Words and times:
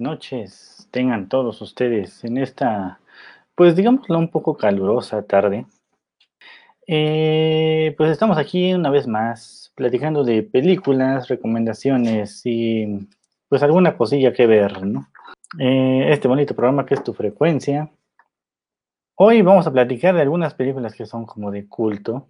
Noches, 0.00 0.88
tengan 0.90 1.28
todos 1.28 1.60
ustedes 1.62 2.24
en 2.24 2.38
esta, 2.38 3.00
pues 3.54 3.76
digámoslo 3.76 4.18
un 4.18 4.28
poco 4.28 4.56
calurosa 4.56 5.22
tarde. 5.22 5.66
Eh, 6.86 7.94
pues 7.96 8.10
estamos 8.10 8.36
aquí 8.38 8.74
una 8.74 8.90
vez 8.90 9.06
más 9.06 9.72
platicando 9.74 10.24
de 10.24 10.42
películas, 10.42 11.28
recomendaciones 11.28 12.42
y 12.44 13.08
pues 13.48 13.62
alguna 13.62 13.96
cosilla 13.96 14.32
que 14.32 14.46
ver, 14.46 14.84
¿no? 14.84 15.08
Eh, 15.58 16.08
este 16.10 16.28
bonito 16.28 16.54
programa 16.54 16.84
que 16.84 16.94
es 16.94 17.04
tu 17.04 17.14
frecuencia. 17.14 17.90
Hoy 19.16 19.42
vamos 19.42 19.66
a 19.66 19.72
platicar 19.72 20.14
de 20.14 20.22
algunas 20.22 20.54
películas 20.54 20.94
que 20.94 21.06
son 21.06 21.24
como 21.24 21.50
de 21.50 21.68
culto. 21.68 22.28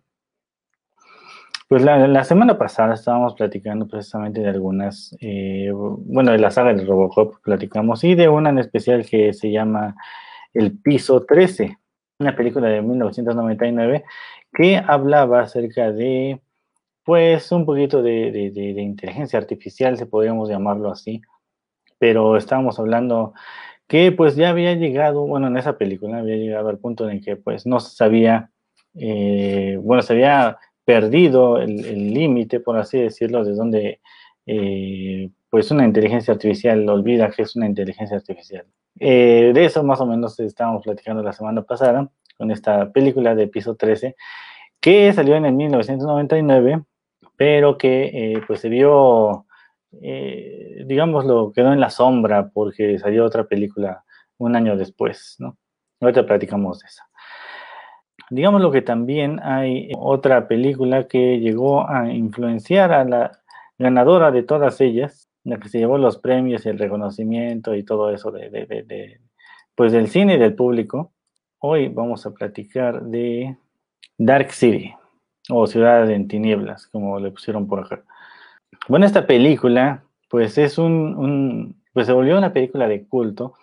Pues 1.67 1.83
la, 1.83 2.25
semana 2.25 2.59
pasada 2.59 2.93
estábamos 2.93 3.35
platicando 3.35 3.89
precisamente 3.89 4.43
de 4.43 4.51
algunas, 4.51 5.17
eh, 5.21 5.71
bueno, 5.73 6.33
de 6.33 6.39
la 6.39 6.51
saga 6.51 6.75
de 6.75 6.85
Robocop 6.85 7.41
platicamos 7.43 8.05
y 8.05 8.15
de 8.15 8.29
una 8.29 8.51
en 8.51 8.59
especial 8.59 9.07
que 9.07 9.33
se 9.33 9.51
llama 9.51 9.97
El 10.53 10.79
Piso 10.79 11.25
13, 11.25 11.79
una 12.19 12.37
película 12.37 12.69
de 12.69 12.83
1999 12.83 14.05
que 14.53 14.77
hablaba 14.77 15.41
acerca 15.41 15.91
de, 15.91 16.41
pues, 17.03 17.51
un 17.51 17.65
poquito 17.65 18.03
de, 18.03 18.53
inteligencia 18.77 19.39
artificial, 19.39 19.97
si 19.97 20.05
podríamos 20.05 20.51
llamarlo 20.51 20.91
así, 20.91 21.23
pero 21.99 22.37
estábamos 22.37 22.79
hablando 22.79 23.33
que 23.89 24.13
pues 24.13 24.37
ya 24.37 24.51
había 24.51 24.75
llegado, 24.75 25.27
bueno, 25.27 25.49
en 25.49 25.57
esa 25.57 25.79
película 25.79 26.19
había 26.19 26.37
llegado 26.37 26.69
al 26.69 26.79
punto 26.79 27.09
en 27.09 27.21
que 27.23 27.37
pues 27.37 27.67
no 27.67 27.81
se 27.81 27.97
sabía, 27.97 28.51
eh, 28.95 29.79
bueno, 29.83 30.03
se 30.03 30.13
había 30.13 30.59
perdido 30.85 31.59
el 31.59 32.13
límite, 32.13 32.61
por 32.61 32.77
así 32.77 32.99
decirlo, 32.99 33.45
de 33.45 33.55
donde 33.55 34.01
eh, 34.47 35.31
pues 35.51 35.71
una 35.71 35.85
inteligencia 35.85 36.35
artificial 36.35 36.89
olvida 36.89 37.31
que 37.31 37.43
es 37.43 37.57
una 37.57 37.67
inteligencia 37.67 38.17
artificial. 38.17 38.67
Eh, 39.01 39.53
de 39.55 39.65
eso 39.65 39.83
más 39.83 40.01
o 40.01 40.07
menos 40.07 40.39
estábamos 40.41 40.85
platicando 40.85 41.23
la 41.23 41.33
semana 41.33 41.63
pasada 41.63 42.09
con 42.37 42.51
esta 42.51 42.93
película 42.93 43.35
de 43.35 43.49
piso 43.49 43.75
13 43.75 44.15
que 44.81 45.13
salió 45.13 45.35
en 45.35 45.47
el 45.47 45.55
1999 45.55 46.85
pero 47.37 47.77
que 47.77 48.41
pues 48.47 48.61
se 48.61 48.69
vio 48.69 49.47
eh, 50.03 50.85
digámoslo, 50.87 51.53
quedó 51.53 51.73
en 51.73 51.81
la 51.81 51.91
sombra 51.91 52.51
porque 52.53 52.99
salió 52.99 53.25
otra 53.25 53.45
película 53.45 54.05
un 54.39 54.57
año 54.57 54.77
después, 54.77 55.37
¿no? 55.39 55.57
Ahorita 56.01 56.27
platicamos 56.27 56.81
de 56.81 56.87
esa. 56.89 57.05
Digamos 58.35 58.61
lo 58.63 58.73
que 58.73 58.83
también 58.83 59.39
hay 59.45 59.93
otra 59.97 60.49
película 60.49 61.07
que 61.07 61.39
llegó 61.39 61.89
a 61.89 62.13
influenciar 62.13 62.93
a 62.93 63.05
la 63.05 63.31
ganadora 63.79 64.33
de 64.33 64.43
todas 64.43 64.81
ellas, 64.81 65.29
la 65.45 65.61
que 65.61 65.69
se 65.69 65.79
llevó 65.79 65.99
los 65.99 66.19
premios 66.19 66.67
y 66.67 66.69
el 66.69 66.81
reconocimiento 66.81 67.77
y 67.77 67.85
todo 67.85 68.11
eso 68.11 68.33
de, 68.33 68.51
de, 68.51 69.21
pues 69.77 69.93
del 69.93 70.09
cine 70.09 70.35
y 70.35 70.39
del 70.39 70.57
público. 70.57 71.13
Hoy 71.61 71.87
vamos 71.87 72.27
a 72.27 72.35
platicar 72.35 73.05
de 73.05 73.57
Dark 74.19 74.51
City 74.51 74.93
o 75.49 75.69
Ciudad 75.69 76.11
en 76.11 76.27
Tinieblas, 76.27 76.89
como 76.89 77.21
le 77.21 77.31
pusieron 77.31 77.69
por 77.69 77.85
acá. 77.85 78.03
Bueno, 78.89 79.07
esta 79.07 79.29
película, 79.29 80.03
pues 80.29 80.59
es 80.59 80.77
un, 80.77 81.81
pues 81.93 82.09
se 82.09 82.13
volvió 82.13 82.37
una 82.37 82.53
película 82.53 82.89
de 82.89 83.07
culto, 83.07 83.55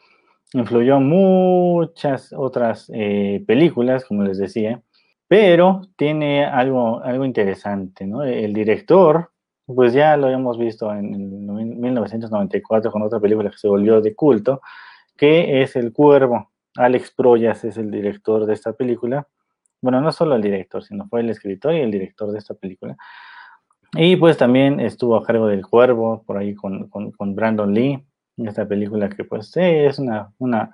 influyó 0.54 1.00
muchas 1.00 2.34
otras 2.34 2.92
eh, 2.94 3.44
películas, 3.48 4.06
como 4.06 4.24
les 4.24 4.38
decía, 4.38 4.82
pero 5.28 5.82
tiene 5.96 6.46
algo, 6.46 7.02
algo 7.04 7.26
interesante, 7.26 8.06
¿no? 8.06 8.24
El 8.24 8.54
director, 8.54 9.32
pues 9.66 9.94
ya 9.94 10.18
lo 10.18 10.26
habíamos 10.26 10.58
visto 10.58 10.92
en, 10.94 11.14
en 11.14 11.80
1994 11.80 12.92
con 12.92 13.02
otra 13.02 13.20
película 13.20 13.50
que 13.50 13.58
se 13.58 13.68
volvió 13.68 14.02
de 14.02 14.14
culto, 14.14 14.62
que 15.16 15.62
es 15.62 15.76
El 15.76 15.94
Cuervo. 15.94 16.52
Alex 16.76 17.12
Proyas 17.12 17.64
es 17.64 17.78
el 17.78 17.92
director 17.92 18.46
de 18.46 18.54
esta 18.54 18.74
película. 18.74 19.28
Bueno, 19.82 20.00
no 20.02 20.12
solo 20.12 20.36
el 20.36 20.42
director, 20.42 20.84
sino 20.84 21.08
fue 21.08 21.22
el 21.22 21.30
escritor 21.30 21.74
y 21.74 21.80
el 21.80 21.92
director 21.92 22.32
de 22.32 22.38
esta 22.38 22.54
película. 22.54 22.98
Y 23.94 24.16
pues 24.16 24.38
también 24.38 24.80
estuvo 24.80 25.18
a 25.18 25.24
cargo 25.24 25.48
del 25.48 25.66
Cuervo, 25.66 26.24
por 26.26 26.38
ahí 26.38 26.56
con, 26.56 26.88
con, 26.90 27.36
Brandon 27.36 27.74
Lee, 27.74 28.02
esta 28.38 28.68
película 28.68 29.10
que 29.10 29.24
pues 29.24 29.52
es 29.56 30.00
una, 30.00 30.32
una 30.40 30.72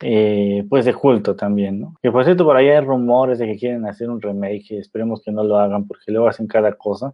eh, 0.00 0.64
pues 0.68 0.84
de 0.84 0.94
culto 0.94 1.34
también, 1.34 1.80
¿no? 1.80 1.94
Que 2.02 2.12
por 2.12 2.24
cierto, 2.24 2.44
por 2.44 2.56
ahí 2.56 2.68
hay 2.68 2.80
rumores 2.80 3.38
de 3.38 3.46
que 3.46 3.56
quieren 3.58 3.86
hacer 3.86 4.10
un 4.10 4.20
remake, 4.20 4.78
esperemos 4.78 5.22
que 5.22 5.32
no 5.32 5.42
lo 5.42 5.58
hagan 5.58 5.86
porque 5.86 6.12
luego 6.12 6.28
hacen 6.28 6.46
cada 6.46 6.72
cosa, 6.74 7.12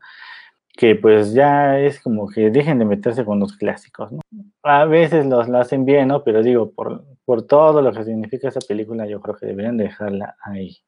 que 0.77 0.97
pues 0.97 1.33
ya 1.33 1.79
es 1.81 2.01
como 2.01 2.29
que 2.29 2.51
dejen 2.51 2.79
de 2.79 2.85
meterse 2.85 3.25
con 3.25 3.41
los 3.41 3.57
clásicos, 3.57 4.13
¿no? 4.13 4.21
A 4.63 4.85
veces 4.87 5.27
los 5.27 5.49
lo 5.49 5.59
hacen 5.59 5.85
bien, 5.85 6.09
¿no? 6.09 6.25
Pero 6.25 6.43
digo, 6.43 6.73
por, 6.73 7.05
por 7.25 7.47
todo 7.47 7.81
lo 7.83 7.93
que 7.93 8.05
significa 8.05 8.49
esa 8.49 8.61
película, 8.61 9.07
yo 9.07 9.21
creo 9.21 9.37
que 9.37 9.47
deberían 9.47 9.77
dejarla 9.77 10.37
ahí. 10.43 10.79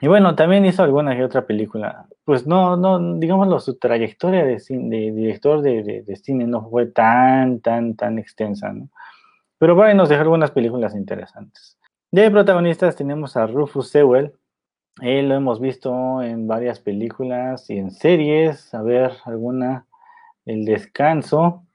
Y 0.00 0.08
bueno, 0.08 0.34
también 0.34 0.66
hizo 0.66 0.82
alguna 0.82 1.16
que 1.16 1.24
otra 1.24 1.46
película. 1.46 2.06
Pues 2.24 2.46
no, 2.46 2.76
no, 2.76 3.18
digámoslo, 3.18 3.60
su 3.60 3.78
trayectoria 3.78 4.44
de, 4.44 4.62
de 4.68 5.12
director 5.12 5.62
de, 5.62 6.02
de, 6.06 6.16
cine 6.16 6.46
no 6.46 6.68
fue 6.68 6.86
tan, 6.86 7.60
tan, 7.60 7.94
tan 7.96 8.18
extensa, 8.18 8.72
¿no? 8.72 8.90
Pero 9.58 9.74
bueno, 9.74 9.94
nos 9.94 10.10
dejó 10.10 10.22
algunas 10.22 10.50
películas 10.50 10.94
interesantes. 10.94 11.78
De 12.10 12.30
protagonistas 12.30 12.94
tenemos 12.94 13.36
a 13.38 13.46
Rufus 13.46 13.88
Sewell. 13.88 14.32
Él 15.00 15.30
lo 15.30 15.34
hemos 15.34 15.60
visto 15.60 16.22
en 16.22 16.46
varias 16.46 16.78
películas 16.78 17.70
y 17.70 17.78
en 17.78 17.90
series. 17.90 18.74
A 18.74 18.82
ver, 18.82 19.12
alguna. 19.24 19.86
El 20.44 20.64
Descanso 20.64 21.65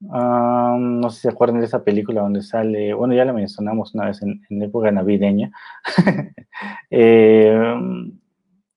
no 0.00 1.10
sé 1.10 1.16
si 1.16 1.22
se 1.22 1.28
acuerdan 1.28 1.60
de 1.60 1.66
esa 1.66 1.82
película 1.82 2.22
donde 2.22 2.42
sale, 2.42 2.94
bueno, 2.94 3.14
ya 3.14 3.24
la 3.24 3.32
mencionamos 3.32 3.94
una 3.94 4.06
vez 4.06 4.22
en, 4.22 4.62
época 4.62 4.90
navideña, 4.90 5.50
eh, 6.90 7.74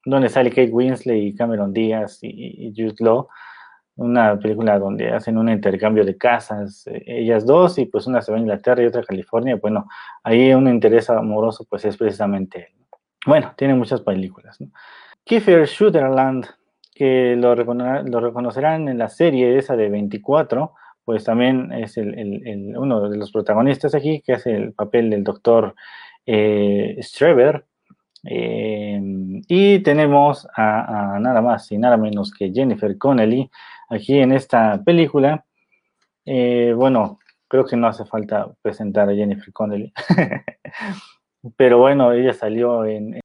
donde 0.05 0.29
sale 0.29 0.49
Kate 0.49 0.71
Winslet 0.71 1.17
y 1.17 1.35
Cameron 1.35 1.73
Díaz 1.73 2.19
y, 2.23 2.73
Jude 2.75 2.95
Law, 2.99 3.27
una 3.97 4.39
película 4.39 4.79
donde 4.79 5.11
hacen 5.11 5.37
un 5.37 5.49
intercambio 5.49 6.03
de 6.03 6.17
casas, 6.17 6.87
eh, 6.87 7.03
ellas 7.05 7.45
dos, 7.45 7.77
y 7.77 7.85
pues 7.85 8.07
una 8.07 8.21
se 8.21 8.31
va 8.31 8.37
a 8.37 8.41
Inglaterra 8.41 8.81
y 8.81 8.87
otra 8.87 9.01
a 9.01 9.05
California, 9.05 9.57
bueno, 9.61 9.87
ahí 10.23 10.53
un 10.53 10.67
interés 10.67 11.09
amoroso 11.09 11.65
pues 11.69 11.85
es 11.85 11.97
precisamente 11.97 12.69
él. 12.69 12.73
Bueno, 13.27 13.53
tiene 13.55 13.75
muchas 13.75 14.01
películas. 14.01 14.59
¿no? 14.59 14.71
Kiefer 15.23 15.67
Sutherland, 15.67 16.47
que 16.95 17.35
lo, 17.35 17.53
lo 17.53 18.19
reconocerán 18.19 18.89
en 18.89 18.97
la 18.97 19.09
serie 19.09 19.59
esa 19.59 19.75
de 19.75 19.89
24, 19.89 20.73
pues 21.05 21.23
también 21.23 21.71
es 21.71 21.97
el, 21.97 22.73
uno 22.77 23.09
de 23.09 23.17
los 23.17 23.31
protagonistas 23.31 23.95
aquí, 23.95 24.21
que 24.21 24.33
hace 24.33 24.55
el 24.55 24.73
papel 24.73 25.09
del 25.09 25.23
doctor 25.23 25.75
eh, 26.25 26.97
Streber. 27.01 27.65
Eh, 28.23 29.01
y 29.47 29.79
tenemos 29.79 30.47
a, 30.55 31.17
nada 31.19 31.41
más 31.41 31.71
y 31.71 31.77
nada 31.79 31.97
menos 31.97 32.31
que 32.31 32.51
Jennifer 32.53 32.95
Connelly 32.97 33.49
aquí 33.89 34.19
en 34.19 34.31
esta 34.31 34.81
película. 34.83 35.43
Eh, 36.25 36.73
bueno, 36.75 37.19
creo 37.47 37.65
que 37.65 37.75
no 37.75 37.87
hace 37.87 38.05
falta 38.05 38.51
presentar 38.61 39.09
a 39.09 39.15
Jennifer 39.15 39.51
Connelly. 39.51 39.91
Pero 41.57 41.79
bueno, 41.79 42.13
ella 42.13 42.33
salió 42.33 42.85
en 42.85 43.19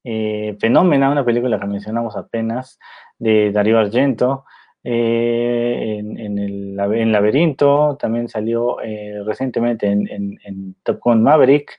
Fenómena, 0.59 1.11
una 1.11 1.25
película 1.27 1.61
que 1.61 1.67
mencionamos 1.67 2.17
apenas, 2.17 2.79
de 3.19 3.53
Darío 3.53 3.79
Argento. 3.79 4.47
Eh, 4.89 5.97
en, 5.99 6.39
el, 6.39 6.77
Laberinto, 6.77 7.97
también 8.01 8.29
salió 8.29 8.81
eh, 8.83 9.21
recientemente 9.25 9.89
en, 9.89 10.77
Top 10.85 11.01
Gun 11.01 11.25
Maverick, 11.25 11.77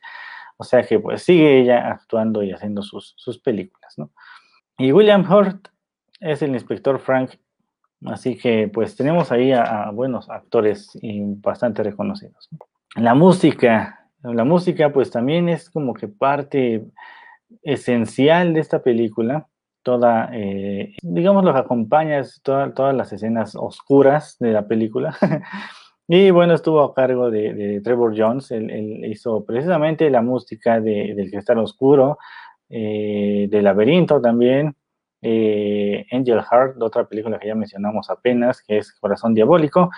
o 0.57 0.65
sea 0.65 0.83
que 0.83 0.99
pues 0.99 1.23
sigue 1.23 1.61
ella 1.61 1.89
actuando 1.89 2.43
y 2.43 2.51
haciendo 2.51 2.81
sus, 2.81 3.39
películas, 3.41 3.93
¿no? 3.97 4.11
Y 4.77 4.91
William 4.91 5.25
Hurt 5.31 5.69
es 6.19 6.41
el 6.41 6.51
inspector 6.51 6.99
Frank, 6.99 7.35
así 8.07 8.37
que 8.37 8.67
pues 8.67 8.97
tenemos 8.97 9.31
ahí 9.31 9.53
a, 9.53 9.89
buenos 9.91 10.29
actores 10.29 10.91
y 11.01 11.21
bastante 11.23 11.83
reconocidos. 11.83 12.49
La 12.97 13.13
música, 13.13 14.09
la 14.21 14.43
música 14.43 14.91
pues 14.91 15.11
también 15.11 15.47
es 15.47 15.69
como 15.69 15.93
que 15.93 16.09
parte 16.09 16.83
esencial 17.63 18.53
de 18.53 18.59
esta 18.59 18.83
película 18.83 19.47
toda, 19.87 20.29
eh, 20.33 20.97
digamos, 21.01 21.45
lo 21.45 21.53
que 21.53 21.59
acompaña 21.59 22.21
todas 22.43 22.93
las 22.93 23.13
escenas 23.13 23.55
oscuras 23.55 24.35
de 24.37 24.51
la 24.51 24.67
película. 24.67 25.15
Y 26.09 26.31
bueno, 26.31 26.53
estuvo 26.53 26.81
a 26.83 26.93
cargo 26.93 27.29
de, 27.29 27.81
Trevor 27.83 28.13
Jones, 28.17 28.49
él, 28.51 29.03
hizo 29.11 29.43
precisamente 29.43 30.09
la 30.09 30.21
música 30.21 30.79
de, 30.79 31.13
del 31.13 31.29
Cristal 31.29 31.57
Oscuro, 31.57 32.17
eh, 32.69 33.47
de 33.51 33.61
Laberinto 33.61 34.21
también, 34.21 34.73
eh, 35.21 36.05
Angel 36.13 36.41
Heart, 36.41 36.81
otra 36.81 37.03
película 37.09 37.37
que 37.37 37.49
ya 37.49 37.55
mencionamos 37.55 38.09
apenas, 38.09 38.61
que 38.61 38.77
es 38.77 38.93
Corazón 38.93 39.33
Diabólico. 39.33 39.89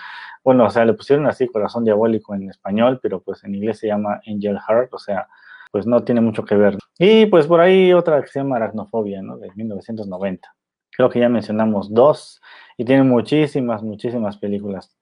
Bueno, 0.42 0.64
o 0.64 0.70
sea, 0.70 0.84
le 0.84 0.94
pusieron 0.94 1.28
así 1.28 1.46
Corazón 1.46 1.84
Diabólico 1.84 2.34
en 2.34 2.50
español, 2.50 2.98
pero 3.00 3.22
pues 3.22 3.44
en 3.44 3.54
inglés 3.54 3.78
se 3.78 3.86
llama 3.86 4.20
Angel 4.26 4.58
Heart, 4.58 4.92
o 4.92 4.98
sea, 4.98 5.28
pues 5.70 5.86
no 5.86 6.02
tiene 6.04 6.20
mucho 6.20 6.44
que 6.44 6.54
ver. 6.54 6.76
Y 6.98 7.26
pues 7.26 7.46
por 7.46 7.60
ahí 7.60 7.92
otra 7.92 8.20
que 8.22 8.28
se 8.28 8.40
llama 8.40 8.56
Aracnofobia, 8.56 9.22
¿no? 9.22 9.38
De 9.38 9.50
1990. 9.54 10.54
Creo 10.90 11.08
que 11.08 11.20
ya 11.20 11.28
mencionamos 11.28 11.92
dos 11.92 12.40
y 12.76 12.84
tiene 12.84 13.04
muchísimas, 13.04 13.82
muchísimas 13.82 14.36
películas 14.36 14.96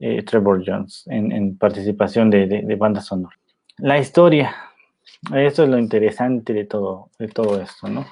eh, 0.00 0.22
Trevor 0.22 0.62
Jones 0.66 1.04
en, 1.06 1.56
participación 1.56 2.30
de, 2.30 2.46
de, 2.46 2.76
banda 2.76 3.00
sonora. 3.00 3.36
La 3.78 3.98
historia, 3.98 4.54
eso 5.34 5.62
es 5.62 5.68
lo 5.68 5.78
interesante 5.78 6.52
de 6.52 6.64
todo, 6.64 7.10
de 7.18 7.28
todo 7.28 7.60
esto, 7.60 7.88
¿no? 7.88 8.04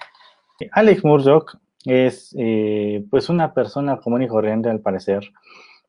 Alex 0.70 1.04
Murdoch 1.04 1.56
es 1.84 2.34
eh, 2.38 3.04
pues 3.10 3.28
una 3.28 3.52
persona 3.52 3.98
común 3.98 4.22
y 4.22 4.28
corriente 4.28 4.70
al 4.70 4.80
parecer, 4.80 5.32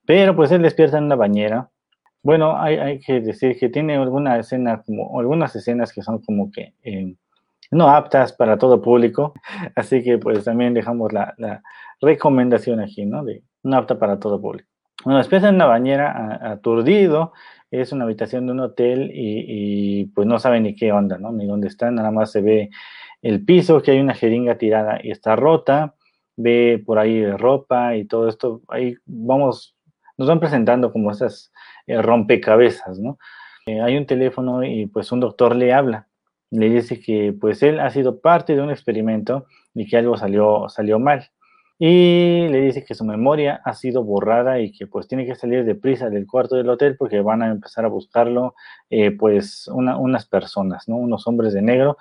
pero 0.05 0.35
pues 0.35 0.51
él 0.51 0.61
despierta 0.61 0.97
en 0.97 1.05
una 1.05 1.15
bañera. 1.15 1.69
Bueno, 2.23 2.57
hay, 2.57 2.99
que 2.99 3.19
decir 3.21 3.57
que 3.59 3.69
tiene 3.69 3.95
alguna 3.97 4.39
escena 4.39 4.81
como, 4.81 5.19
algunas 5.19 5.55
escenas 5.55 5.91
que 5.91 6.01
son 6.01 6.19
como 6.21 6.51
que 6.51 6.73
eh, 6.83 7.15
no 7.71 7.89
aptas 7.89 8.33
para 8.33 8.57
todo 8.57 8.81
público, 8.81 9.33
así 9.75 10.03
que 10.03 10.17
pues 10.17 10.43
también 10.45 10.73
dejamos 10.73 11.11
la, 11.11 11.33
la 11.37 11.61
recomendación 12.01 12.79
aquí, 12.79 13.05
¿no? 13.05 13.23
De 13.23 13.43
no 13.63 13.77
apta 13.77 13.99
para 13.99 14.19
todo 14.19 14.41
público. 14.41 14.69
Bueno, 15.03 15.17
despierta 15.17 15.49
en 15.49 15.55
una 15.55 15.65
bañera 15.65 16.39
aturdido, 16.51 17.33
es 17.71 17.91
una 17.91 18.05
habitación 18.05 18.45
de 18.45 18.51
un 18.53 18.59
hotel 18.61 19.11
y, 19.13 20.05
pues 20.15 20.27
no 20.27 20.39
sabe 20.39 20.61
ni 20.61 20.75
qué 20.75 20.91
onda, 20.91 21.17
¿no? 21.17 21.31
Ni 21.31 21.45
dónde 21.47 21.67
está, 21.67 21.91
nada 21.91 22.11
más 22.11 22.31
se 22.31 22.41
ve 22.41 22.69
el 23.21 23.43
piso, 23.43 23.81
que 23.81 23.91
hay 23.91 23.99
una 23.99 24.13
jeringa 24.13 24.57
tirada 24.57 24.99
y 25.03 25.11
está 25.11 25.35
rota, 25.35 25.95
ve 26.37 26.81
por 26.85 26.99
ahí 26.99 27.25
ropa 27.31 27.95
y 27.95 28.05
todo 28.05 28.29
esto, 28.29 28.61
ahí 28.67 28.95
vamos, 29.05 29.75
nos 30.17 30.27
van 30.27 30.39
presentando 30.39 30.91
como 30.91 31.11
esas 31.11 31.51
rompecabezas, 31.87 32.99
¿no? 32.99 33.17
Eh, 33.65 33.81
hay 33.81 33.97
un 33.97 34.05
teléfono 34.05 34.63
y 34.63 34.87
pues 34.87 35.11
un 35.11 35.19
doctor 35.19 35.55
le 35.55 35.73
habla, 35.73 36.07
le 36.51 36.69
dice 36.69 36.99
que 36.99 37.33
pues 37.39 37.63
él 37.63 37.79
ha 37.79 37.89
sido 37.89 38.19
parte 38.19 38.55
de 38.55 38.61
un 38.61 38.71
experimento 38.71 39.45
y 39.73 39.87
que 39.87 39.97
algo 39.97 40.17
salió, 40.17 40.67
salió 40.69 40.99
mal 40.99 41.29
y 41.79 42.47
le 42.49 42.61
dice 42.61 42.85
que 42.85 42.93
su 42.93 43.03
memoria 43.03 43.61
ha 43.65 43.73
sido 43.73 44.03
borrada 44.03 44.59
y 44.59 44.71
que 44.71 44.87
pues 44.87 45.07
tiene 45.07 45.25
que 45.25 45.35
salir 45.35 45.65
deprisa 45.65 46.09
del 46.09 46.27
cuarto 46.27 46.55
del 46.55 46.69
hotel 46.69 46.95
porque 46.97 47.21
van 47.21 47.41
a 47.41 47.51
empezar 47.51 47.83
a 47.85 47.89
buscarlo 47.89 48.55
eh, 48.89 49.11
pues 49.11 49.67
unas 49.67 50.25
personas, 50.27 50.87
¿no? 50.87 50.97
Unos 50.97 51.27
hombres 51.27 51.53
de 51.53 51.61
negro. 51.61 51.97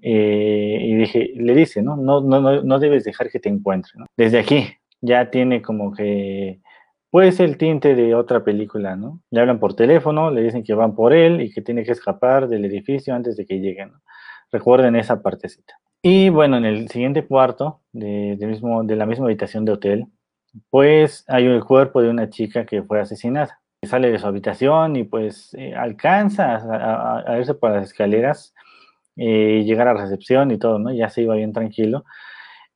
Eh, 0.00 0.78
y 0.82 0.94
dije, 0.96 1.32
le 1.36 1.54
dice, 1.54 1.82
¿no? 1.82 1.96
No, 1.96 2.20
no, 2.20 2.62
no 2.62 2.78
debes 2.78 3.04
dejar 3.04 3.30
que 3.30 3.38
te 3.38 3.48
encuentren. 3.48 4.04
Desde 4.16 4.38
aquí 4.38 4.66
ya 5.00 5.30
tiene 5.30 5.62
como 5.62 5.92
que 5.92 6.60
pues 7.12 7.40
el 7.40 7.58
tinte 7.58 7.94
de 7.94 8.14
otra 8.14 8.42
película, 8.42 8.96
¿no? 8.96 9.20
Le 9.30 9.40
hablan 9.40 9.60
por 9.60 9.76
teléfono, 9.76 10.30
le 10.30 10.40
dicen 10.40 10.64
que 10.64 10.72
van 10.72 10.94
por 10.94 11.12
él 11.12 11.42
y 11.42 11.52
que 11.52 11.60
tiene 11.60 11.84
que 11.84 11.92
escapar 11.92 12.48
del 12.48 12.64
edificio 12.64 13.14
antes 13.14 13.36
de 13.36 13.44
que 13.44 13.60
lleguen. 13.60 13.92
Recuerden 14.50 14.96
esa 14.96 15.20
partecita. 15.20 15.74
Y 16.00 16.30
bueno, 16.30 16.56
en 16.56 16.64
el 16.64 16.88
siguiente 16.88 17.26
cuarto 17.26 17.82
de, 17.92 18.38
mismo, 18.40 18.82
de 18.82 18.96
la 18.96 19.04
misma 19.04 19.26
habitación 19.26 19.66
de 19.66 19.72
hotel, 19.72 20.06
pues 20.70 21.26
hay 21.28 21.44
el 21.44 21.62
cuerpo 21.62 22.00
de 22.00 22.08
una 22.08 22.30
chica 22.30 22.64
que 22.64 22.82
fue 22.82 22.98
asesinada. 22.98 23.60
Sale 23.82 24.10
de 24.10 24.18
su 24.18 24.26
habitación 24.26 24.96
y 24.96 25.04
pues 25.04 25.52
eh, 25.52 25.74
alcanza 25.74 26.62
a, 27.26 27.38
irse 27.38 27.52
por 27.52 27.72
las 27.72 27.88
escaleras 27.88 28.54
eh, 29.16 29.64
llegar 29.66 29.86
a 29.86 29.92
recepción 29.92 30.50
y 30.50 30.58
todo, 30.58 30.78
¿no? 30.78 30.90
Ya 30.94 31.10
se 31.10 31.20
iba 31.20 31.34
bien 31.34 31.52
tranquilo. 31.52 32.06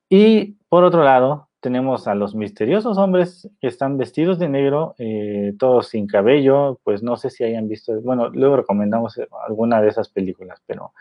Y 0.09 0.57
por 0.69 0.83
otro 0.83 1.03
lado, 1.03 1.46
tenemos 1.59 2.07
a 2.07 2.15
los 2.15 2.35
misteriosos 2.35 2.97
hombres 2.97 3.49
que 3.59 3.67
están 3.67 3.97
vestidos 3.97 4.39
de 4.39 4.49
negro, 4.49 4.95
eh, 4.97 5.53
todos 5.57 5.87
sin 5.87 6.07
cabello, 6.07 6.79
pues 6.83 7.03
no 7.03 7.17
sé 7.17 7.29
si 7.29 7.43
hayan 7.43 7.67
visto, 7.67 7.99
bueno, 8.01 8.29
luego 8.29 8.57
recomendamos 8.57 9.19
alguna 9.47 9.81
de 9.81 9.89
esas 9.89 10.09
películas, 10.09 10.61
pero 10.65 10.93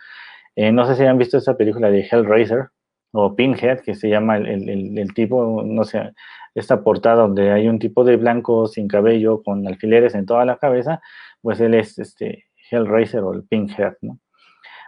eh, 0.56 0.72
no 0.72 0.86
sé 0.86 0.96
si 0.96 1.04
han 1.04 1.18
visto 1.18 1.38
esa 1.38 1.56
película 1.56 1.90
de 1.90 2.06
Hellraiser 2.10 2.68
o 3.12 3.34
Pinhead, 3.36 3.80
que 3.80 3.94
se 3.94 4.08
llama 4.08 4.38
el, 4.38 5.14
tipo, 5.14 5.62
no 5.64 5.84
sé, 5.84 6.12
esta 6.54 6.82
portada 6.82 7.22
donde 7.22 7.52
hay 7.52 7.68
un 7.68 7.78
tipo 7.78 8.04
de 8.04 8.16
blanco 8.16 8.66
sin 8.66 8.88
cabello 8.88 9.42
con 9.42 9.66
alfileres 9.66 10.14
en 10.14 10.26
toda 10.26 10.44
la 10.44 10.56
cabeza, 10.58 11.00
pues 11.42 11.60
él 11.60 11.74
es 11.74 11.98
este 11.98 12.46
Hellraiser 12.70 13.22
o 13.22 13.32
el 13.32 13.44
Pinhead, 13.44 13.94
¿no? 14.00 14.18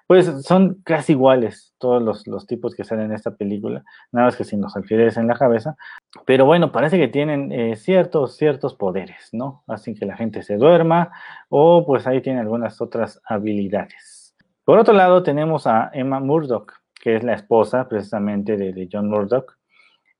Pues 0.09 0.47
son 0.47 0.81
casi 0.85 1.13
iguales 1.13 1.75
todos 1.77 2.27
los, 2.27 2.47
tipos 2.47 2.75
que 2.75 2.83
salen 2.83 3.07
en 3.07 3.13
esta 3.13 3.37
película, 3.37 3.85
nada 4.11 4.29
más 4.29 4.37
que 4.37 4.45
sin 4.45 4.63
los 4.63 4.75
alfileres 4.75 5.19
en 5.19 5.27
la 5.27 5.35
cabeza. 5.35 5.77
Pero 6.25 6.47
bueno, 6.47 6.73
parece 6.73 6.97
que 6.97 7.09
tienen 7.09 7.53
eh, 7.53 7.77
ciertos, 7.77 8.39
ciertos 8.39 8.75
poderes, 8.75 9.29
¿no? 9.33 9.65
Hacen 9.67 9.95
que 9.95 10.07
la 10.07 10.17
gente 10.17 10.43
se 10.43 10.57
duerma 10.57 11.13
o 11.51 11.85
pues 11.85 12.07
ahí 12.07 12.23
tienen 12.23 12.41
algunas 12.41 12.81
otras 12.81 13.21
habilidades. 13.27 14.35
Por 14.65 14.79
otro 14.79 14.95
lado, 14.95 15.23
tenemos 15.23 15.67
a 15.67 15.91
Emma 15.93 16.21
Murdoch, 16.21 16.73
que 17.03 17.15
es 17.15 17.23
la 17.23 17.35
esposa 17.35 17.87
precisamente 17.87 18.57
de, 18.57 18.89
John 18.91 19.11
Murdoch. 19.11 19.59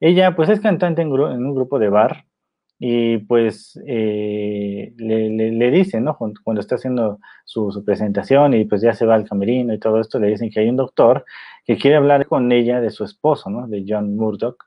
Ella, 0.01 0.37
pues, 0.37 0.51
es 0.51 0.61
cantante 0.61 1.01
en, 1.01 1.11
un 1.11 1.55
grupo 1.55 1.79
de 1.79 1.89
bar 1.89 2.27
y, 2.79 3.19
pues, 3.19 3.81
eh, 3.87 4.93
le, 4.97 5.71
dicen, 5.71 6.05
¿no? 6.05 6.17
Cuando 6.17 6.61
está 6.61 6.77
haciendo 6.77 7.19
su, 7.45 7.83
presentación 7.85 8.55
y, 8.55 8.65
pues, 8.65 8.83
ya 8.83 8.95
se 8.95 9.07
va 9.07 9.15
al 9.15 9.29
camerino 9.29 9.75
y 9.75 9.79
todo 9.79 10.01
esto, 10.01 10.19
le 10.19 10.29
dicen 10.29 10.51
que 10.51 10.61
hay 10.61 10.69
un 10.69 10.77
doctor 10.77 11.25
que 11.65 11.77
quiere 11.77 11.97
hablar 11.97 12.27
con 12.27 12.51
ella 12.53 12.81
de 12.81 12.91
su 12.91 13.05
esposo, 13.05 13.51
¿no? 13.51 13.67
De 13.67 13.85
John 13.87 14.17
Murdoch. 14.17 14.65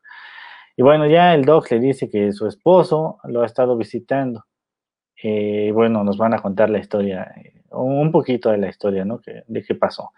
Y 0.75 0.84
bueno, 0.84 1.08
ya 1.08 1.34
el 1.34 1.46
doc 1.46 1.69
le 1.72 1.80
dice 1.80 2.10
que 2.10 2.31
su 2.34 2.48
esposo 2.48 3.19
lo 3.25 3.44
ha 3.44 3.46
estado 3.46 3.78
visitando. 3.78 4.46
Eh, 5.24 5.72
bueno, 5.74 6.04
nos 6.04 6.18
van 6.18 6.34
a 6.34 6.42
contar 6.42 6.69
la 6.69 6.80
historia 6.80 7.31
eh, 7.38 7.62
un 7.72 8.12
poquito 8.12 8.50
de 8.52 8.58
la 8.58 8.69
historia, 8.69 9.06
¿no? 9.06 9.22
de 9.48 9.63
qué 9.63 9.75
pasó. 9.75 10.12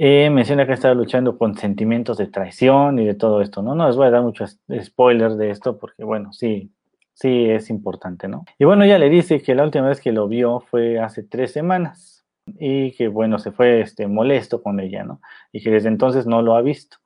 Eh, 0.00 0.30
menciona 0.30 0.64
que 0.64 0.74
estaba 0.74 0.94
luchando 0.94 1.36
con 1.36 1.56
sentimientos 1.56 2.18
de 2.18 2.28
traición 2.28 3.00
y 3.00 3.04
de 3.04 3.14
todo 3.14 3.42
esto, 3.42 3.62
¿no? 3.62 3.74
No 3.74 3.88
les 3.88 3.96
voy 3.96 4.06
a 4.06 4.10
dar 4.10 4.22
muchos 4.22 4.60
spoilers 4.80 5.36
de 5.36 5.50
esto 5.50 5.76
porque, 5.76 6.04
bueno, 6.04 6.32
sí, 6.32 6.72
sí 7.18 7.50
es 7.50 7.68
importante, 7.68 8.28
¿no? 8.28 8.44
Y 8.58 8.64
bueno, 8.64 8.86
ya 8.86 8.96
le 8.96 9.10
dice 9.10 9.42
que 9.42 9.56
la 9.56 9.64
última 9.64 9.88
vez 9.88 10.00
que 10.00 10.12
lo 10.12 10.28
vio 10.28 10.60
fue 10.60 11.00
hace 11.00 11.24
tres 11.24 11.52
semanas 11.52 12.24
y 12.46 12.92
que, 12.92 13.08
bueno, 13.08 13.40
se 13.40 13.50
fue 13.50 13.80
este, 13.80 14.06
molesto 14.06 14.62
con 14.62 14.78
ella, 14.78 15.02
¿no? 15.02 15.20
Y 15.50 15.60
que 15.60 15.70
desde 15.70 15.88
entonces 15.88 16.26
no 16.26 16.42
lo 16.42 16.54
ha 16.54 16.62
visto. 16.62 16.98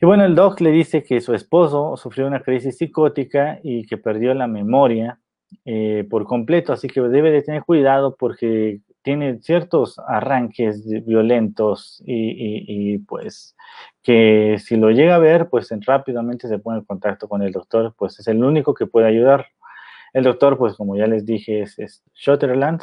Y 0.00 0.06
bueno, 0.06 0.24
el 0.24 0.34
doc 0.34 0.60
le 0.60 0.70
dice 0.70 1.04
que 1.04 1.20
su 1.20 1.34
esposo 1.34 1.96
sufrió 1.98 2.26
una 2.26 2.40
crisis 2.40 2.78
psicótica 2.78 3.60
y 3.62 3.84
que 3.84 3.98
perdió 3.98 4.32
la 4.32 4.46
memoria 4.46 5.20
eh, 5.66 6.06
por 6.08 6.24
completo, 6.24 6.72
así 6.72 6.88
que 6.88 7.02
debe 7.02 7.30
de 7.30 7.42
tener 7.42 7.64
cuidado 7.64 8.16
porque 8.16 8.80
tiene 9.02 9.40
ciertos 9.40 9.98
arranques 10.06 10.84
violentos 11.04 12.02
y, 12.06 12.98
pues 12.98 13.56
que 14.02 14.56
si 14.58 14.76
lo 14.76 14.90
llega 14.90 15.16
a 15.16 15.18
ver, 15.18 15.48
pues 15.48 15.68
rápidamente 15.86 16.48
se 16.48 16.58
pone 16.58 16.78
en 16.78 16.84
contacto 16.84 17.28
con 17.28 17.42
el 17.42 17.52
doctor, 17.52 17.94
pues 17.96 18.18
es 18.18 18.26
el 18.28 18.42
único 18.42 18.74
que 18.74 18.86
puede 18.86 19.06
ayudar. 19.06 19.46
El 20.12 20.24
doctor, 20.24 20.58
pues 20.58 20.74
como 20.74 20.96
ya 20.96 21.06
les 21.06 21.24
dije, 21.24 21.62
es, 21.62 21.78
es 21.78 22.02
Shotterland, 22.14 22.82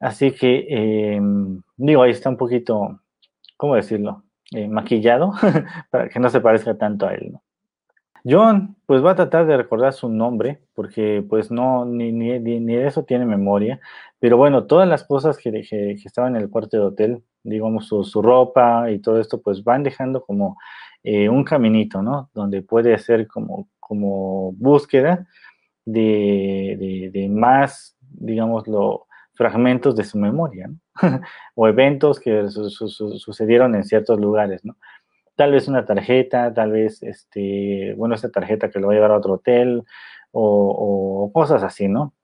así 0.00 0.32
que 0.32 0.66
em, 0.68 1.62
digo, 1.76 2.02
ahí 2.02 2.10
está 2.10 2.30
un 2.30 2.36
poquito, 2.36 3.00
¿cómo 3.56 3.76
decirlo? 3.76 4.24
Eh, 4.52 4.68
maquillado 4.68 5.32
para 5.90 6.08
que 6.08 6.20
no 6.20 6.30
se 6.30 6.40
parezca 6.40 6.76
tanto 6.76 7.06
a 7.06 7.14
él, 7.14 7.32
¿no? 7.32 7.42
John, 8.26 8.76
pues 8.86 9.04
va 9.04 9.10
a 9.10 9.14
tratar 9.16 9.46
de 9.46 9.56
recordar 9.56 9.92
su 9.92 10.08
nombre, 10.08 10.60
porque 10.74 11.22
pues 11.28 11.50
no, 11.50 11.84
ni, 11.84 12.10
ni, 12.10 12.38
ni 12.40 12.74
de 12.74 12.86
eso 12.86 13.04
tiene 13.04 13.26
memoria, 13.26 13.80
pero 14.18 14.38
bueno, 14.38 14.64
todas 14.66 14.88
las 14.88 15.04
cosas 15.04 15.36
que, 15.36 15.52
que, 15.52 15.92
estaban 15.92 16.34
en 16.34 16.42
el 16.42 16.48
cuarto 16.48 16.78
de 16.78 16.82
hotel, 16.84 17.22
digamos 17.42 17.86
su, 17.86 18.02
su, 18.04 18.22
ropa 18.22 18.90
y 18.90 18.98
todo 19.00 19.20
esto, 19.20 19.42
pues 19.42 19.62
van 19.62 19.82
dejando 19.82 20.24
como 20.24 20.56
eh, 21.02 21.28
un 21.28 21.44
caminito, 21.44 22.00
¿no? 22.02 22.30
Donde 22.32 22.62
puede 22.62 22.96
ser 22.98 23.26
como, 23.26 23.68
como 23.78 24.52
búsqueda 24.52 25.26
de, 25.84 27.10
de, 27.12 27.28
más, 27.28 27.94
digámoslo, 28.00 29.06
fragmentos 29.34 29.96
de 29.96 30.04
su 30.04 30.18
memoria, 30.18 30.68
¿no? 30.68 30.78
o 31.54 31.68
eventos 31.68 32.18
que 32.20 32.48
sucedieron 32.48 33.74
en 33.74 33.84
ciertos 33.84 34.18
lugares, 34.18 34.64
¿no? 34.64 34.76
Tal 35.36 35.52
vez 35.52 35.68
una 35.68 35.84
tarjeta, 35.84 36.52
tal 36.54 36.72
vez, 36.72 37.02
este, 37.02 37.94
bueno, 37.96 38.14
esta 38.14 38.30
tarjeta 38.30 38.70
que 38.70 38.78
lo 38.80 38.88
va 38.88 38.92
a 38.92 38.96
llevar 38.96 39.10
a 39.12 39.18
otro 39.18 39.34
hotel 39.34 39.84
o, 40.32 41.30
cosas 41.32 41.62
así, 41.62 41.88
¿no? 41.88 42.14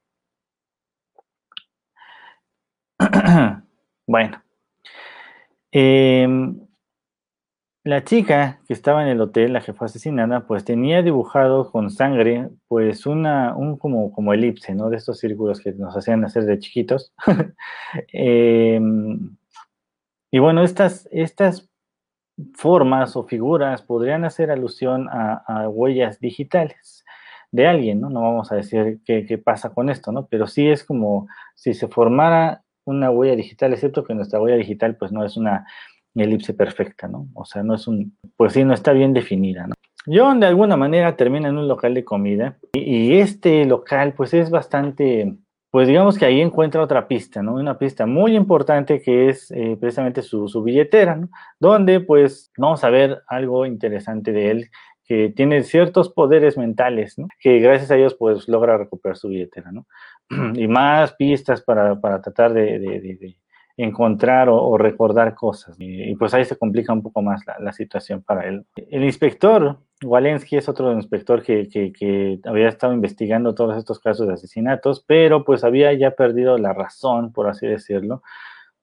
bueno. 4.06 4.42
Em, 5.72 6.60
la 7.84 8.04
chica 8.04 8.60
que 8.66 8.74
estaba 8.74 9.02
en 9.02 9.08
el 9.08 9.20
hotel, 9.20 9.54
la 9.54 9.62
que 9.62 9.72
fue 9.72 9.86
asesinada, 9.86 10.46
pues 10.46 10.64
tenía 10.64 11.02
dibujado 11.02 11.70
con 11.70 11.90
sangre, 11.90 12.50
pues 12.68 13.06
una, 13.06 13.56
un 13.56 13.78
como, 13.78 14.12
como 14.12 14.34
elipse, 14.34 14.74
¿no? 14.74 14.90
De 14.90 14.96
estos 14.96 15.18
círculos 15.18 15.60
que 15.60 15.72
nos 15.72 15.96
hacían 15.96 16.24
hacer 16.24 16.44
de 16.44 16.58
chiquitos. 16.58 17.12
Em, 18.12 19.36
y 20.30 20.38
bueno, 20.38 20.62
estas, 20.62 21.08
estas 21.10 21.69
formas 22.54 23.16
o 23.16 23.24
figuras 23.24 23.82
podrían 23.82 24.24
hacer 24.24 24.50
alusión 24.50 25.08
a, 25.10 25.68
huellas 25.68 26.20
digitales 26.20 27.04
de 27.52 27.66
alguien, 27.66 28.00
¿no? 28.00 28.10
No 28.10 28.22
vamos 28.22 28.52
a 28.52 28.56
decir 28.56 29.00
qué, 29.04 29.26
qué, 29.26 29.38
pasa 29.38 29.70
con 29.70 29.90
esto, 29.90 30.12
¿no? 30.12 30.26
Pero 30.26 30.46
sí 30.46 30.68
es 30.68 30.84
como 30.84 31.26
si 31.54 31.74
se 31.74 31.88
formara 31.88 32.62
una 32.84 33.10
huella 33.10 33.36
digital, 33.36 33.72
excepto 33.72 34.04
que 34.04 34.14
nuestra 34.14 34.40
huella 34.40 34.56
digital 34.56 34.96
pues 34.96 35.12
no 35.12 35.24
es 35.24 35.36
una 35.36 35.66
elipse 36.14 36.54
perfecta, 36.54 37.08
¿no? 37.08 37.28
O 37.34 37.44
sea, 37.44 37.62
no 37.62 37.74
es 37.74 37.86
un, 37.86 38.16
pues 38.36 38.52
sí, 38.52 38.64
no 38.64 38.74
está 38.74 38.92
bien 38.92 39.12
definida, 39.12 39.66
¿no? 39.66 39.74
John 40.06 40.40
de 40.40 40.46
alguna 40.46 40.76
manera 40.76 41.16
termina 41.16 41.48
en 41.48 41.58
un 41.58 41.68
local 41.68 41.92
de 41.94 42.04
comida 42.04 42.56
y, 42.72 43.18
este 43.18 43.66
local 43.66 44.14
pues 44.14 44.32
es 44.32 44.50
bastante, 44.50 45.34
pues 45.70 45.86
digamos 45.86 46.18
que 46.18 46.24
ahí 46.24 46.40
encuentra 46.40 46.82
otra 46.82 47.06
pista, 47.06 47.42
¿no? 47.42 47.54
Una 47.54 47.78
pista 47.78 48.04
muy 48.06 48.34
importante 48.34 49.00
que 49.00 49.28
es 49.28 49.50
eh, 49.52 49.76
precisamente 49.78 50.22
su, 50.22 50.48
su, 50.48 50.62
billetera, 50.62 51.14
¿no? 51.14 51.28
Donde 51.60 52.00
pues 52.00 52.50
vamos 52.56 52.82
a 52.82 52.90
ver 52.90 53.22
algo 53.28 53.64
interesante 53.66 54.32
de 54.32 54.50
él 54.50 54.70
que 55.04 55.28
tiene 55.34 55.62
ciertos 55.62 56.08
poderes 56.08 56.56
mentales, 56.56 57.18
¿no? 57.18 57.28
Que 57.38 57.60
gracias 57.60 57.90
a 57.90 57.96
ellos 57.96 58.14
pues 58.14 58.48
logra 58.48 58.78
recuperar 58.78 59.16
su 59.16 59.28
billetera, 59.28 59.70
¿no? 59.72 59.86
y 60.54 60.66
más 60.66 61.14
pistas 61.14 61.62
para, 61.62 62.00
para 62.00 62.20
tratar 62.20 62.52
de, 62.52 62.78
de, 62.78 63.00
de, 63.00 63.36
encontrar 63.76 64.48
o, 64.50 64.76
recordar 64.76 65.34
cosas. 65.34 65.76
Y, 65.78 66.14
pues 66.16 66.34
ahí 66.34 66.44
se 66.44 66.56
complica 66.56 66.92
un 66.92 67.02
poco 67.02 67.22
más 67.22 67.46
la, 67.46 67.58
la 67.60 67.72
situación 67.72 68.22
para 68.22 68.46
él. 68.46 68.66
El 68.76 69.04
inspector 69.04 69.78
Walensky 70.02 70.56
es 70.56 70.68
otro 70.68 70.92
inspector 70.92 71.42
que, 71.42 71.68
que, 71.68 72.40
había 72.44 72.68
estado 72.68 72.92
investigando 72.92 73.54
todos 73.54 73.76
estos 73.76 73.98
casos 74.00 74.26
de 74.26 74.34
asesinatos, 74.34 75.04
pero 75.06 75.44
pues 75.44 75.62
había 75.64 75.92
ya 75.92 76.12
perdido 76.12 76.56
la 76.58 76.72
razón, 76.72 77.32
por 77.32 77.48
así 77.48 77.66
decirlo. 77.66 78.22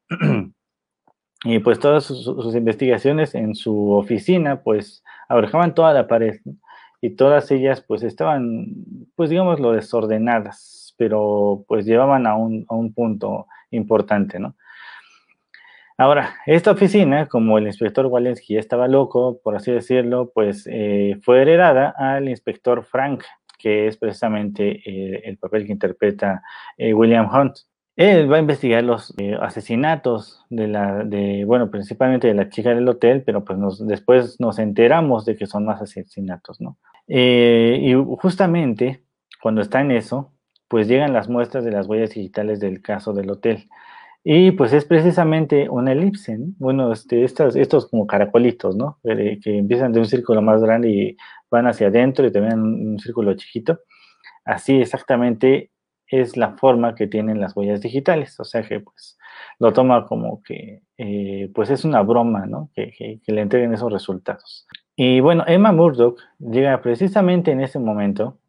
y 1.43 1.59
pues 1.59 1.79
todas 1.79 2.03
sus, 2.03 2.23
sus, 2.23 2.55
investigaciones 2.55 3.35
en 3.35 3.55
su 3.55 3.91
oficina 3.91 4.61
pues 4.63 5.03
abarcaban 5.29 5.75
toda 5.75 5.93
la 5.93 6.07
pared 6.07 6.39
y 7.01 7.11
todas 7.11 7.51
ellas 7.51 7.81
pues 7.81 8.01
estaban 8.03 8.67
pues 9.15 9.29
digamos 9.29 9.59
lo 9.59 9.71
desordenadas 9.73 10.77
pero 10.97 11.63
pues 11.67 11.85
llevaban 11.85 12.27
a 12.27 12.35
un, 12.35 12.65
a 12.67 12.75
un 12.75 12.93
punto 12.93 13.47
importante, 13.71 14.39
¿no? 14.39 14.55
Ahora, 15.99 16.35
esta 16.45 16.69
oficina, 16.71 17.27
como 17.27 17.57
el 17.57 17.65
inspector 17.65 18.05
Walensky 18.05 18.53
ya 18.53 18.59
estaba 18.59 18.87
loco, 18.87 19.39
por 19.43 19.55
así 19.55 19.71
decirlo, 19.71 20.31
pues 20.31 20.67
eh, 20.71 21.17
fue 21.23 21.41
heredada 21.41 21.91
al 21.97 22.29
inspector 22.29 22.83
Frank, 22.83 23.23
que 23.57 23.87
es 23.87 23.97
precisamente 23.97 24.79
eh, 24.85 25.23
el 25.25 25.39
papel 25.39 25.65
que 25.65 25.71
interpreta 25.71 26.43
eh, 26.77 26.93
William 26.93 27.27
Hunt. 27.33 27.57
Él 27.95 28.31
va 28.31 28.37
a 28.37 28.41
investigar 28.41 28.83
los 28.83 29.11
asesinatos 29.41 30.45
de 30.51 30.67
la, 30.67 31.03
de, 31.03 31.45
bueno, 31.45 31.71
principalmente 31.71 32.27
de 32.27 32.35
la 32.35 32.49
chica 32.49 32.75
del 32.75 32.87
hotel, 32.87 33.23
pero 33.25 33.43
pues 33.43 33.57
nos, 33.57 33.87
después 33.87 34.39
nos 34.39 34.59
enteramos 34.59 35.25
de 35.25 35.35
que 35.35 35.47
son 35.47 35.65
más 35.65 35.81
asesinatos, 35.81 36.61
¿no? 36.61 36.77
y 37.07 37.93
justamente 38.19 39.03
cuando 39.41 39.61
está 39.61 39.81
en 39.81 39.91
eso, 39.91 40.31
pues 40.67 40.87
llegan 40.87 41.13
las 41.13 41.27
muestras 41.27 41.63
de 41.63 41.71
las 41.71 41.87
huellas 41.87 42.11
digitales 42.11 42.59
del 42.59 42.83
caso 42.83 43.13
del 43.13 43.31
hotel. 43.31 43.67
Y 44.29 44.51
pues 44.51 44.73
es 44.73 44.83
precisamente 44.83 45.69
una 45.69 45.93
elipse, 45.93 46.37
¿no? 46.37 46.47
bueno, 46.57 46.91
este, 46.91 47.23
estos, 47.23 47.55
estos 47.55 47.89
como 47.89 48.05
caracolitos, 48.05 48.75
¿no? 48.75 48.99
Que, 49.01 49.39
empiezan 49.45 49.93
de 49.93 50.01
un 50.01 50.05
círculo 50.05 50.41
más 50.41 50.61
grande 50.61 50.89
y 50.89 51.17
van 51.49 51.65
hacia 51.65 51.87
adentro 51.87 52.27
y 52.27 52.31
terminan 52.33 52.61
un, 52.61 52.99
círculo 52.99 53.33
chiquito. 53.35 53.79
Así 54.43 54.81
exactamente 54.81 55.71
es 56.07 56.35
la 56.35 56.57
forma 56.57 56.93
que 56.93 57.07
tienen 57.07 57.39
las 57.39 57.55
huellas 57.55 57.79
digitales, 57.79 58.37
o 58.41 58.43
sea 58.43 58.63
que 58.63 58.81
pues 58.81 59.17
lo 59.59 59.71
toma 59.71 60.05
como 60.05 60.43
que 60.43 60.81
eh, 60.97 61.49
pues 61.55 61.69
es 61.69 61.85
una 61.85 62.01
broma, 62.01 62.45
¿no? 62.45 62.69
Que, 62.75 62.91
que, 62.91 63.21
que, 63.23 63.31
le 63.31 63.39
entreguen 63.39 63.73
esos 63.73 63.93
resultados. 63.93 64.67
Y 64.97 65.21
bueno, 65.21 65.45
Emma 65.47 65.71
Murdoch 65.71 66.19
llega 66.37 66.81
precisamente 66.81 67.51
en 67.51 67.61
ese 67.61 67.79
momento 67.79 68.39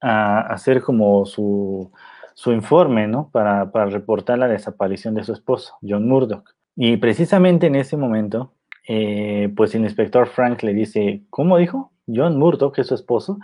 a 0.00 0.42
hacer 0.42 0.80
como 0.80 1.26
su, 1.26 1.90
su 2.34 2.52
informe, 2.52 3.06
¿no? 3.06 3.30
Para, 3.32 3.70
para, 3.70 3.86
reportar 3.86 4.38
la 4.38 4.48
desaparición 4.48 5.14
de 5.14 5.24
su 5.24 5.32
esposo, 5.32 5.76
John 5.82 6.08
Murdoch. 6.08 6.54
Y 6.76 6.96
precisamente 6.96 7.68
en 7.68 7.76
ese 7.76 7.96
momento, 7.96 8.52
eh, 8.88 9.52
pues 9.56 9.74
el 9.74 9.82
inspector 9.82 10.26
Frank 10.26 10.62
le 10.62 10.74
dice, 10.74 11.22
¿cómo 11.30 11.56
dijo? 11.56 11.92
John 12.06 12.36
Murdoch 12.38 12.78
es 12.78 12.88
su 12.88 12.94
esposo. 12.94 13.38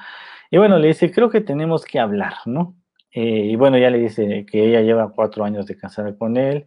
Y 0.51 0.59
bueno, 0.59 0.79
le 0.79 0.89
dice, 0.89 1.11
creo 1.13 1.31
que 1.31 1.41
tenemos 1.41 1.85
que 1.85 2.01
hablar, 2.01 2.35
¿no? 2.45 2.75
Eh, 3.13 3.47
y 3.47 3.57
bueno, 3.57 3.79
ya 3.79 3.91
le 3.91 3.99
dice 3.99 4.45
que 4.51 4.65
ella 4.65 4.83
lleva 4.83 5.13
cuatro 5.13 5.45
años 5.45 5.67
de 5.67 5.77
casada 5.77 6.17
con 6.17 6.37
él. 6.37 6.65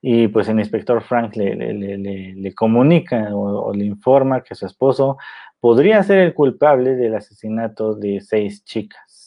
Y 0.00 0.28
pues 0.28 0.48
el 0.48 0.58
inspector 0.58 1.02
Frank 1.02 1.34
le, 1.36 1.54
le, 1.56 2.34
le, 2.34 2.54
comunica 2.54 3.30
o, 3.34 3.72
le 3.72 3.86
informa 3.86 4.42
que 4.42 4.54
su 4.54 4.66
esposo 4.66 5.16
podría 5.60 6.02
ser 6.02 6.18
el 6.18 6.34
culpable 6.34 6.94
del 6.94 7.14
asesinato 7.14 7.94
de 7.94 8.20
seis 8.20 8.62
chicas 8.64 9.23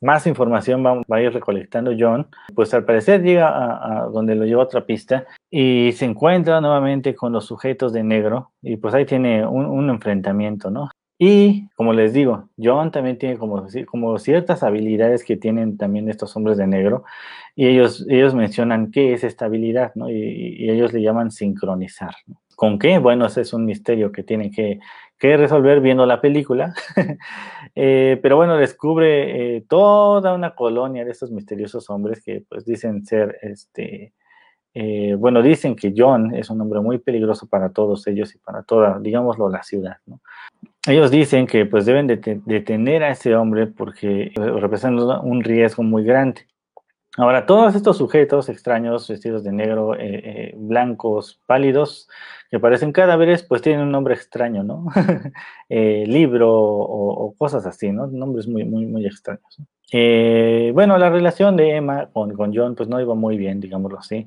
más 0.00 0.26
información 0.26 0.84
va, 0.84 1.16
a 1.16 1.22
ir 1.22 1.32
recolectando 1.32 1.92
John, 1.98 2.28
pues 2.54 2.72
al 2.74 2.84
parecer 2.84 3.22
llega 3.22 3.48
a, 3.48 4.06
donde 4.06 4.34
lo 4.34 4.44
lleva 4.44 4.62
otra 4.62 4.86
pista 4.86 5.26
y 5.50 5.92
se 5.92 6.06
encuentra 6.06 6.60
nuevamente 6.60 7.14
con 7.14 7.32
los 7.32 7.46
sujetos 7.46 7.92
de 7.92 8.02
negro 8.02 8.52
y 8.62 8.76
pues 8.76 8.94
ahí 8.94 9.04
tiene 9.04 9.46
un, 9.46 9.66
un 9.66 9.90
enfrentamiento, 9.90 10.70
¿no? 10.70 10.90
Y 11.22 11.68
como 11.76 11.92
les 11.92 12.14
digo, 12.14 12.48
John 12.56 12.90
también 12.90 13.18
tiene 13.18 13.36
como, 13.36 13.66
como 13.86 14.18
ciertas 14.18 14.62
habilidades 14.62 15.22
que 15.22 15.36
tienen 15.36 15.76
también 15.76 16.08
estos 16.08 16.34
hombres 16.34 16.56
de 16.56 16.66
negro 16.66 17.04
y 17.54 17.66
ellos, 17.66 18.06
ellos 18.08 18.34
mencionan 18.34 18.90
qué 18.90 19.12
es 19.12 19.22
esta 19.22 19.44
habilidad, 19.44 19.92
¿no? 19.96 20.08
Y, 20.08 20.14
y 20.14 20.70
ellos 20.70 20.94
le 20.94 21.02
llaman 21.02 21.30
sincronizar. 21.30 22.14
¿no? 22.26 22.40
¿Con 22.60 22.78
qué? 22.78 22.98
Bueno, 22.98 23.24
ese 23.24 23.40
es 23.40 23.54
un 23.54 23.64
misterio 23.64 24.12
que 24.12 24.22
tienen 24.22 24.50
que, 24.52 24.80
resolver 25.18 25.80
viendo 25.80 26.04
la 26.04 26.20
película. 26.20 26.74
eh, 27.74 28.18
pero 28.20 28.36
bueno, 28.36 28.58
descubre 28.58 29.56
eh, 29.56 29.64
toda 29.66 30.34
una 30.34 30.54
colonia 30.54 31.02
de 31.06 31.10
estos 31.10 31.30
misteriosos 31.30 31.88
hombres 31.88 32.22
que 32.22 32.44
pues 32.46 32.66
dicen 32.66 33.06
ser, 33.06 33.38
este, 33.40 34.12
eh, 34.74 35.14
bueno, 35.18 35.40
dicen 35.40 35.74
que 35.74 35.94
John 35.96 36.34
es 36.34 36.50
un 36.50 36.60
hombre 36.60 36.80
muy 36.80 36.98
peligroso 36.98 37.48
para 37.48 37.70
todos 37.70 38.06
ellos 38.06 38.34
y 38.34 38.38
para 38.38 38.62
toda, 38.62 38.98
digámoslo, 39.00 39.48
la 39.48 39.62
ciudad. 39.62 39.96
¿no? 40.04 40.20
Ellos 40.86 41.10
dicen 41.10 41.46
que 41.46 41.64
pues 41.64 41.86
deben 41.86 42.08
detener 42.08 43.04
a 43.04 43.12
ese 43.12 43.34
hombre 43.36 43.68
porque 43.68 44.32
representa 44.36 45.20
un 45.20 45.42
riesgo 45.42 45.82
muy 45.82 46.04
grande. 46.04 46.46
Ahora, 47.16 47.46
todos 47.46 47.74
estos 47.74 47.96
sujetos 47.96 48.50
extraños, 48.50 49.08
vestidos 49.08 49.44
de 49.44 49.50
negro, 49.50 49.96
blancos, 50.56 51.40
pálidos, 51.46 52.08
que 52.50 52.58
parecen 52.58 52.92
cadáveres, 52.92 53.44
pues 53.44 53.62
tienen 53.62 53.82
un 53.82 53.92
nombre 53.92 54.14
extraño, 54.14 54.64
¿no? 54.64 54.86
eh, 55.68 56.04
libro 56.06 56.52
o, 56.52 57.26
o, 57.26 57.34
cosas 57.34 57.64
así, 57.64 57.92
¿no? 57.92 58.08
Nombres 58.08 58.48
muy, 58.48 58.64
muy, 58.64 58.86
muy 58.86 59.06
extraños. 59.06 59.58
Eh, 59.92 60.70
bueno, 60.74 60.98
la 60.98 61.10
relación 61.10 61.56
de 61.56 61.76
Emma 61.76 62.08
con, 62.12 62.34
con, 62.34 62.54
John, 62.54 62.74
pues 62.74 62.88
no 62.88 63.00
iba 63.00 63.14
muy 63.14 63.36
bien, 63.36 63.60
digámoslo 63.60 63.98
así, 63.98 64.26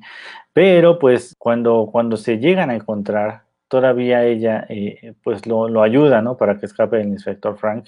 pero 0.52 0.98
pues 0.98 1.34
cuando, 1.38 1.88
cuando 1.90 2.16
se 2.16 2.38
llegan 2.38 2.70
a 2.70 2.74
encontrar, 2.74 3.44
todavía 3.68 4.24
ella, 4.24 4.66
eh, 4.68 5.14
pues 5.22 5.46
lo, 5.46 5.68
lo 5.68 5.82
ayuda, 5.82 6.22
¿no? 6.22 6.36
Para 6.36 6.58
que 6.58 6.66
escape 6.66 7.00
el 7.00 7.08
inspector 7.08 7.56
Frank 7.56 7.86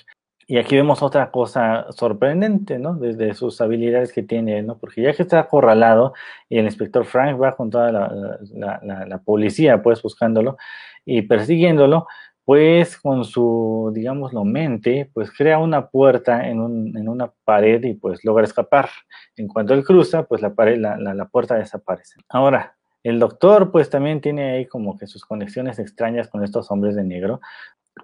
y 0.48 0.58
aquí 0.58 0.76
vemos 0.76 1.02
otra 1.02 1.30
cosa 1.32 1.86
sorprendente, 1.90 2.78
¿no? 2.78 2.94
Desde 2.94 3.34
sus 3.34 3.60
habilidades 3.60 4.12
que 4.12 4.22
tiene, 4.22 4.62
¿no? 4.62 4.78
Porque 4.78 5.02
ya 5.02 5.12
que 5.12 5.22
está 5.22 5.40
acorralado 5.40 6.14
y 6.48 6.58
el 6.58 6.66
inspector 6.66 7.04
Frank 7.04 7.40
va 7.40 7.56
con 7.56 7.68
toda 7.68 7.90
la, 7.90 9.22
policía, 9.24 9.82
pues, 9.82 10.00
buscándolo 10.02 10.56
y 11.04 11.22
persiguiéndolo, 11.22 12.06
pues, 12.44 12.96
con 12.96 13.24
su, 13.24 13.90
digámoslo, 13.92 14.44
mente, 14.44 15.10
pues, 15.12 15.32
crea 15.32 15.58
una 15.58 15.88
puerta 15.88 16.48
en, 16.48 16.60
un, 16.60 16.96
en 16.96 17.08
una 17.08 17.32
pared 17.44 17.82
y, 17.82 17.94
pues, 17.94 18.24
logra 18.24 18.44
escapar. 18.44 18.88
En 19.36 19.48
cuanto 19.48 19.74
él 19.74 19.82
cruza, 19.82 20.24
pues, 20.24 20.42
la, 20.42 20.54
pared, 20.54 20.78
la, 20.78 20.96
la, 20.96 21.12
la 21.12 21.24
puerta 21.26 21.56
desaparece. 21.56 22.20
Ahora, 22.28 22.76
el 23.02 23.18
doctor, 23.18 23.72
pues, 23.72 23.90
también 23.90 24.20
tiene 24.20 24.52
ahí 24.52 24.66
como 24.66 24.96
que 24.96 25.08
sus 25.08 25.24
conexiones 25.24 25.80
extrañas 25.80 26.28
con 26.28 26.44
estos 26.44 26.70
hombres 26.70 26.94
de 26.94 27.02
negro, 27.02 27.40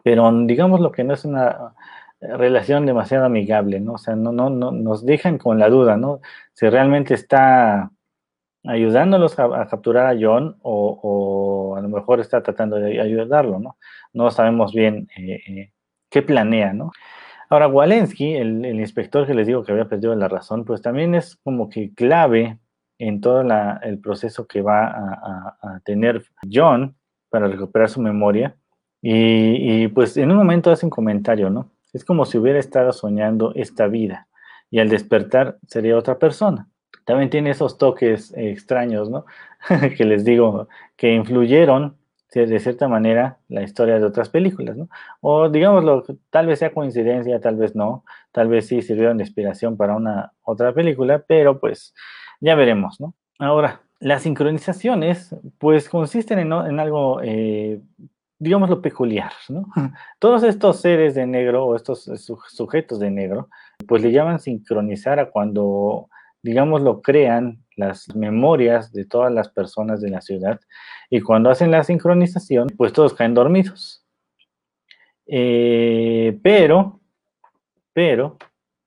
pero 0.02 0.30
digamos 0.46 0.80
lo 0.80 0.90
que 0.90 1.04
no 1.04 1.14
es 1.14 1.24
una 1.24 1.74
relación 2.22 2.86
demasiado 2.86 3.24
amigable, 3.26 3.80
¿no? 3.80 3.94
O 3.94 3.98
sea, 3.98 4.16
no, 4.16 4.32
no, 4.32 4.48
no 4.50 4.72
nos 4.72 5.04
dejan 5.04 5.38
con 5.38 5.58
la 5.58 5.68
duda, 5.68 5.96
¿no? 5.96 6.20
Si 6.54 6.68
realmente 6.68 7.14
está 7.14 7.90
ayudándolos 8.64 9.38
a, 9.38 9.66
capturar 9.66 10.06
a 10.06 10.18
John 10.18 10.56
o, 10.62 10.98
o, 11.02 11.76
a 11.76 11.80
lo 11.80 11.88
mejor 11.88 12.20
está 12.20 12.42
tratando 12.42 12.76
de 12.76 13.00
ayudarlo, 13.00 13.58
¿no? 13.58 13.76
No 14.12 14.30
sabemos 14.30 14.72
bien 14.72 15.08
eh, 15.16 15.40
eh, 15.46 15.72
qué 16.10 16.22
planea, 16.22 16.72
¿no? 16.72 16.92
Ahora, 17.52 17.68
Walensky, 17.68 18.34
el, 18.36 18.64
inspector 18.64 19.26
que 19.26 19.34
les 19.34 19.46
digo 19.46 19.62
que 19.62 19.72
había 19.72 19.88
perdido 19.88 20.14
la 20.14 20.28
razón, 20.28 20.64
pues 20.64 20.80
también 20.80 21.14
es 21.14 21.36
como 21.36 21.68
que 21.68 21.92
clave 21.92 22.58
en 22.98 23.20
todo 23.20 23.42
el 23.82 23.98
proceso 23.98 24.46
que 24.46 24.62
va 24.62 24.86
a, 24.86 25.80
tener 25.84 26.24
John 26.50 26.96
para 27.28 27.48
recuperar 27.48 27.90
su 27.90 28.00
memoria 28.00 28.56
Y, 29.02 29.88
pues 29.88 30.16
en 30.16 30.30
un 30.30 30.38
momento 30.38 30.70
hace 30.70 30.86
un 30.86 30.90
comentario, 30.90 31.50
¿no? 31.50 31.68
Es 31.92 32.04
como 32.04 32.24
si 32.24 32.38
hubiera 32.38 32.58
estado 32.58 32.92
soñando 32.92 33.52
esta 33.54 33.86
vida 33.86 34.28
y 34.70 34.80
al 34.80 34.88
despertar 34.88 35.58
sería 35.66 35.96
otra 35.96 36.18
persona. 36.18 36.68
También 37.04 37.30
tiene 37.30 37.50
esos 37.50 37.78
toques 37.78 38.32
extraños, 38.36 39.10
¿no? 39.10 39.24
que 39.96 40.04
les 40.04 40.24
digo, 40.24 40.68
que 40.96 41.12
influyeron 41.12 41.96
de 42.40 42.60
cierta 42.60 42.88
manera 42.88 43.38
la 43.48 43.62
historia 43.62 43.98
de 43.98 44.06
otras 44.06 44.30
películas, 44.30 44.76
¿no? 44.76 44.88
O 45.20 45.50
digámoslo, 45.50 46.04
tal 46.30 46.46
vez 46.46 46.60
sea 46.60 46.72
coincidencia, 46.72 47.40
tal 47.40 47.56
vez 47.56 47.76
no, 47.76 48.04
tal 48.30 48.48
vez 48.48 48.66
sí 48.68 48.80
sirvieron 48.80 49.18
de 49.18 49.24
inspiración 49.24 49.76
para 49.76 49.94
una 49.94 50.32
otra 50.42 50.72
película, 50.72 51.22
pero 51.26 51.60
pues 51.60 51.94
ya 52.40 52.54
veremos, 52.54 53.00
¿no? 53.00 53.14
Ahora, 53.38 53.82
las 54.00 54.22
sincronizaciones, 54.22 55.36
pues 55.58 55.88
consisten 55.88 56.38
en, 56.38 56.80
algo, 56.80 57.20
eh, 57.22 57.80
digámoslo, 58.42 58.82
peculiar, 58.82 59.32
¿no? 59.48 59.66
Todos 60.18 60.42
estos 60.42 60.80
seres 60.80 61.14
de 61.14 61.26
negro 61.26 61.64
o 61.64 61.76
estos 61.76 62.10
sujetos 62.48 62.98
de 62.98 63.08
negro, 63.08 63.48
pues 63.86 64.02
le 64.02 64.10
llaman 64.10 64.40
sincronizar 64.40 65.20
a 65.20 65.30
cuando, 65.30 66.08
digámoslo, 66.42 67.02
crean 67.02 67.64
las 67.76 68.12
memorias 68.16 68.92
de 68.92 69.04
todas 69.04 69.32
las 69.32 69.48
personas 69.48 70.00
de 70.00 70.10
la 70.10 70.20
ciudad 70.20 70.60
y 71.08 71.20
cuando 71.20 71.50
hacen 71.50 71.70
la 71.70 71.84
sincronización, 71.84 72.66
pues 72.76 72.92
todos 72.92 73.14
caen 73.14 73.34
dormidos. 73.34 74.04
Eh, 75.26 76.36
pero, 76.42 77.00
pero, 77.92 78.38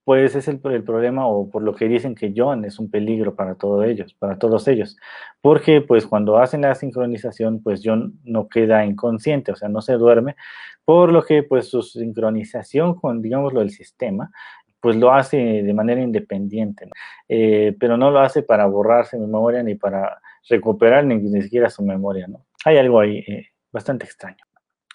pues 0.06 0.36
es 0.36 0.48
el, 0.48 0.62
el, 0.66 0.84
problema 0.84 1.28
o 1.28 1.50
por 1.50 1.64
lo 1.64 1.74
que 1.74 1.88
dicen 1.88 2.14
que 2.14 2.32
John 2.36 2.64
es 2.64 2.80
un 2.80 2.92
peligro 2.92 3.36
para 3.36 3.56
todos 3.56 3.84
ellos, 3.86 4.14
para 4.14 4.38
todos 4.38 4.68
ellos, 4.68 4.98
porque 5.42 5.82
pues 5.82 6.06
cuando 6.06 6.38
hacen 6.38 6.62
la 6.62 6.76
sincronización, 6.76 7.62
pues 7.62 7.82
John 7.84 8.14
no 8.24 8.48
queda 8.48 8.86
inconsciente, 8.86 9.52
o 9.52 9.56
sea, 9.56 9.68
no 9.68 9.82
se 9.82 9.94
duerme, 9.94 10.36
por 10.86 11.12
lo 11.12 11.24
que 11.24 11.42
pues 11.42 11.68
su 11.68 11.82
sincronización 11.82 12.94
con, 12.94 13.20
digámoslo, 13.24 13.62
el 13.62 13.72
sistema, 13.72 14.30
pues 14.80 14.96
lo 14.96 15.12
hace 15.12 15.38
de 15.38 15.74
manera 15.74 16.00
independiente, 16.00 16.88
eh, 17.28 17.76
pero 17.80 17.98
no 17.98 18.12
lo 18.12 18.20
hace 18.20 18.44
para 18.44 18.68
borrarse 18.68 19.18
memoria 19.18 19.64
ni 19.64 19.74
para 19.74 20.22
recuperar 20.48 21.04
ni, 21.04 21.42
siquiera 21.42 21.72
su 21.72 21.84
memoria, 21.84 22.28
¿no? 22.28 22.46
Hay 22.64 22.78
algo 22.78 23.00
ahí 23.00 23.24
eh, 23.28 23.48
bastante 23.72 24.06
extraño. 24.06 24.46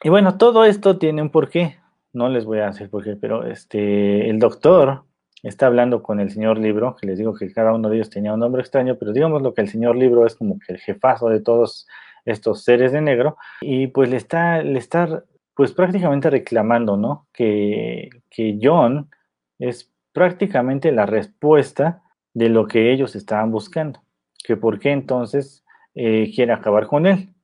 Y 0.05 0.09
bueno, 0.09 0.39
todo 0.39 0.65
esto 0.65 0.99
tiene 0.99 1.21
un 1.21 1.31
porqué, 1.31 1.80
no 2.13 2.29
les 2.29 2.45
voy 2.45 2.59
a 2.59 2.67
decir 2.67 2.91
por 2.91 3.05
qué, 3.05 3.17
pero 3.17 3.47
este, 3.47 4.29
el 4.29 4.39
doctor 4.39 5.05
está 5.43 5.67
hablando 5.67 6.03
con 6.03 6.21
el 6.21 6.31
señor 6.31 6.59
Libro, 6.59 6.97
que 6.97 7.07
les 7.07 7.19
digo 7.19 7.35
que 7.35 7.53
cada 7.53 7.73
uno 7.73 7.89
de 7.89 7.97
ellos 7.97 8.11
tenía 8.11 8.35
un 8.35 8.41
nombre 8.41 8.63
extraño, 8.63 8.97
pero 8.99 9.13
digamos 9.13 9.43
lo 9.43 9.55
que 9.55 9.63
el 9.63 9.69
señor 9.69 9.97
Libro 9.97 10.27
es 10.27 10.35
como 10.35 10.59
que 10.59 10.73
el 10.73 10.79
jefazo 10.79 11.29
de 11.29 11.41
todos 11.41 11.87
estos 12.25 12.65
seres 12.65 12.93
de 12.93 13.01
negro, 13.01 13.37
y 13.61 13.87
pues 13.89 14.11
le 14.11 14.17
está, 14.17 14.63
le 14.63 14.79
está 14.79 15.25
pues 15.55 15.73
prácticamente 15.73 16.31
reclamando, 16.31 16.97
¿no? 16.97 17.27
Que, 17.33 18.09
que 18.31 18.59
John 18.61 19.11
es 19.59 19.93
prácticamente 20.13 20.93
la 20.93 21.07
respuesta 21.07 22.03
de 22.35 22.49
lo 22.49 22.67
que 22.67 22.93
ellos 22.93 23.15
estaban 23.17 23.51
buscando. 23.51 24.01
Que 24.45 24.57
por 24.57 24.79
qué 24.79 24.91
entonces 24.91 25.65
eh, 25.95 26.31
quiere 26.35 26.53
acabar 26.53 26.87
con 26.87 27.07
él. 27.07 27.35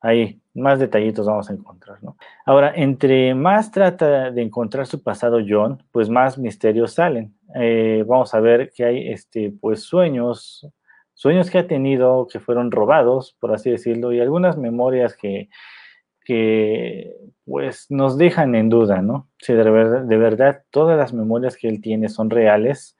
Ahí, 0.00 0.40
más 0.56 0.78
detallitos 0.78 1.26
vamos 1.26 1.50
a 1.50 1.52
encontrar, 1.52 2.02
¿no? 2.02 2.16
Ahora, 2.44 2.72
entre 2.74 3.34
más 3.34 3.70
trata 3.70 4.30
de 4.30 4.42
encontrar 4.42 4.86
su 4.86 5.02
pasado 5.02 5.38
John, 5.46 5.82
pues 5.92 6.08
más 6.08 6.38
misterios 6.38 6.94
salen. 6.94 7.34
Eh, 7.54 8.04
vamos 8.06 8.34
a 8.34 8.40
ver 8.40 8.72
que 8.74 8.84
hay, 8.84 9.08
este, 9.10 9.52
pues, 9.60 9.82
sueños, 9.82 10.66
sueños 11.14 11.50
que 11.50 11.58
ha 11.58 11.66
tenido 11.66 12.26
que 12.26 12.40
fueron 12.40 12.70
robados, 12.70 13.36
por 13.38 13.54
así 13.54 13.70
decirlo, 13.70 14.12
y 14.12 14.20
algunas 14.20 14.56
memorias 14.56 15.16
que, 15.16 15.48
que 16.24 17.14
pues 17.44 17.86
nos 17.88 18.18
dejan 18.18 18.54
en 18.56 18.68
duda, 18.68 19.00
¿no? 19.00 19.28
Si 19.38 19.52
de 19.52 19.70
verdad, 19.70 20.02
de 20.02 20.16
verdad 20.16 20.64
todas 20.70 20.98
las 20.98 21.12
memorias 21.12 21.56
que 21.56 21.68
él 21.68 21.80
tiene 21.80 22.08
son 22.08 22.30
reales 22.30 22.96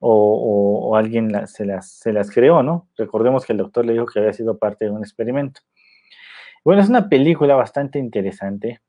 o, 0.00 0.96
alguien 0.96 1.30
se, 1.46 1.64
las, 1.64 1.90
se 1.90 2.12
las 2.12 2.30
creó, 2.30 2.62
¿no? 2.62 2.88
Recordemos 2.96 3.44
que 3.44 3.52
el 3.52 3.58
doctor 3.58 3.84
le 3.84 3.92
dijo 3.92 4.06
que 4.06 4.18
había 4.18 4.32
sido 4.32 4.58
parte 4.58 4.86
de 4.86 4.90
un 4.90 5.02
experimento. 5.02 5.60
Bueno, 6.66 6.82
es 6.82 6.88
una 6.88 7.08
película 7.08 7.54
bastante 7.54 8.00
interesante, 8.00 8.80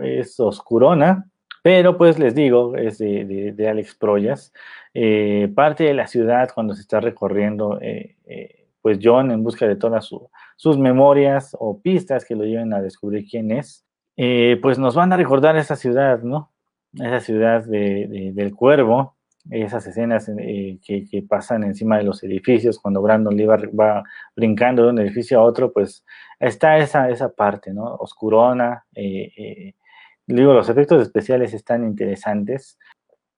es 0.00 0.40
oscurona, 0.40 1.28
pero 1.62 1.98
pues 1.98 2.18
les 2.18 2.34
digo, 2.34 2.74
es 2.74 2.96
de, 2.96 3.68
Alex 3.68 3.96
Proyas. 3.96 4.50
Eh, 4.94 5.52
parte 5.54 5.84
de 5.84 5.92
la 5.92 6.06
ciudad 6.06 6.48
cuando 6.54 6.74
se 6.74 6.80
está 6.80 7.00
recorriendo 7.00 7.78
eh, 7.82 8.16
eh, 8.24 8.68
pues 8.80 8.98
John 9.02 9.30
en 9.30 9.44
busca 9.44 9.68
de 9.68 9.76
todas 9.76 10.08
sus 10.56 10.78
memorias 10.78 11.54
o 11.60 11.82
pistas 11.82 12.24
que 12.24 12.34
lo 12.34 12.44
lleven 12.44 12.72
a 12.72 12.80
descubrir 12.80 13.26
quién 13.28 13.50
es, 13.50 13.84
pues 14.62 14.78
nos 14.78 14.94
van 14.94 15.12
a 15.12 15.18
recordar 15.18 15.54
esa 15.58 15.76
ciudad, 15.76 16.22
¿no? 16.22 16.50
Esa 16.94 17.20
ciudad 17.20 17.62
del 17.66 18.56
cuervo, 18.56 19.17
esas 19.50 19.86
escenas 19.86 20.28
eh, 20.38 20.78
que, 20.84 21.24
pasan 21.28 21.64
encima 21.64 21.98
de 21.98 22.04
los 22.04 22.22
edificios, 22.22 22.78
cuando 22.78 23.02
Brandon 23.02 23.36
Lee 23.36 23.46
va, 23.46 24.02
brincando 24.36 24.84
de 24.84 24.90
un 24.90 24.98
edificio 24.98 25.40
a 25.40 25.44
otro, 25.44 25.72
pues 25.72 26.04
está 26.38 26.78
esa, 26.78 27.10
esa 27.10 27.30
parte, 27.30 27.72
¿no? 27.72 27.94
Oscurona. 27.96 28.84
Eh, 28.94 29.74
digo, 30.26 30.52
los 30.52 30.68
efectos 30.68 31.02
especiales 31.02 31.54
están 31.54 31.84
interesantes. 31.84 32.78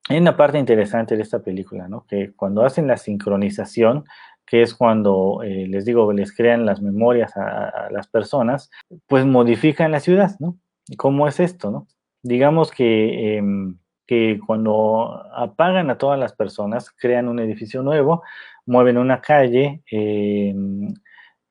Hay 0.09 0.17
una 0.17 0.35
parte 0.35 0.57
interesante 0.59 1.15
de 1.15 1.23
esta 1.23 1.39
película, 1.39 1.87
¿no? 1.87 2.05
Que 2.07 2.33
cuando 2.33 2.63
hacen 2.63 2.87
la 2.87 2.97
sincronización, 2.97 4.03
que 4.45 4.61
es 4.61 4.75
cuando, 4.75 5.41
eh, 5.43 5.67
les 5.67 5.85
digo, 5.85 6.11
les 6.11 6.35
crean 6.35 6.65
las 6.65 6.81
memorias 6.81 7.37
a, 7.37 7.89
las 7.91 8.07
personas, 8.07 8.69
pues 9.07 9.25
modifican 9.25 9.91
la 9.91 9.99
ciudad, 10.01 10.35
¿no? 10.39 10.57
¿Cómo 10.97 11.27
es 11.27 11.39
esto, 11.39 11.71
no? 11.71 11.87
Digamos 12.21 12.71
que, 12.71 13.37
em, 13.37 13.77
que 14.05 14.39
cuando 14.45 15.23
apagan 15.35 15.89
a 15.89 15.97
todas 15.97 16.19
las 16.19 16.33
personas, 16.33 16.91
crean 16.91 17.27
un 17.27 17.39
edificio 17.39 17.81
nuevo, 17.83 18.23
mueven 18.65 18.97
una 18.97 19.21
calle, 19.21 19.81
em, 19.89 20.93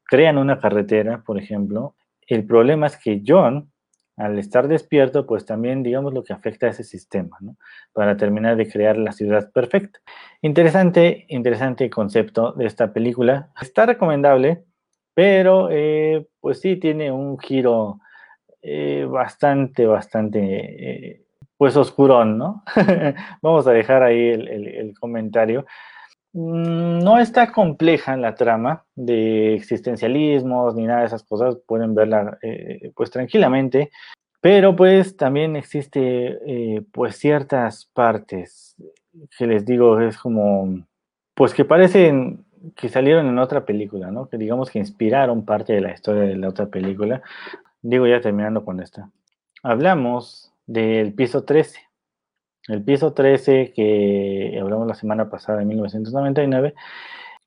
crean 0.04 0.38
una 0.38 0.58
carretera, 0.58 1.22
por 1.24 1.38
ejemplo. 1.38 1.94
El 2.26 2.44
problema 2.44 2.86
es 2.86 2.96
que 2.96 3.22
John, 3.26 3.70
al 4.16 4.38
estar 4.38 4.68
despierto, 4.68 5.26
pues 5.26 5.46
también, 5.46 5.82
digamos, 5.82 6.12
lo 6.12 6.22
que 6.22 6.32
afecta 6.32 6.66
a 6.66 6.70
ese 6.70 6.84
sistema, 6.84 7.38
¿no? 7.40 7.56
Para 7.92 8.16
terminar 8.16 8.56
de 8.56 8.68
crear 8.68 8.98
la 8.98 9.12
ciudad 9.12 9.50
perfecta. 9.52 10.00
Interesante, 10.42 11.24
interesante 11.28 11.88
concepto 11.88 12.52
de 12.52 12.66
esta 12.66 12.92
película. 12.92 13.50
Está 13.60 13.86
recomendable, 13.86 14.64
pero 15.14 15.68
eh, 15.70 16.26
pues 16.40 16.60
sí 16.60 16.76
tiene 16.76 17.10
un 17.10 17.38
giro 17.38 18.00
eh, 18.62 19.06
bastante, 19.08 19.86
bastante, 19.86 20.40
eh, 20.40 21.24
pues 21.60 21.76
oscurón, 21.76 22.38
¿no? 22.38 22.64
Vamos 23.42 23.66
a 23.66 23.72
dejar 23.72 24.02
ahí 24.02 24.30
el 24.30 24.94
comentario. 24.98 25.66
Mm, 26.32 27.00
no 27.02 27.18
está 27.18 27.52
compleja 27.52 28.16
la 28.16 28.34
trama 28.34 28.84
de 28.94 29.54
existencialismos 29.54 30.74
ni 30.74 30.86
nada 30.86 31.00
de 31.00 31.06
esas 31.06 31.24
cosas, 31.24 31.58
pueden 31.66 31.94
verla 31.94 32.38
eh, 32.42 32.92
pues 32.94 33.10
tranquilamente, 33.10 33.90
pero 34.40 34.76
pues 34.76 35.16
también 35.16 35.56
existe 35.56 36.38
eh, 36.46 36.82
pues 36.92 37.16
ciertas 37.16 37.86
partes 37.92 38.76
que 39.36 39.46
les 39.46 39.66
digo 39.66 40.00
es 40.00 40.16
como 40.16 40.86
pues 41.34 41.52
que 41.52 41.64
parecen 41.64 42.44
que 42.76 42.88
salieron 42.88 43.26
en 43.26 43.38
otra 43.38 43.64
película, 43.64 44.10
¿no? 44.10 44.28
Que 44.28 44.38
digamos 44.38 44.70
que 44.70 44.78
inspiraron 44.78 45.44
parte 45.44 45.72
de 45.72 45.80
la 45.80 45.92
historia 45.92 46.22
de 46.22 46.36
la 46.36 46.48
otra 46.48 46.66
película. 46.66 47.22
Digo 47.82 48.06
ya 48.06 48.20
terminando 48.20 48.64
con 48.64 48.80
esta. 48.80 49.10
Hablamos 49.62 50.49
del 50.72 51.14
piso 51.14 51.44
13 51.44 51.90
el 52.70 52.84
piso 52.84 53.12
13 53.12 53.72
que 53.74 54.58
hablamos 54.60 54.86
la 54.86 54.94
semana 54.94 55.28
pasada, 55.28 55.62
en 55.62 55.68
1999, 55.68 56.74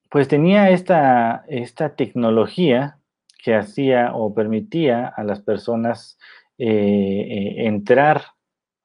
pues 0.09 0.27
tenía 0.27 0.69
esta, 0.69 1.45
esta 1.47 1.95
tecnología 1.95 2.97
que 3.43 3.55
hacía 3.55 4.11
o 4.15 4.33
permitía 4.33 5.07
a 5.07 5.23
las 5.23 5.41
personas 5.41 6.17
eh, 6.57 6.67
eh, 6.67 7.67
entrar 7.67 8.23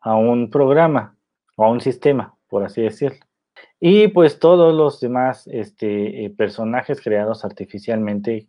a 0.01 0.15
un 0.15 0.51
programa 0.51 1.17
o 1.57 1.65
a 1.65 1.71
un 1.71 1.81
sistema, 1.81 2.37
por 2.49 2.63
así 2.63 2.83
decirlo. 2.83 3.19
Y 3.81 4.09
pues 4.09 4.39
todos 4.39 4.75
los 4.75 5.01
demás 5.01 5.49
este, 5.49 6.25
eh, 6.25 6.31
personajes 6.31 7.01
creados 7.01 7.45
artificialmente, 7.45 8.49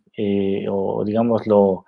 o 0.68 1.04
digámoslo, 1.04 1.86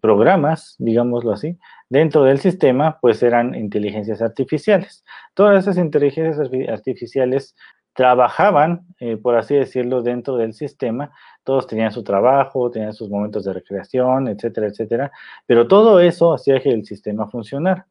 programas, 0.00 0.76
digámoslo 0.78 1.32
así, 1.32 1.58
dentro 1.90 2.24
del 2.24 2.38
sistema, 2.38 2.98
pues 3.00 3.22
eran 3.22 3.54
inteligencias 3.54 4.22
artificiales. 4.22 5.04
Todas 5.34 5.64
esas 5.64 5.76
inteligencias 5.76 6.38
artificiales 6.68 7.54
trabajaban, 7.92 8.86
eh, 9.00 9.16
por 9.16 9.36
así 9.36 9.54
decirlo, 9.54 10.00
dentro 10.00 10.36
del 10.36 10.54
sistema. 10.54 11.10
Todos 11.44 11.66
tenían 11.66 11.92
su 11.92 12.02
trabajo, 12.04 12.70
tenían 12.70 12.94
sus 12.94 13.10
momentos 13.10 13.44
de 13.44 13.52
recreación, 13.52 14.28
etcétera, 14.28 14.68
etcétera. 14.68 15.12
Pero 15.46 15.68
todo 15.68 16.00
eso 16.00 16.32
hacía 16.32 16.60
que 16.60 16.70
el 16.70 16.86
sistema 16.86 17.28
funcionara. 17.28 17.86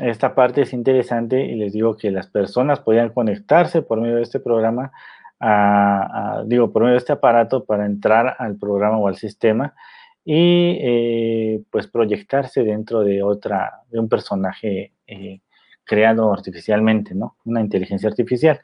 Esta 0.00 0.34
parte 0.34 0.62
es 0.62 0.72
interesante 0.74 1.40
y 1.40 1.54
les 1.54 1.72
digo 1.72 1.96
que 1.96 2.10
las 2.10 2.26
personas 2.26 2.80
podían 2.80 3.10
conectarse 3.10 3.80
por 3.80 4.00
medio 4.00 4.16
de 4.16 4.22
este 4.22 4.40
programa, 4.40 4.92
digo, 6.44 6.70
por 6.70 6.82
medio 6.82 6.92
de 6.94 6.98
este 6.98 7.14
aparato 7.14 7.64
para 7.64 7.86
entrar 7.86 8.36
al 8.38 8.56
programa 8.58 8.98
o 8.98 9.08
al 9.08 9.16
sistema 9.16 9.74
y 10.28 10.76
eh, 10.80 11.62
pues 11.70 11.86
proyectarse 11.86 12.64
dentro 12.64 13.02
de 13.04 13.22
otra, 13.22 13.82
de 13.88 14.00
un 14.00 14.08
personaje 14.08 14.92
eh, 15.06 15.40
creado 15.84 16.32
artificialmente, 16.32 17.14
¿no? 17.14 17.36
Una 17.44 17.60
inteligencia 17.60 18.08
artificial. 18.08 18.60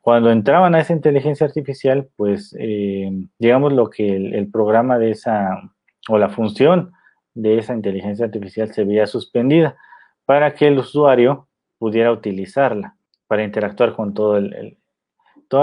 Cuando 0.00 0.30
entraban 0.30 0.74
a 0.74 0.80
esa 0.80 0.94
inteligencia 0.94 1.46
artificial, 1.46 2.08
pues 2.16 2.56
eh, 2.58 3.10
digamos 3.38 3.74
lo 3.74 3.90
que 3.90 4.16
el, 4.16 4.50
programa 4.50 4.98
de 4.98 5.10
esa, 5.10 5.60
o 6.08 6.16
la 6.16 6.30
función 6.30 6.92
de 7.34 7.58
esa 7.58 7.74
inteligencia 7.74 8.24
artificial 8.24 8.72
se 8.72 8.84
veía 8.84 9.06
suspendida 9.06 9.76
para 10.24 10.54
que 10.54 10.68
el 10.68 10.78
usuario 10.78 11.48
pudiera 11.78 12.12
utilizarla 12.12 12.96
para 13.26 13.44
interactuar 13.44 13.94
con 13.94 14.14
todas 14.14 14.42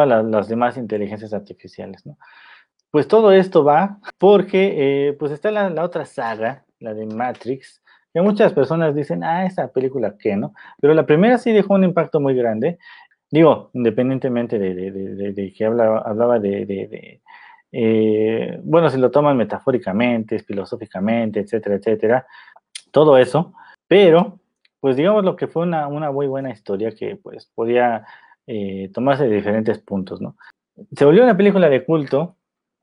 las, 0.07 0.47
demás 0.47 0.77
inteligencias 0.77 1.33
artificiales, 1.33 2.05
¿no? 2.05 2.17
Pues 2.91 3.07
todo 3.07 3.31
esto 3.31 3.63
va 3.63 3.99
porque 4.17 5.07
eh, 5.09 5.13
pues 5.13 5.31
está 5.31 5.49
la, 5.49 5.69
la, 5.69 5.83
otra 5.83 6.05
saga, 6.05 6.65
la 6.79 6.93
de 6.93 7.05
Matrix, 7.05 7.81
que 8.13 8.21
muchas 8.21 8.53
personas 8.53 8.93
dicen, 8.93 9.23
ah, 9.23 9.45
esa 9.45 9.71
película 9.71 10.15
qué, 10.19 10.35
¿no? 10.35 10.53
Pero 10.79 10.93
la 10.93 11.05
primera 11.05 11.37
sí 11.37 11.51
dejó 11.51 11.75
un 11.75 11.85
impacto 11.85 12.19
muy 12.19 12.35
grande. 12.35 12.77
Digo, 13.29 13.71
independientemente 13.73 14.59
de, 14.59 15.53
que 15.55 15.65
hablaba, 15.65 15.99
hablaba 15.99 16.37
de, 16.37 17.21
eh, 17.71 18.59
bueno, 18.63 18.89
si 18.89 18.97
lo 18.97 19.09
toman 19.09 19.37
metafóricamente, 19.37 20.39
filosóficamente, 20.39 21.39
etcétera, 21.39 21.75
etcétera, 21.75 22.27
todo 22.91 23.17
eso, 23.17 23.53
pero, 23.87 24.39
pues 24.81 24.97
digamos 24.97 25.23
lo 25.23 25.37
que 25.37 25.47
fue 25.47 25.63
una, 25.63 25.87
una 25.87 26.11
muy 26.11 26.27
buena 26.27 26.51
historia 26.51 26.91
que 26.91 27.15
pues 27.15 27.49
podía 27.55 28.05
eh, 28.47 28.89
tomarse 28.93 29.27
de 29.29 29.35
diferentes 29.35 29.79
puntos, 29.79 30.19
¿no? 30.19 30.35
Se 30.93 31.05
volvió 31.05 31.23
una 31.23 31.37
película 31.37 31.69
de 31.69 31.85
culto, 31.85 32.35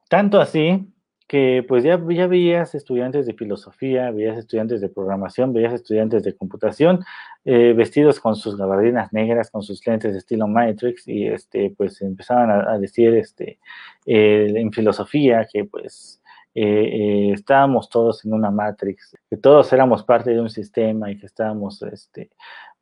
tanto 0.08 0.40
así 0.40 0.86
que 1.28 1.62
pues 1.68 1.84
ya, 1.84 1.98
veías 1.98 2.74
estudiantes 2.74 3.26
de 3.26 3.34
filosofía, 3.34 4.10
veías 4.10 4.38
estudiantes 4.38 4.80
de 4.80 4.88
programación, 4.88 5.52
veías 5.52 5.74
estudiantes 5.74 6.24
de 6.24 6.34
computación 6.34 7.04
eh, 7.44 7.74
vestidos 7.74 8.18
con 8.18 8.34
sus 8.34 8.56
gabardinas 8.56 9.12
negras, 9.12 9.50
con 9.50 9.62
sus 9.62 9.86
lentes 9.86 10.12
de 10.12 10.18
estilo 10.18 10.48
Matrix 10.48 11.06
y 11.06 11.26
este 11.26 11.74
pues 11.76 12.00
empezaban 12.00 12.50
a, 12.50 12.78
decir 12.78 13.14
este 13.14 13.58
eh, 14.06 14.54
en 14.56 14.72
filosofía 14.72 15.46
que 15.52 15.66
pues 15.66 16.22
eh, 16.54 17.32
estábamos 17.34 17.90
todos 17.90 18.24
en 18.24 18.32
una 18.32 18.50
Matrix, 18.50 19.14
que 19.28 19.36
todos 19.36 19.70
éramos 19.74 20.02
parte 20.04 20.30
de 20.30 20.40
un 20.40 20.48
sistema 20.48 21.10
y 21.10 21.18
que 21.18 21.26
estábamos 21.26 21.82
este, 21.82 22.30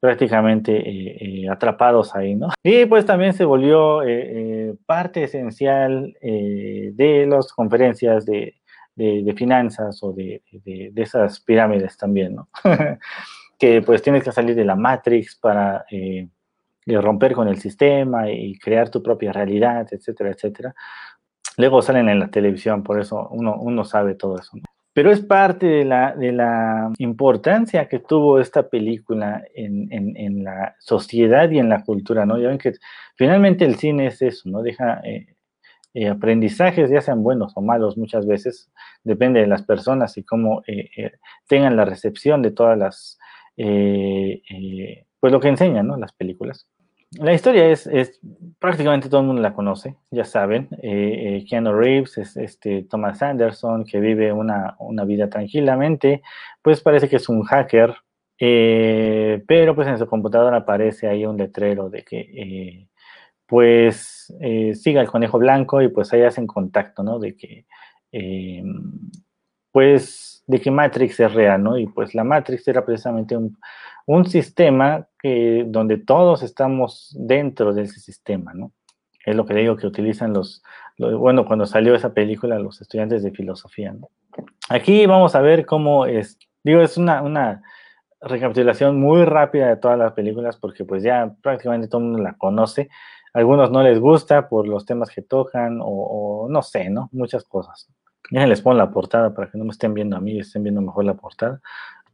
prácticamente 0.00 0.76
eh, 0.76 1.16
eh, 1.20 1.48
atrapados 1.48 2.14
ahí, 2.14 2.34
¿no? 2.34 2.48
Y 2.62 2.86
pues 2.86 3.04
también 3.06 3.32
se 3.32 3.44
volvió 3.44 4.02
eh, 4.02 4.74
parte 4.86 5.24
esencial 5.24 6.16
de 6.20 7.26
las 7.28 7.52
conferencias 7.52 8.26
de, 8.26 8.54
finanzas 9.36 10.02
o 10.02 10.12
de, 10.12 10.42
esas 10.96 11.40
pirámides 11.40 11.96
también, 11.96 12.36
¿no? 12.36 12.48
que 13.58 13.80
pues 13.82 14.02
tienes 14.02 14.22
que 14.22 14.32
salir 14.32 14.54
de 14.54 14.64
la 14.64 14.76
Matrix 14.76 15.36
para 15.36 15.84
romper 16.86 17.32
con 17.32 17.48
el 17.48 17.58
sistema 17.58 18.30
y 18.30 18.58
crear 18.58 18.90
tu 18.90 19.02
propia 19.02 19.32
realidad, 19.32 19.86
etcétera, 19.90 20.30
etcétera. 20.30 20.74
Luego 21.56 21.80
salen 21.80 22.10
en 22.10 22.20
la 22.20 22.28
televisión, 22.28 22.82
por 22.82 23.00
eso 23.00 23.28
uno, 23.30 23.56
uno 23.58 23.84
sabe 23.84 24.14
todo 24.14 24.38
eso. 24.38 24.58
¿no? 24.58 24.65
Pero 24.96 25.12
es 25.12 25.20
parte 25.20 25.66
de 25.66 25.84
la, 25.84 26.16
de 26.16 26.32
la 26.32 26.90
importancia 26.96 27.86
que 27.86 27.98
tuvo 27.98 28.40
esta 28.40 28.70
película 28.70 29.44
en, 29.54 29.88
en, 29.92 30.42
la 30.42 30.74
sociedad 30.78 31.50
y 31.50 31.58
en 31.58 31.68
la 31.68 31.84
cultura, 31.84 32.24
¿no? 32.24 32.38
Ya 32.38 32.48
ven 32.48 32.56
que 32.56 32.72
finalmente 33.14 33.66
el 33.66 33.74
cine 33.74 34.06
es 34.06 34.22
eso, 34.22 34.48
¿no? 34.48 34.62
Deja 34.62 35.02
eh, 35.04 35.36
eh, 35.92 36.08
aprendizajes, 36.08 36.88
ya 36.88 37.02
sean 37.02 37.22
buenos 37.22 37.52
o 37.56 37.60
malos 37.60 37.98
muchas 37.98 38.26
veces, 38.26 38.70
depende 39.04 39.40
de 39.40 39.46
las 39.46 39.62
personas 39.64 40.16
y 40.16 40.24
cómo 40.24 40.62
eh, 40.66 41.12
tengan 41.46 41.76
la 41.76 41.84
recepción 41.84 42.40
de 42.40 42.52
todas 42.52 42.78
las, 42.78 43.18
pues 43.54 45.30
lo 45.30 45.40
que 45.40 45.48
enseñan, 45.48 45.88
¿no? 45.88 45.98
Las 45.98 46.14
películas. 46.14 46.70
La 47.12 47.32
historia 47.32 47.70
es, 47.70 47.86
es, 47.86 48.20
prácticamente 48.58 49.08
todo 49.08 49.20
el 49.20 49.28
mundo 49.28 49.40
la 49.40 49.54
conoce, 49.54 49.96
ya 50.10 50.24
saben. 50.24 50.68
Eh, 50.82 51.38
eh, 51.38 51.44
Keanu 51.48 51.72
Reeves 51.72 52.18
es 52.18 52.36
este 52.36 52.82
Thomas 52.82 53.22
Anderson 53.22 53.84
que 53.84 54.00
vive 54.00 54.32
una, 54.32 54.76
vida 55.06 55.28
tranquilamente, 55.30 56.22
pues 56.62 56.80
parece 56.80 57.08
que 57.08 57.16
es 57.16 57.28
un 57.28 57.42
hacker, 57.44 57.94
eh, 58.38 59.42
pero 59.46 59.74
pues 59.74 59.88
en 59.88 59.98
su 59.98 60.06
computadora 60.06 60.58
aparece 60.58 61.06
ahí 61.08 61.24
un 61.24 61.36
letrero 61.36 61.88
de 61.88 62.02
que 62.02 62.88
pues 63.46 64.34
siga 64.74 65.00
el 65.00 65.08
conejo 65.08 65.38
blanco 65.38 65.80
y 65.80 65.88
pues 65.88 66.12
ahí 66.12 66.22
hacen 66.22 66.46
contacto, 66.48 67.04
¿no? 67.04 67.20
De 67.20 67.36
que 67.36 67.66
pues 69.70 70.35
de 70.46 70.60
que 70.60 70.70
Matrix 70.70 71.20
es 71.20 71.32
real, 71.32 71.62
¿no? 71.62 71.78
Y 71.78 71.86
pues 71.86 72.14
la 72.14 72.24
Matrix 72.24 72.66
era 72.68 72.84
precisamente 72.84 73.36
un, 73.36 73.58
un 74.06 74.24
sistema 74.26 75.06
que, 75.18 75.64
donde 75.66 75.98
todos 75.98 76.42
estamos 76.42 77.14
dentro 77.18 77.74
de 77.74 77.82
ese 77.82 78.00
sistema, 78.00 78.54
¿no? 78.54 78.72
Es 79.24 79.34
lo 79.34 79.44
que 79.44 79.54
digo 79.54 79.76
que 79.76 79.88
utilizan 79.88 80.32
los, 80.32 80.62
bueno, 80.98 81.44
cuando 81.44 81.66
salió 81.66 81.94
esa 81.94 82.14
película, 82.14 82.58
los 82.58 82.80
estudiantes 82.80 83.22
de 83.22 83.32
filosofía, 83.32 83.92
¿no? 83.92 84.08
Aquí 84.68 85.06
vamos 85.06 85.34
a 85.34 85.40
ver 85.40 85.66
cómo 85.66 86.06
es, 86.06 86.38
digo, 86.62 86.80
es 86.80 86.96
una, 86.96 87.22
una 87.22 87.62
recapitulación 88.20 89.00
muy 89.00 89.24
rápida 89.24 89.68
de 89.68 89.76
todas 89.76 89.98
las 89.98 90.12
películas 90.12 90.56
porque 90.56 90.84
pues 90.84 91.02
ya 91.02 91.34
prácticamente 91.42 91.88
todo 91.88 92.00
el 92.00 92.08
mundo 92.08 92.22
la 92.22 92.34
conoce. 92.34 92.88
algunos 93.32 93.70
no 93.70 93.82
les 93.82 93.98
gusta 93.98 94.48
por 94.48 94.66
los 94.66 94.86
temas 94.86 95.10
que 95.10 95.22
tocan 95.22 95.78
o, 95.82 96.46
no 96.48 96.62
sé, 96.62 96.88
¿no? 96.88 97.08
Muchas 97.12 97.44
cosas. 97.44 97.88
Ya 98.30 98.46
les 98.46 98.60
pongo 98.60 98.76
la 98.76 98.90
portada 98.90 99.34
para 99.34 99.50
que 99.50 99.58
no 99.58 99.64
me 99.64 99.70
estén 99.70 99.94
viendo 99.94 100.16
a 100.16 100.20
mí, 100.20 100.38
estén 100.38 100.62
viendo 100.62 100.80
mejor 100.80 101.04
la 101.04 101.14
portada. 101.14 101.60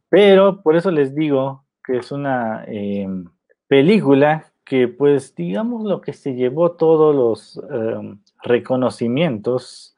Pero 0.09 0.61
por 0.61 0.75
eso 0.75 0.91
les 0.91 1.15
digo 1.15 1.65
que 1.83 1.97
es 1.97 2.11
una 2.11 2.63
em, 2.67 3.25
película 3.67 4.45
que 4.63 4.87
pues 4.87 5.35
digamos 5.35 5.83
lo 5.83 6.01
que 6.01 6.13
se 6.13 6.35
llevó 6.35 6.73
todos 6.73 7.15
los 7.15 7.61
em, 7.71 8.19
reconocimientos 8.43 9.95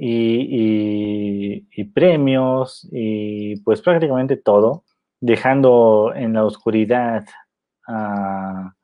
y, 0.00 1.84
premios 1.94 2.88
y 2.92 3.60
pues 3.62 3.82
prácticamente 3.82 4.36
todo, 4.36 4.84
dejando 5.20 6.12
en 6.14 6.34
la 6.34 6.44
oscuridad 6.44 7.24
a 7.86 8.74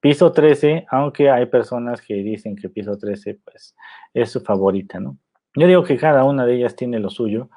Piso 0.00 0.32
13, 0.32 0.86
aunque 0.90 1.30
hay 1.30 1.46
personas 1.46 2.00
que 2.02 2.14
dicen 2.14 2.56
que 2.56 2.68
Piso 2.68 2.96
13 2.96 3.40
pues 3.44 3.74
es 4.14 4.30
su 4.30 4.40
favorita, 4.40 5.00
¿no? 5.00 5.18
Yo 5.56 5.66
digo 5.66 5.84
que 5.84 5.96
cada 5.96 6.24
una 6.24 6.46
de 6.46 6.56
ellas 6.56 6.76
tiene 6.76 6.98
lo 6.98 7.10
suyo, 7.10 7.48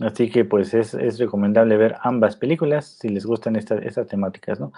Así 0.00 0.28
que 0.28 0.44
pues 0.44 0.74
es, 0.74 1.18
recomendable 1.18 1.76
ver 1.76 1.96
ambas 2.02 2.36
películas 2.36 2.96
si 2.98 3.08
les 3.08 3.24
gustan 3.24 3.54
estas 3.54 4.08
temáticas, 4.08 4.58
¿no? 4.58 4.72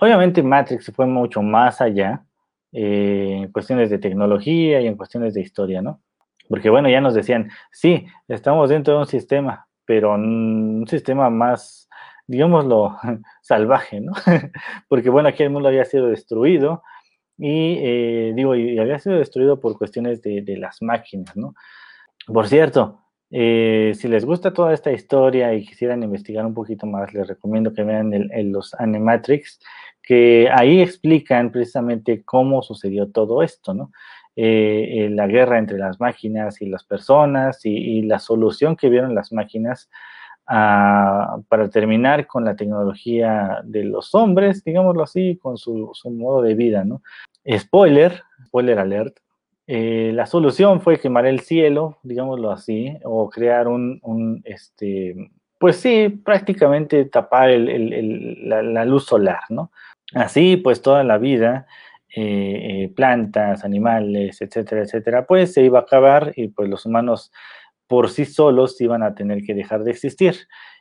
Obviamente 0.00 0.42
Matrix 0.42 0.90
fue 0.94 1.06
mucho 1.06 1.42
más 1.42 1.80
allá 1.82 2.24
eh, 2.72 3.40
en 3.42 3.52
cuestiones 3.52 3.90
de 3.90 3.98
tecnología 3.98 4.80
y 4.80 4.86
en 4.86 4.96
cuestiones 4.96 5.34
de 5.34 5.42
historia, 5.42 5.82
¿no? 5.82 6.00
Porque 6.48 6.70
bueno, 6.70 6.88
ya 6.88 7.02
nos 7.02 7.12
decían, 7.14 7.50
sí, 7.70 8.06
estamos 8.28 8.70
dentro 8.70 8.94
de 8.94 9.00
un 9.00 9.06
sistema, 9.06 9.68
pero 9.84 10.14
un 10.14 10.86
sistema 10.88 11.28
más, 11.28 11.88
digámoslo, 12.26 12.96
salvaje, 13.42 14.00
¿no? 14.00 14.12
Porque 14.88 15.10
bueno, 15.10 15.28
aquí 15.28 15.42
el 15.42 15.50
mundo 15.50 15.68
había 15.68 15.84
sido 15.84 16.06
destruido 16.06 16.82
y 17.36 17.76
eh, 17.78 18.32
digo, 18.34 18.54
y 18.54 18.78
había 18.78 18.98
sido 18.98 19.16
destruido 19.18 19.60
por 19.60 19.76
cuestiones 19.76 20.22
de, 20.22 20.40
de 20.40 20.56
las 20.56 20.80
máquinas, 20.80 21.36
¿no? 21.36 21.54
Por 22.26 22.48
cierto, 22.48 23.00
eh, 23.30 23.92
si 23.96 24.08
les 24.08 24.24
gusta 24.24 24.52
toda 24.52 24.74
esta 24.74 24.92
historia 24.92 25.54
y 25.54 25.64
quisieran 25.64 26.02
investigar 26.02 26.44
un 26.44 26.54
poquito 26.54 26.86
más, 26.86 27.14
les 27.14 27.26
recomiendo 27.26 27.72
que 27.72 27.84
vean 27.84 28.12
el, 28.12 28.50
los 28.50 28.74
Animatrix, 28.74 29.60
que 30.02 30.48
ahí 30.52 30.80
explican 30.80 31.50
precisamente 31.52 32.24
cómo 32.24 32.62
sucedió 32.62 33.10
todo 33.10 33.42
esto, 33.42 33.74
¿no? 33.74 33.92
Eh, 34.36 35.06
eh, 35.06 35.10
la 35.10 35.26
guerra 35.26 35.58
entre 35.58 35.78
las 35.78 35.98
máquinas 35.98 36.60
y 36.60 36.66
las 36.66 36.84
personas 36.84 37.60
y, 37.64 38.02
la 38.02 38.18
solución 38.18 38.76
que 38.76 38.90
vieron 38.90 39.14
las 39.14 39.32
máquinas 39.32 39.88
ah, 40.46 41.38
para 41.48 41.70
terminar 41.70 42.26
con 42.26 42.44
la 42.44 42.54
tecnología 42.54 43.60
de 43.64 43.84
los 43.84 44.14
hombres, 44.14 44.62
digámoslo 44.62 45.02
así, 45.04 45.38
con 45.38 45.56
su, 45.56 45.90
su 45.94 46.10
modo 46.10 46.42
de 46.42 46.54
vida, 46.54 46.84
¿no? 46.84 47.02
Spoiler, 47.58 48.22
spoiler 48.46 48.78
alert, 48.78 49.18
eh, 49.68 50.12
la 50.14 50.26
solución 50.26 50.80
fue 50.80 51.00
quemar 51.00 51.26
el 51.26 51.40
cielo, 51.40 51.98
digámoslo 52.04 52.52
así, 52.52 52.96
o 53.04 53.28
crear 53.28 53.66
un, 53.66 54.42
este, 54.44 55.30
pues 55.58 55.76
sí, 55.76 56.08
prácticamente 56.08 57.04
tapar 57.06 57.50
la, 57.50 58.84
luz 58.84 59.06
solar, 59.06 59.40
¿no? 59.48 59.72
Así, 60.14 60.56
pues 60.56 60.82
toda 60.82 61.02
la 61.02 61.18
vida, 61.18 61.66
eh, 62.14 62.84
eh, 62.84 62.92
plantas, 62.94 63.64
animales, 63.64 64.40
etcétera, 64.40 64.82
etcétera, 64.82 65.26
pues 65.26 65.52
se 65.52 65.62
iba 65.64 65.80
a 65.80 65.82
acabar 65.82 66.32
y 66.36 66.48
pues 66.48 66.68
los 66.68 66.86
humanos 66.86 67.32
por 67.88 68.08
sí 68.10 68.24
solos 68.24 68.80
iban 68.80 69.02
a 69.02 69.14
tener 69.14 69.42
que 69.42 69.54
dejar 69.54 69.82
de 69.84 69.90
existir 69.90 70.36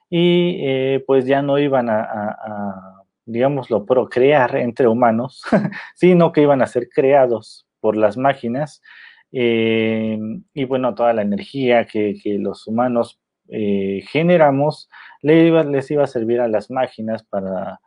y 0.09 0.99
pues 1.07 1.25
ya 1.25 1.41
no 1.41 1.57
iban 1.57 1.89
a, 1.89 2.01
a 2.01 3.05
digámoslo, 3.25 3.85
procrear 3.85 4.55
entre 4.57 4.87
humanos, 4.87 5.41
sino 5.95 6.31
que 6.31 6.41
iban 6.41 6.61
a 6.61 6.67
ser 6.67 6.89
creados 6.89 7.64
por 7.85 7.97
las 7.97 8.17
máquinas. 8.17 8.81
Eh, 9.31 10.17
y 10.55 10.65
bueno, 10.65 10.95
toda 10.95 11.13
la 11.13 11.21
energía 11.21 11.85
que, 11.85 12.17
los 12.39 12.65
humanos 12.65 13.21
eh, 13.47 14.03
generamos 14.07 14.89
les 15.21 15.91
iba, 15.91 16.03
a 16.03 16.07
servir 16.07 16.41
a 16.41 16.47
las 16.47 16.71
máquinas 16.71 17.21
para 17.21 17.79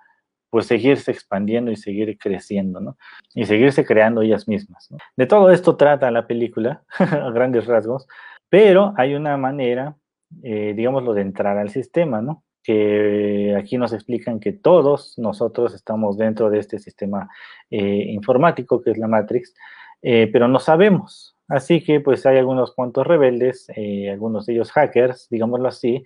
pues 0.50 0.66
seguirse 0.66 1.10
expandiendo 1.10 1.72
y 1.72 1.76
seguir 1.76 2.16
creciendo, 2.16 2.78
¿no? 2.78 2.96
Y 3.34 3.44
seguirse 3.46 3.84
creando 3.84 4.22
ellas 4.22 4.46
mismas. 4.46 4.88
De 5.16 5.26
todo 5.26 5.50
esto 5.50 5.76
trata 5.76 6.12
la 6.12 6.28
película, 6.28 6.84
a 7.00 7.30
grandes 7.30 7.66
rasgos, 7.66 8.06
pero 8.48 8.94
hay 8.96 9.16
una 9.16 9.36
manera, 9.36 9.96
eh, 10.44 10.74
digámoslo, 10.76 11.12
de 11.12 11.22
entrar 11.22 11.58
al 11.58 11.70
sistema, 11.70 12.22
¿no? 12.22 12.44
Que 12.62 13.56
aquí 13.58 13.78
nos 13.78 13.92
explican 13.92 14.38
que 14.38 14.52
todos 14.52 15.18
nosotros 15.18 15.74
estamos 15.74 16.16
dentro 16.16 16.50
de 16.50 16.60
este 16.60 16.78
sistema 16.78 17.28
informático 17.68 18.80
que 18.80 18.92
es 18.92 18.98
la 18.98 19.08
Matrix, 19.08 19.54
eh, 20.02 20.28
pero 20.32 20.48
no 20.48 20.58
sabemos. 20.58 21.36
Así 21.48 21.82
que 21.82 22.00
pues 22.00 22.26
hay 22.26 22.36
algunos 22.36 22.74
cuantos 22.74 23.06
rebeldes, 23.06 23.68
algunos 24.12 24.44
de 24.44 24.52
ellos 24.52 24.70
hackers, 24.70 25.28
digámoslo 25.30 25.68
así, 25.68 26.04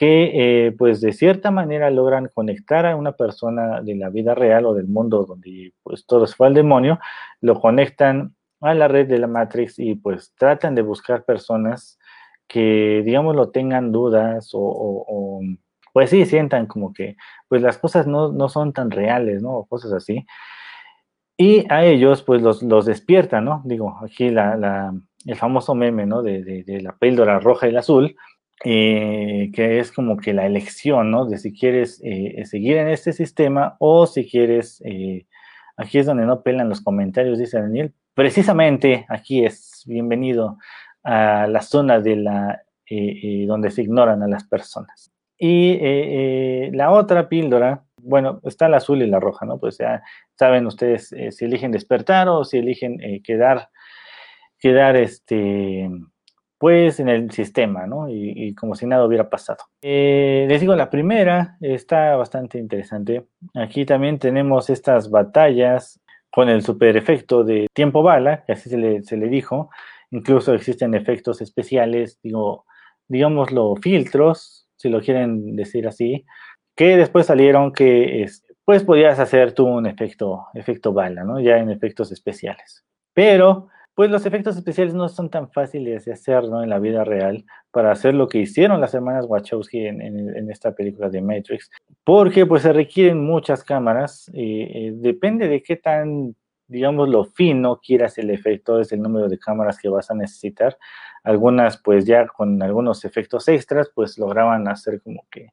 que 0.00 0.30
eh, 0.66 0.72
pues 0.72 1.02
de 1.02 1.12
cierta 1.12 1.50
manera 1.50 1.90
logran 1.90 2.30
conectar 2.32 2.86
a 2.86 2.96
una 2.96 3.12
persona 3.12 3.82
de 3.82 3.96
la 3.96 4.08
vida 4.08 4.34
real 4.34 4.64
o 4.64 4.72
del 4.72 4.88
mundo 4.88 5.26
donde 5.26 5.74
pues 5.82 6.06
todo 6.06 6.26
fue 6.26 6.46
al 6.46 6.54
demonio, 6.54 6.98
lo 7.42 7.60
conectan 7.60 8.34
a 8.62 8.72
la 8.72 8.88
red 8.88 9.06
de 9.08 9.18
la 9.18 9.26
Matrix 9.26 9.78
y 9.78 9.94
pues 9.96 10.34
tratan 10.38 10.74
de 10.74 10.80
buscar 10.80 11.24
personas 11.24 11.98
que 12.48 13.02
digamos 13.04 13.36
lo 13.36 13.50
tengan 13.50 13.92
dudas 13.92 14.50
o, 14.54 15.40
pues 15.92 16.08
sí 16.08 16.24
sientan 16.24 16.66
como 16.66 16.94
que 16.94 17.16
pues 17.48 17.60
las 17.60 17.76
cosas 17.76 18.06
no, 18.06 18.48
son 18.48 18.72
tan 18.72 18.90
reales, 18.90 19.42
¿no? 19.42 19.50
O 19.50 19.66
cosas 19.66 19.92
así. 19.92 20.24
Y 21.42 21.64
a 21.70 21.86
ellos 21.86 22.22
pues 22.22 22.42
los, 22.42 22.62
los 22.62 22.84
despiertan, 22.84 23.46
¿no? 23.46 23.62
Digo, 23.64 23.98
aquí 24.04 24.28
la, 24.28 24.92
el 25.24 25.36
famoso 25.36 25.74
meme, 25.74 26.04
¿no? 26.04 26.20
De, 26.22 26.42
de 26.42 26.80
la 26.82 26.98
píldora 26.98 27.40
roja 27.40 27.66
y 27.66 27.72
la 27.72 27.80
azul, 27.80 28.14
eh, 28.62 29.50
que 29.54 29.78
es 29.78 29.90
como 29.90 30.18
que 30.18 30.34
la 30.34 30.44
elección, 30.44 31.10
¿no? 31.10 31.24
De 31.24 31.38
si 31.38 31.58
quieres 31.58 31.98
eh, 32.04 32.44
seguir 32.44 32.76
en 32.76 32.88
este 32.88 33.14
sistema 33.14 33.76
o 33.78 34.06
si 34.06 34.28
quieres, 34.28 34.82
eh, 34.84 35.26
aquí 35.78 35.96
es 35.96 36.04
donde 36.04 36.26
no 36.26 36.42
pelan 36.42 36.68
los 36.68 36.82
comentarios, 36.82 37.38
dice 37.38 37.58
Daniel, 37.58 37.94
precisamente 38.12 39.06
aquí 39.08 39.42
es 39.42 39.82
bienvenido 39.86 40.58
a 41.04 41.46
la 41.46 41.62
zona 41.62 42.00
de 42.00 42.16
la, 42.16 42.60
donde 43.46 43.70
se 43.70 43.80
ignoran 43.80 44.22
a 44.22 44.28
las 44.28 44.44
personas. 44.44 45.10
Y 45.38 45.78
la 46.72 46.90
otra 46.90 47.30
píldora, 47.30 47.84
bueno, 48.02 48.40
está 48.44 48.68
la 48.68 48.78
azul 48.78 49.02
y 49.02 49.06
la 49.06 49.20
roja, 49.20 49.46
¿no? 49.46 49.58
Pues 49.58 49.78
ya 49.78 50.02
saben 50.34 50.66
ustedes 50.66 51.14
si 51.30 51.44
eligen 51.44 51.72
despertar 51.72 52.28
o 52.28 52.44
si 52.44 52.58
eligen 52.58 52.98
quedar, 53.22 53.68
quedar 54.58 54.96
este 54.96 55.88
pues 56.60 57.00
en 57.00 57.08
el 57.08 57.30
sistema, 57.30 57.86
¿no? 57.86 58.10
Y, 58.10 58.54
como 58.54 58.74
si 58.74 58.86
nada 58.86 59.06
hubiera 59.06 59.30
pasado. 59.30 59.64
Eh, 59.80 60.44
les 60.46 60.60
digo, 60.60 60.76
la 60.76 60.90
primera 60.90 61.56
está 61.62 62.16
bastante 62.16 62.58
interesante. 62.58 63.24
Aquí 63.54 63.86
también 63.86 64.18
tenemos 64.18 64.68
estas 64.68 65.08
batallas 65.10 65.98
con 66.30 66.50
el 66.50 66.62
super 66.62 66.98
efecto 66.98 67.44
de 67.44 67.66
tiempo 67.72 68.02
bala, 68.02 68.44
que 68.44 68.52
así 68.52 68.68
se 68.68 68.76
le, 68.76 69.02
se 69.02 69.16
le 69.16 69.28
dijo. 69.28 69.70
Incluso 70.10 70.52
existen 70.52 70.92
efectos 70.92 71.40
especiales, 71.40 72.20
digo, 72.22 72.66
digámoslo, 73.08 73.76
filtros, 73.76 74.68
si 74.76 74.90
lo 74.90 75.00
quieren 75.00 75.56
decir 75.56 75.88
así, 75.88 76.26
que 76.74 76.96
después 76.96 77.26
salieron 77.26 77.72
que 77.72 78.26
pues 78.64 78.84
podías 78.84 79.18
hacer 79.18 79.52
tú 79.52 79.66
un 79.66 79.86
efecto, 79.86 80.46
efecto 80.54 80.92
bala, 80.92 81.24
¿no? 81.24 81.40
Ya 81.40 81.58
en 81.58 81.70
efectos 81.70 82.12
especiales. 82.12 82.84
Pero 83.12 83.68
pues 84.00 84.10
los 84.10 84.24
efectos 84.24 84.56
especiales 84.56 84.94
no 84.94 85.10
son 85.10 85.28
tan 85.28 85.50
fáciles 85.50 86.06
de 86.06 86.12
hacer 86.12 86.44
¿no? 86.44 86.62
en 86.62 86.70
la 86.70 86.78
vida 86.78 87.04
real 87.04 87.44
para 87.70 87.92
hacer 87.92 88.14
lo 88.14 88.28
que 88.28 88.38
hicieron 88.38 88.80
las 88.80 88.94
hermanas 88.94 89.26
Wachowski 89.28 89.86
en, 89.86 90.50
esta 90.50 90.74
película 90.74 91.10
de 91.10 91.20
Matrix, 91.20 91.70
porque 92.02 92.46
pues 92.46 92.62
se 92.62 92.72
requieren 92.72 93.22
muchas 93.22 93.62
cámaras, 93.62 94.30
y, 94.32 94.62
eh, 94.62 94.92
depende 94.94 95.48
de 95.48 95.62
qué 95.62 95.76
tan, 95.76 96.34
digamos, 96.66 97.10
lo 97.10 97.24
fino 97.24 97.78
quieras 97.78 98.16
el 98.16 98.30
efecto, 98.30 98.80
es 98.80 98.90
el 98.92 99.02
número 99.02 99.28
de 99.28 99.38
cámaras 99.38 99.78
que 99.78 99.90
vas 99.90 100.10
a 100.10 100.14
necesitar. 100.14 100.78
Algunas 101.22 101.76
pues 101.76 102.06
ya 102.06 102.26
con 102.26 102.62
algunos 102.62 103.04
efectos 103.04 103.48
extras 103.48 103.90
pues 103.94 104.16
lograban 104.16 104.66
hacer 104.68 105.02
como 105.02 105.26
que 105.30 105.50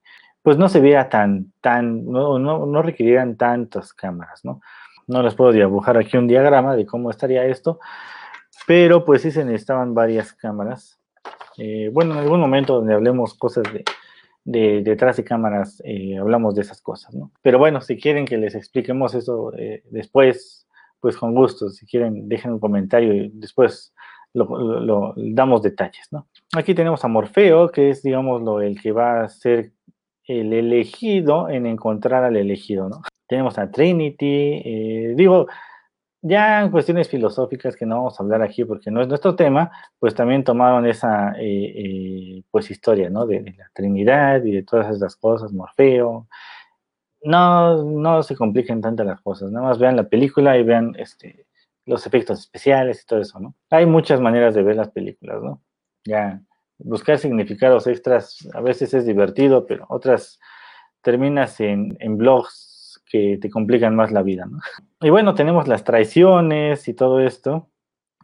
pues 0.48 0.58
no 0.58 0.70
se 0.70 0.80
viera 0.80 1.10
tan, 1.10 1.52
tan, 1.60 2.06
no, 2.06 2.40
no, 2.40 2.66
no 2.66 2.82
requirieran 2.82 3.36
tantas 3.36 3.92
cámaras, 3.92 4.46
¿no? 4.46 4.62
No 5.06 5.22
les 5.22 5.36
puedo 5.36 5.52
dibujar 5.52 5.98
aquí 5.98 6.16
un 6.16 6.26
diagrama 6.26 6.78
de 6.78 6.86
cómo 6.86 7.10
estaría 7.10 7.44
esto, 7.44 7.82
pero 8.66 9.04
pues 9.04 9.24
sí 9.24 9.32
se 9.32 9.44
necesitaban 9.44 9.94
varias 9.94 10.32
cámaras. 10.32 11.02
Eh, 11.58 11.90
bueno, 11.92 12.14
en 12.14 12.20
algún 12.20 12.40
momento 12.40 12.76
donde 12.76 12.94
hablemos 12.94 13.34
cosas 13.34 13.66
de, 14.46 14.84
detrás 14.84 15.18
de 15.18 15.26
cámaras, 15.26 15.82
eh, 15.84 16.18
hablamos 16.18 16.56
de 16.56 16.62
esas 16.62 16.80
cosas, 16.80 17.14
¿no? 17.14 17.30
Pero 17.42 17.60
bueno, 17.60 17.82
si 17.82 17.98
quieren 17.98 18.24
que 18.24 18.38
les 18.38 18.56
expliquemos 18.56 19.16
eso 19.16 19.52
eh, 19.58 19.84
después, 19.92 20.66
pues 21.02 21.18
con 21.18 21.36
gusto. 21.36 21.72
Si 21.72 21.86
quieren, 21.86 22.30
dejen 22.30 22.54
un 22.54 22.60
comentario 22.62 23.14
y 23.14 23.32
después 23.34 23.94
lo, 24.32 25.14
damos 25.18 25.62
detalles, 25.62 26.08
¿no? 26.10 26.26
Aquí 26.56 26.74
tenemos 26.74 27.04
a 27.04 27.10
Morfeo, 27.10 27.70
que 27.70 27.90
es, 27.90 28.02
digamos, 28.02 28.42
lo, 28.42 28.62
el 28.62 28.82
que 28.82 28.94
va 28.94 29.24
a 29.24 29.28
ser 29.28 29.74
el 30.28 30.54
elegido 30.54 31.50
en 31.50 31.66
encontrar 31.66 32.24
al 32.24 32.36
elegido, 32.38 32.90
¿no? 32.90 33.02
Tenemos 33.28 33.58
a 33.58 33.72
Trinity, 33.72 35.14
digo, 35.16 35.48
ya 36.22 36.62
en 36.62 36.72
cuestiones 36.72 37.10
filosóficas 37.10 37.76
que 37.76 37.86
no 37.86 37.98
vamos 37.98 38.20
a 38.20 38.24
hablar 38.24 38.42
aquí 38.42 38.66
porque 38.66 38.92
no 38.92 39.02
es 39.02 39.08
nuestro 39.08 39.36
tema, 39.36 39.72
pues 40.00 40.16
también 40.16 40.44
tomaron 40.44 40.86
esa 40.86 41.34
eh, 41.40 41.74
eh, 41.76 42.44
pues 42.52 42.72
historia, 42.72 43.10
¿no? 43.10 43.26
De, 43.26 43.42
la 43.58 43.70
Trinidad 43.74 44.44
y 44.44 44.52
de 44.52 44.64
todas 44.64 44.96
esas 44.96 45.16
cosas, 45.16 45.54
Morfeo. 45.54 46.28
No, 47.24 47.84
no 47.84 48.24
se 48.24 48.36
compliquen 48.36 48.82
tanto 48.82 49.04
las 49.04 49.22
cosas, 49.22 49.52
nada 49.52 49.68
más 49.68 49.80
vean 49.80 49.96
la 49.96 50.08
película 50.08 50.58
y 50.58 50.64
vean 50.64 50.96
este, 50.98 51.48
los 51.86 52.06
efectos 52.06 52.40
especiales 52.40 53.04
y 53.04 53.06
todo 53.06 53.22
eso, 53.22 53.40
¿no? 53.40 53.56
Hay 53.70 53.86
muchas 53.86 54.22
maneras 54.22 54.56
de 54.56 54.64
ver 54.64 54.76
las 54.76 54.90
películas, 54.92 55.42
¿no? 55.42 55.62
Ya 56.06 56.42
buscar 56.80 57.18
significados 57.18 57.88
extras 57.88 58.48
a 58.54 58.62
veces 58.62 58.94
es 58.94 59.06
divertido, 59.06 59.66
pero 59.66 59.86
otras 59.90 60.40
terminas 61.02 61.60
en, 61.60 61.98
en 62.00 62.18
blogs 62.18 63.02
que 63.06 63.38
te 63.42 63.50
complican 63.50 63.96
más 63.96 64.12
la 64.12 64.22
vida, 64.22 64.46
¿no? 64.46 64.60
Y 65.02 65.10
bueno, 65.10 65.36
tenemos 65.36 65.68
las 65.68 65.84
traiciones 65.84 66.88
y 66.88 66.94
todo 66.94 67.20
esto, 67.22 67.70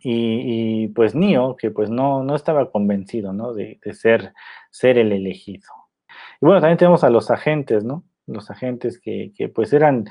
y, 0.06 0.90
pues 0.90 1.16
Nio, 1.16 1.56
que 1.56 1.72
pues 1.72 1.90
no, 1.90 2.24
no 2.24 2.36
estaba 2.36 2.70
convencido, 2.72 3.32
¿no? 3.32 3.54
De, 3.54 3.80
ser, 3.94 4.34
ser 4.70 4.98
el 4.98 5.14
elegido. 5.14 5.70
Y 6.42 6.46
bueno, 6.46 6.60
también 6.60 6.78
tenemos 6.78 7.06
a 7.06 7.10
los 7.10 7.32
agentes, 7.32 7.86
¿no? 7.86 8.04
Los 8.28 8.52
agentes 8.52 9.00
que, 9.00 9.32
que 9.36 9.48
pues 9.48 9.72
eran, 9.72 10.06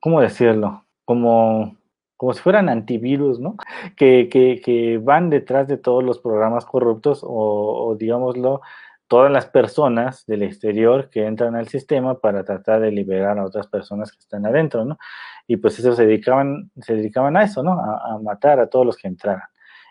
¿cómo 0.00 0.20
decirlo? 0.20 0.84
Como, 1.04 1.76
como 2.16 2.32
si 2.34 2.40
fueran 2.40 2.68
antivirus, 2.68 3.40
¿no? 3.40 3.56
Que, 3.96 4.28
que, 4.30 4.60
que 4.64 4.98
van 4.98 5.30
detrás 5.30 5.68
de 5.68 5.76
todos 5.76 6.02
los 6.04 6.20
programas 6.20 6.64
corruptos 6.64 7.22
o, 7.22 7.88
o 7.88 7.96
digámoslo, 7.96 8.60
todas 9.08 9.30
las 9.30 9.46
personas 9.46 10.24
del 10.26 10.42
exterior 10.42 11.10
que 11.10 11.26
entran 11.26 11.54
al 11.56 11.68
sistema 11.68 12.18
para 12.18 12.44
tratar 12.44 12.80
de 12.80 12.90
liberar 12.90 13.38
a 13.38 13.44
otras 13.44 13.66
personas 13.66 14.10
que 14.10 14.18
están 14.18 14.46
adentro, 14.46 14.84
¿no? 14.84 14.98
Y 15.46 15.56
pues 15.58 15.78
eso 15.78 15.92
se 15.94 16.06
dedicaban, 16.06 16.70
se 16.80 16.94
dedicaban 16.94 17.36
a 17.36 17.44
eso, 17.44 17.62
¿no? 17.62 17.72
A, 17.72 18.18
matar 18.22 18.60
a 18.60 18.68
todos 18.68 18.86
los 18.86 18.96
que 18.96 19.08
entraran. 19.08 19.48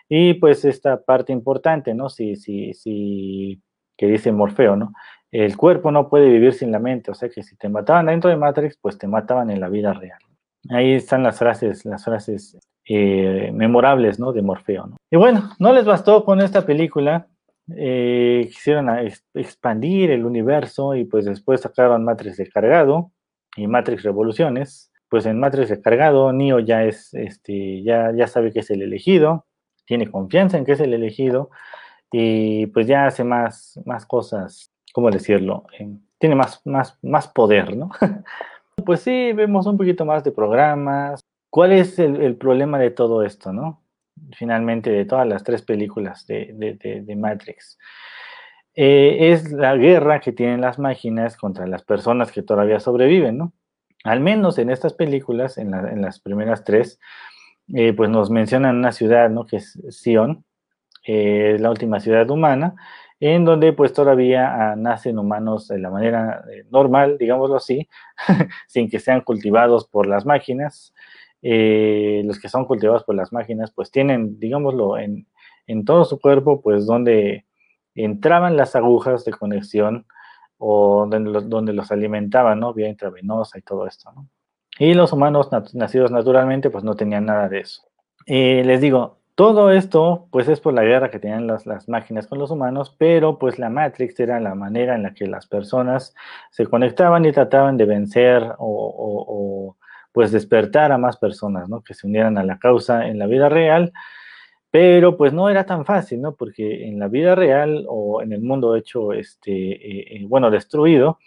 Y 0.08 0.34
pues 0.34 0.64
esta 0.64 1.02
parte 1.02 1.32
importante, 1.32 1.94
¿no? 1.94 2.08
Si, 2.08 2.36
si, 2.36 2.74
si, 2.74 3.62
que 3.96 4.06
dice 4.06 4.32
Morfeo, 4.32 4.76
¿no? 4.76 4.92
El 5.30 5.56
cuerpo 5.56 5.90
no 5.90 6.08
puede 6.08 6.28
vivir 6.28 6.52
sin 6.52 6.70
la 6.70 6.78
mente, 6.78 7.10
o 7.10 7.14
sea 7.14 7.28
que 7.28 7.42
si 7.42 7.56
te 7.56 7.68
mataban 7.68 8.06
dentro 8.06 8.30
de 8.30 8.36
Matrix, 8.36 8.76
pues 8.80 8.98
te 8.98 9.08
mataban 9.08 9.50
en 9.50 9.60
la 9.60 9.68
vida 9.68 9.92
real. 9.92 10.18
Ahí 10.70 10.92
están 10.92 11.22
las 11.22 11.38
frases, 11.38 11.84
las 11.84 12.04
frases 12.04 12.58
eh, 12.86 13.50
memorables, 13.52 14.18
¿no? 14.18 14.32
De 14.32 14.42
Morfeo. 14.42 14.90
Y 15.10 15.16
bueno, 15.16 15.50
no 15.58 15.72
les 15.72 15.84
bastó 15.84 16.24
con 16.24 16.40
esta 16.40 16.64
película, 16.64 17.28
eh, 17.76 18.48
quisieron 18.52 18.88
expandir 19.34 20.10
el 20.10 20.24
universo 20.24 20.94
y 20.94 21.04
pues 21.04 21.24
después 21.24 21.62
sacaron 21.62 22.04
Matrix 22.04 22.36
Descargado 22.36 23.12
y 23.56 23.66
Matrix 23.66 24.02
Revoluciones. 24.02 24.90
Pues 25.08 25.26
en 25.26 25.38
Matrix 25.38 25.68
Descargado, 25.68 26.32
Neo 26.32 26.58
ya 26.60 26.84
es, 26.84 27.14
este, 27.14 27.82
ya, 27.82 28.12
ya 28.14 28.26
sabe 28.26 28.52
que 28.52 28.60
es 28.60 28.70
el 28.70 28.82
elegido, 28.82 29.46
tiene 29.86 30.10
confianza 30.10 30.58
en 30.58 30.64
que 30.64 30.72
es 30.72 30.80
el 30.80 30.94
elegido 30.94 31.50
y 32.10 32.66
pues 32.68 32.86
ya 32.86 33.06
hace 33.06 33.22
más, 33.22 33.80
más 33.84 34.06
cosas, 34.06 34.72
¿cómo 34.92 35.10
decirlo? 35.10 35.66
tiene 36.18 36.36
más, 36.36 36.62
más, 36.64 36.98
más 37.02 37.28
poder, 37.28 37.76
¿no? 37.76 37.90
pues 38.84 39.00
sí, 39.00 39.32
vemos 39.32 39.66
un 39.66 39.76
poquito 39.76 40.04
más 40.04 40.24
de 40.24 40.32
programas. 40.32 41.20
¿Cuál 41.50 41.72
es 41.72 41.98
el 41.98 42.36
problema 42.36 42.78
de 42.78 42.90
todo 42.90 43.22
esto, 43.22 43.52
no? 43.52 43.84
finalmente 44.36 44.90
de 44.90 45.04
todas 45.04 45.26
las 45.26 45.44
tres 45.44 45.62
películas 45.62 46.26
de, 46.26 47.14
Matrix. 47.16 47.78
Eh, 48.74 49.32
es 49.32 49.52
la 49.52 49.76
guerra 49.76 50.20
que 50.20 50.32
tienen 50.32 50.60
las 50.60 50.78
máquinas 50.78 51.36
contra 51.36 51.66
las 51.66 51.82
personas 51.82 52.32
que 52.32 52.42
todavía 52.42 52.80
sobreviven, 52.80 53.38
¿no? 53.38 53.52
Al 54.02 54.20
menos 54.20 54.58
en 54.58 54.70
estas 54.70 54.92
películas, 54.92 55.56
en, 55.58 55.70
las 56.02 56.20
primeras 56.20 56.64
tres, 56.64 56.98
eh, 57.72 57.92
pues 57.94 58.10
nos 58.10 58.30
mencionan 58.30 58.76
una 58.76 58.92
ciudad, 58.92 59.30
¿no? 59.30 59.46
Que 59.46 59.58
es 59.58 59.80
Sion, 59.90 60.44
eh, 61.06 61.52
es 61.54 61.60
la 61.60 61.70
última 61.70 62.00
ciudad 62.00 62.28
humana, 62.30 62.74
en 63.26 63.46
donde 63.46 63.72
pues 63.72 63.94
todavía 63.94 64.72
ah, 64.72 64.76
nacen 64.76 65.18
humanos 65.18 65.68
de 65.68 65.78
la 65.78 65.88
manera 65.88 66.44
eh, 66.52 66.64
normal, 66.70 67.16
digámoslo 67.16 67.56
así, 67.56 67.88
sin 68.68 68.90
que 68.90 69.00
sean 69.00 69.22
cultivados 69.22 69.86
por 69.88 70.06
las 70.06 70.26
máquinas. 70.26 70.92
Eh, 71.40 72.20
los 72.26 72.38
que 72.38 72.50
son 72.50 72.66
cultivados 72.66 73.02
por 73.04 73.14
las 73.14 73.32
máquinas 73.32 73.70
pues 73.70 73.90
tienen, 73.90 74.38
digámoslo, 74.38 74.98
en, 74.98 75.26
en 75.66 75.86
todo 75.86 76.04
su 76.04 76.20
cuerpo 76.20 76.60
pues 76.60 76.84
donde 76.84 77.46
entraban 77.94 78.58
las 78.58 78.76
agujas 78.76 79.24
de 79.24 79.32
conexión 79.32 80.06
o 80.58 81.06
donde 81.08 81.30
los, 81.30 81.48
donde 81.48 81.72
los 81.72 81.90
alimentaban, 81.90 82.60
¿no? 82.60 82.74
Vía 82.74 82.88
intravenosa 82.88 83.58
y 83.58 83.62
todo 83.62 83.86
esto, 83.86 84.12
¿no? 84.12 84.28
Y 84.78 84.92
los 84.92 85.14
humanos 85.14 85.48
nacidos 85.72 86.10
naturalmente 86.10 86.68
pues 86.68 86.84
no 86.84 86.94
tenían 86.94 87.24
nada 87.24 87.48
de 87.48 87.60
eso. 87.60 87.84
Eh, 88.26 88.62
les 88.66 88.82
digo, 88.82 89.20
todo 89.34 89.72
esto, 89.72 90.28
pues 90.30 90.48
es 90.48 90.60
por 90.60 90.74
la 90.74 90.84
guerra 90.84 91.10
que 91.10 91.18
tenían 91.18 91.46
las, 91.46 91.66
las, 91.66 91.88
máquinas 91.88 92.26
con 92.28 92.38
los 92.38 92.50
humanos, 92.52 92.94
pero 92.96 93.38
pues 93.38 93.58
la 93.58 93.68
Matrix 93.68 94.18
era 94.20 94.38
la 94.38 94.54
manera 94.54 94.94
en 94.94 95.02
la 95.02 95.14
que 95.14 95.26
las 95.26 95.46
personas 95.46 96.14
se 96.50 96.66
conectaban 96.66 97.24
y 97.24 97.32
trataban 97.32 97.76
de 97.76 97.84
vencer 97.84 98.42
o, 98.58 98.94
o, 98.98 99.76
pues 100.12 100.30
despertar 100.30 100.92
a 100.92 100.98
más 100.98 101.16
personas, 101.16 101.68
¿no? 101.68 101.82
Que 101.82 101.94
se 101.94 102.06
unieran 102.06 102.38
a 102.38 102.44
la 102.44 102.58
causa 102.60 103.08
en 103.08 103.18
la 103.18 103.26
vida 103.26 103.48
real, 103.48 103.92
pero 104.70 105.16
pues 105.16 105.32
no 105.32 105.50
era 105.50 105.66
tan 105.66 105.84
fácil, 105.84 106.20
¿no? 106.20 106.36
Porque 106.36 106.86
en 106.86 107.00
la 107.00 107.08
vida 107.08 107.34
real 107.34 107.84
o 107.88 108.22
en 108.22 108.32
el 108.32 108.40
mundo 108.40 108.76
hecho, 108.76 109.12
este, 109.12 109.52
eh, 109.52 110.16
eh, 110.16 110.24
bueno, 110.28 110.50
destruido, 110.52 111.18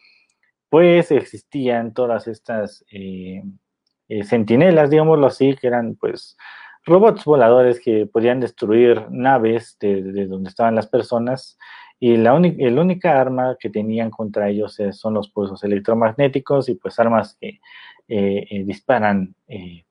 pues 0.70 1.12
existían 1.12 1.93
todas 1.93 2.28
estas 2.28 2.86
eh, 2.91 3.43
centinelas, 4.24 4.89
digámoslo 4.89 5.28
así, 5.28 5.56
que 5.56 5.67
eran 5.67 5.96
pues 5.96 6.38
robots 6.88 7.23
voladores 7.26 7.80
que 7.80 8.08
podían 8.08 8.39
destruir 8.39 9.06
naves 9.12 9.78
de, 9.80 10.02
de 10.02 10.26
donde 10.26 10.50
estaban 10.50 10.76
las 10.76 10.88
personas 10.88 11.58
y 12.00 12.17
la, 12.17 12.34
única 12.34 13.19
arma 13.19 13.58
que 13.60 13.69
tenían 13.69 14.12
contra 14.12 14.50
ellos 14.50 14.78
son 14.91 15.15
los 15.15 15.30
pulsos 15.30 15.63
electromagnéticos 15.63 16.69
y 16.69 16.76
pues 16.76 17.00
armas 17.00 17.36
que 17.39 17.60
eh, 18.08 18.47
eh, 18.50 18.63
disparan 18.63 19.36
eh, 19.47 19.84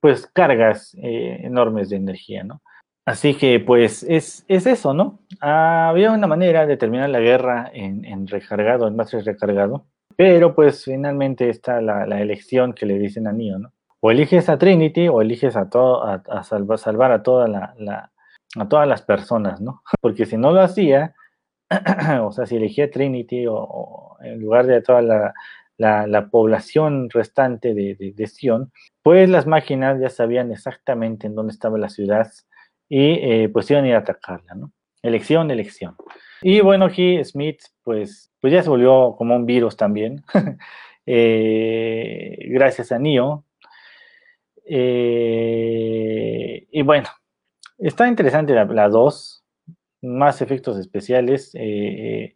pues 0.00 0.26
cargas 0.26 0.96
enormes 1.00 1.88
de 1.88 1.96
energía, 1.96 2.44
¿no? 2.44 2.62
Así 3.06 3.34
que 3.34 3.60
pues 3.60 4.02
es, 4.02 4.44
es 4.48 4.66
eso, 4.66 4.92
¿no? 4.92 5.20
Había 5.40 6.10
una 6.10 6.26
manera 6.26 6.66
de 6.66 6.76
terminar 6.76 7.08
la 7.10 7.20
guerra 7.20 7.70
en, 7.72 8.26
recargado, 8.26 8.88
en 8.88 8.96
Matrix 8.96 9.24
recargado, 9.24 9.86
pero 10.16 10.54
pues 10.54 10.84
finalmente 10.84 11.48
está 11.48 11.80
la, 11.80 12.04
la, 12.06 12.20
elección 12.20 12.72
que 12.72 12.86
le 12.86 12.98
dicen 12.98 13.28
a 13.28 13.32
Neo, 13.32 13.60
¿no? 13.60 13.72
O 14.06 14.10
eliges 14.12 14.48
a 14.48 14.56
Trinity 14.56 15.08
o 15.08 15.20
eliges 15.20 15.56
a, 15.56 15.68
todo, 15.68 16.04
a, 16.04 16.42
salvar, 16.44 17.10
a, 17.10 17.24
toda 17.24 17.48
la, 17.48 18.12
todas 18.68 18.86
las 18.86 19.02
personas, 19.02 19.60
¿no? 19.60 19.82
Porque 20.00 20.26
si 20.26 20.36
no 20.36 20.52
lo 20.52 20.60
hacía, 20.60 21.16
o 22.22 22.30
sea, 22.30 22.46
si 22.46 22.54
elegía 22.54 22.88
Trinity 22.88 23.46
o, 23.48 24.16
en 24.20 24.40
lugar 24.40 24.66
de 24.66 24.80
toda 24.80 25.02
la, 25.02 25.34
la 26.06 26.28
población 26.30 27.10
restante 27.10 27.74
de, 27.74 28.26
Sion, 28.28 28.70
pues 29.02 29.28
las 29.28 29.48
máquinas 29.48 30.00
ya 30.00 30.08
sabían 30.08 30.52
exactamente 30.52 31.26
en 31.26 31.34
dónde 31.34 31.52
estaba 31.52 31.76
la 31.76 31.88
ciudad 31.88 32.30
y 32.88 33.14
eh, 33.14 33.48
pues 33.52 33.68
iban 33.72 33.86
a 33.86 33.88
ir 33.88 33.94
a 33.96 33.98
atacarla, 33.98 34.54
¿no? 34.54 34.70
Elección, 35.02 35.50
elección. 35.50 35.96
Y 36.42 36.60
bueno, 36.60 36.84
aquí 36.84 37.24
Smith, 37.24 37.58
pues, 37.82 38.32
pues 38.40 38.52
ya 38.52 38.62
se 38.62 38.70
volvió 38.70 39.16
como 39.18 39.34
un 39.34 39.46
virus 39.46 39.76
también, 39.76 40.22
eh, 41.06 42.36
gracias 42.50 42.92
a 42.92 43.00
Neo, 43.00 43.42
eh, 44.68 46.66
y 46.70 46.82
bueno, 46.82 47.08
está 47.78 48.08
interesante 48.08 48.54
la 48.54 48.88
2, 48.88 49.44
más 50.02 50.42
efectos 50.42 50.78
especiales. 50.78 51.50
Eh, 51.54 52.34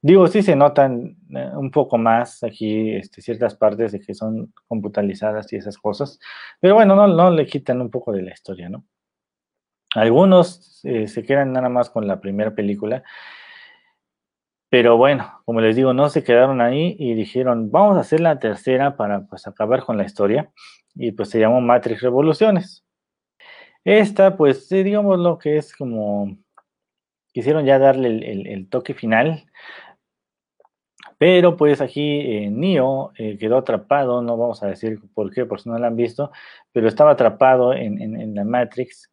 digo, 0.00 0.26
sí 0.28 0.42
se 0.42 0.56
notan 0.56 1.16
eh, 1.34 1.50
un 1.54 1.70
poco 1.70 1.98
más 1.98 2.42
aquí 2.42 2.94
este, 2.94 3.22
ciertas 3.22 3.54
partes 3.54 3.92
de 3.92 4.00
que 4.00 4.14
son 4.14 4.52
computalizadas 4.66 5.52
y 5.52 5.56
esas 5.56 5.78
cosas, 5.78 6.18
pero 6.60 6.74
bueno, 6.74 6.94
no, 6.94 7.06
no 7.08 7.30
le 7.30 7.46
quitan 7.46 7.80
un 7.80 7.90
poco 7.90 8.12
de 8.12 8.22
la 8.22 8.32
historia, 8.32 8.68
¿no? 8.68 8.84
Algunos 9.94 10.80
eh, 10.84 11.08
se 11.08 11.22
quedan 11.22 11.52
nada 11.52 11.68
más 11.68 11.88
con 11.90 12.06
la 12.06 12.20
primera 12.20 12.54
película, 12.54 13.02
pero 14.70 14.96
bueno, 14.96 15.40
como 15.44 15.60
les 15.60 15.76
digo, 15.76 15.92
no 15.94 16.08
se 16.10 16.24
quedaron 16.24 16.60
ahí 16.60 16.96
y 16.98 17.14
dijeron, 17.14 17.70
vamos 17.70 17.96
a 17.96 18.00
hacer 18.00 18.20
la 18.20 18.38
tercera 18.38 18.96
para 18.96 19.26
pues 19.26 19.46
acabar 19.46 19.84
con 19.84 19.96
la 19.96 20.04
historia 20.04 20.50
y 20.94 21.12
pues 21.12 21.30
se 21.30 21.40
llamó 21.40 21.60
Matrix 21.60 22.02
Revoluciones. 22.02 22.84
Esta, 23.84 24.36
pues, 24.36 24.68
digamos 24.68 25.18
lo 25.18 25.38
que 25.38 25.56
es 25.56 25.74
como, 25.74 26.36
quisieron 27.32 27.64
ya 27.64 27.78
darle 27.78 28.08
el, 28.08 28.46
el, 28.46 28.68
toque 28.68 28.94
final, 28.94 29.46
pero 31.18 31.56
pues 31.56 31.80
aquí 31.80 32.20
eh, 32.20 32.50
Neo 32.50 33.12
eh, 33.16 33.38
quedó 33.38 33.58
atrapado, 33.58 34.22
no 34.22 34.36
vamos 34.36 34.62
a 34.62 34.68
decir 34.68 35.00
por 35.14 35.32
qué, 35.32 35.44
por 35.46 35.60
si 35.60 35.68
no 35.68 35.78
lo 35.78 35.86
han 35.86 35.96
visto, 35.96 36.30
pero 36.72 36.88
estaba 36.88 37.12
atrapado 37.12 37.72
en, 37.72 38.00
en, 38.00 38.34
la 38.34 38.44
Matrix. 38.44 39.10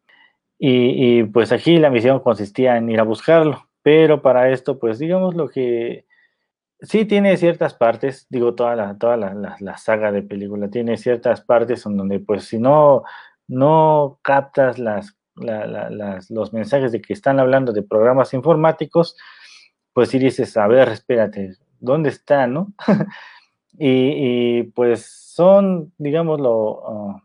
Y, 0.58 1.24
pues 1.24 1.52
aquí 1.52 1.78
la 1.78 1.90
misión 1.90 2.20
consistía 2.20 2.76
en 2.76 2.88
ir 2.90 3.00
a 3.00 3.04
buscarlo, 3.04 3.65
pero 3.86 4.20
para 4.20 4.50
esto, 4.50 4.80
pues 4.80 4.98
digamos 4.98 5.36
lo 5.36 5.48
que 5.48 6.06
sí 6.80 7.04
tiene 7.04 7.36
ciertas 7.36 7.74
partes, 7.74 8.26
digo, 8.28 8.56
toda 8.56 8.74
la, 8.74 8.98
toda 8.98 9.16
la, 9.16 9.56
la, 9.60 9.78
saga 9.78 10.10
de 10.10 10.22
película 10.22 10.68
tiene 10.68 10.96
ciertas 10.96 11.40
partes 11.42 11.86
en 11.86 11.96
donde, 11.96 12.18
pues, 12.18 12.46
si 12.46 12.58
no, 12.58 13.04
no 13.46 14.18
captas 14.22 14.80
las, 14.80 15.16
los 15.36 16.52
mensajes 16.52 16.90
de 16.90 17.00
que 17.00 17.12
están 17.12 17.38
hablando 17.38 17.72
de 17.72 17.84
programas 17.84 18.34
informáticos, 18.34 19.16
pues 19.92 20.08
sí 20.08 20.18
dices, 20.18 20.56
a 20.56 20.66
ver, 20.66 20.88
espérate, 20.88 21.52
¿dónde 21.78 22.08
está, 22.08 22.48
no? 22.48 22.72
y, 23.78 24.58
y, 24.58 24.62
pues 24.64 25.06
son, 25.06 25.92
digámoslo, 25.96 26.82
uh, 26.82 27.20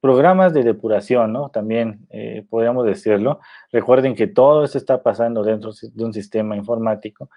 programas 0.00 0.52
de 0.54 0.62
depuración, 0.62 1.32
¿no? 1.32 1.50
También 1.50 2.06
eh, 2.10 2.44
podríamos 2.48 2.86
decirlo. 2.86 3.40
Recuerden 3.72 4.14
que 4.14 4.26
todo 4.26 4.64
esto 4.64 4.78
está 4.78 5.02
pasando 5.02 5.42
dentro 5.42 5.72
de 5.72 6.04
un 6.04 6.12
sistema 6.12 6.56
informático. 6.56 7.30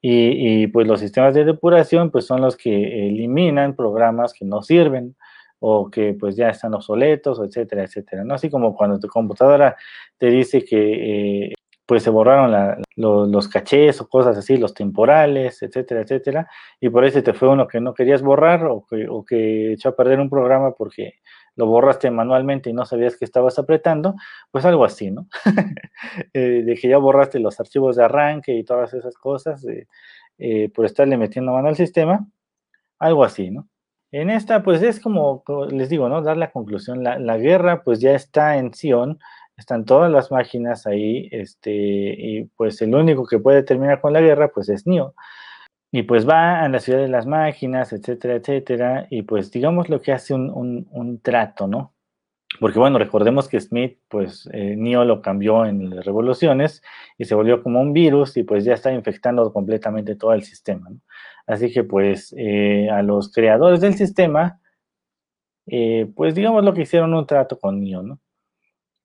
Y, 0.00 0.62
y, 0.62 0.66
pues 0.68 0.86
los 0.86 1.00
sistemas 1.00 1.34
de 1.34 1.44
depuración 1.44 2.12
pues 2.12 2.24
son 2.24 2.40
los 2.40 2.56
que 2.56 3.08
eliminan 3.08 3.74
programas 3.74 4.32
que 4.32 4.44
no 4.44 4.62
sirven 4.62 5.16
o 5.60 5.90
que 5.90 6.14
pues 6.14 6.36
ya 6.36 6.50
están 6.50 6.74
obsoletos, 6.74 7.40
etcétera, 7.40 7.84
etcétera, 7.84 8.24
¿no? 8.24 8.34
Así 8.34 8.50
como 8.50 8.74
cuando 8.76 8.98
tu 9.00 9.08
computadora 9.08 9.76
te 10.16 10.26
dice 10.26 10.64
que 10.64 11.46
eh, 11.46 11.54
pues 11.88 12.02
se 12.02 12.10
borraron 12.10 12.82
los 12.96 13.48
cachés 13.48 14.00
o 14.00 14.08
cosas 14.08 14.36
así, 14.36 14.58
los 14.58 14.74
temporales, 14.74 15.62
etcétera, 15.62 16.02
etcétera, 16.02 16.48
y 16.80 16.90
por 16.90 17.04
eso 17.04 17.22
te 17.22 17.32
fue 17.32 17.48
uno 17.48 17.66
que 17.66 17.80
no 17.80 17.94
querías 17.94 18.20
borrar 18.22 18.66
o 18.66 18.84
que, 18.88 19.08
o 19.08 19.24
que 19.24 19.72
echó 19.72 19.88
a 19.88 19.96
perder 19.96 20.20
un 20.20 20.28
programa 20.28 20.72
porque 20.72 21.14
lo 21.58 21.66
borraste 21.66 22.10
manualmente 22.10 22.70
y 22.70 22.72
no 22.72 22.86
sabías 22.86 23.16
que 23.16 23.24
estabas 23.24 23.58
apretando, 23.58 24.14
pues 24.52 24.64
algo 24.64 24.84
así, 24.84 25.10
¿no? 25.10 25.26
eh, 26.32 26.62
de 26.64 26.74
que 26.76 26.88
ya 26.88 26.98
borraste 26.98 27.40
los 27.40 27.58
archivos 27.58 27.96
de 27.96 28.04
arranque 28.04 28.54
y 28.54 28.64
todas 28.64 28.94
esas 28.94 29.16
cosas 29.16 29.64
eh, 29.66 29.88
eh, 30.38 30.70
por 30.70 30.86
estarle 30.86 31.16
metiendo 31.18 31.52
mano 31.52 31.66
al 31.66 31.74
sistema, 31.74 32.24
algo 33.00 33.24
así, 33.24 33.50
¿no? 33.50 33.68
En 34.12 34.30
esta, 34.30 34.62
pues 34.62 34.82
es 34.82 35.00
como, 35.00 35.42
les 35.68 35.88
digo, 35.88 36.08
¿no? 36.08 36.22
Dar 36.22 36.36
la 36.36 36.52
conclusión, 36.52 37.02
la, 37.02 37.18
la, 37.18 37.36
guerra 37.36 37.82
pues 37.82 37.98
ya 38.00 38.12
está 38.12 38.56
en 38.56 38.72
Sion, 38.72 39.18
están 39.56 39.84
todas 39.84 40.12
las 40.12 40.30
máquinas 40.30 40.86
ahí, 40.86 41.28
este, 41.32 41.72
y 41.72 42.44
pues 42.56 42.80
el 42.82 42.94
único 42.94 43.26
que 43.26 43.40
puede 43.40 43.64
terminar 43.64 44.00
con 44.00 44.12
la 44.12 44.20
guerra 44.20 44.48
pues 44.48 44.68
es 44.68 44.86
Neo. 44.86 45.14
Y 45.90 46.02
pues 46.02 46.28
va 46.28 46.62
a 46.62 46.68
la 46.68 46.80
ciudad 46.80 47.00
de 47.00 47.08
las 47.08 47.26
máquinas, 47.26 47.92
etcétera, 47.92 48.34
etcétera, 48.36 49.06
y 49.10 49.22
pues 49.22 49.50
digamos 49.50 49.88
lo 49.88 50.02
que 50.02 50.12
hace 50.12 50.34
un, 50.34 50.50
un, 50.50 50.86
un 50.90 51.20
trato, 51.20 51.66
¿no? 51.66 51.94
Porque 52.60 52.78
bueno, 52.78 52.98
recordemos 52.98 53.48
que 53.48 53.60
Smith, 53.60 53.98
pues 54.08 54.48
eh, 54.52 54.74
Neo 54.76 55.04
lo 55.04 55.20
cambió 55.22 55.66
en 55.66 55.94
las 55.94 56.04
revoluciones 56.04 56.82
y 57.18 57.24
se 57.24 57.34
volvió 57.34 57.62
como 57.62 57.80
un 57.80 57.92
virus 57.92 58.36
y 58.36 58.42
pues 58.42 58.64
ya 58.64 58.74
está 58.74 58.92
infectando 58.92 59.52
completamente 59.52 60.16
todo 60.16 60.32
el 60.32 60.42
sistema, 60.42 60.88
¿no? 60.90 61.00
Así 61.46 61.72
que 61.72 61.84
pues 61.84 62.34
eh, 62.36 62.88
a 62.90 63.02
los 63.02 63.32
creadores 63.32 63.80
del 63.80 63.94
sistema, 63.94 64.60
eh, 65.66 66.10
pues 66.16 66.34
digamos 66.34 66.64
lo 66.64 66.74
que 66.74 66.82
hicieron 66.82 67.14
un 67.14 67.26
trato 67.26 67.58
con 67.58 67.80
Neo, 67.80 68.02
¿no? 68.02 68.20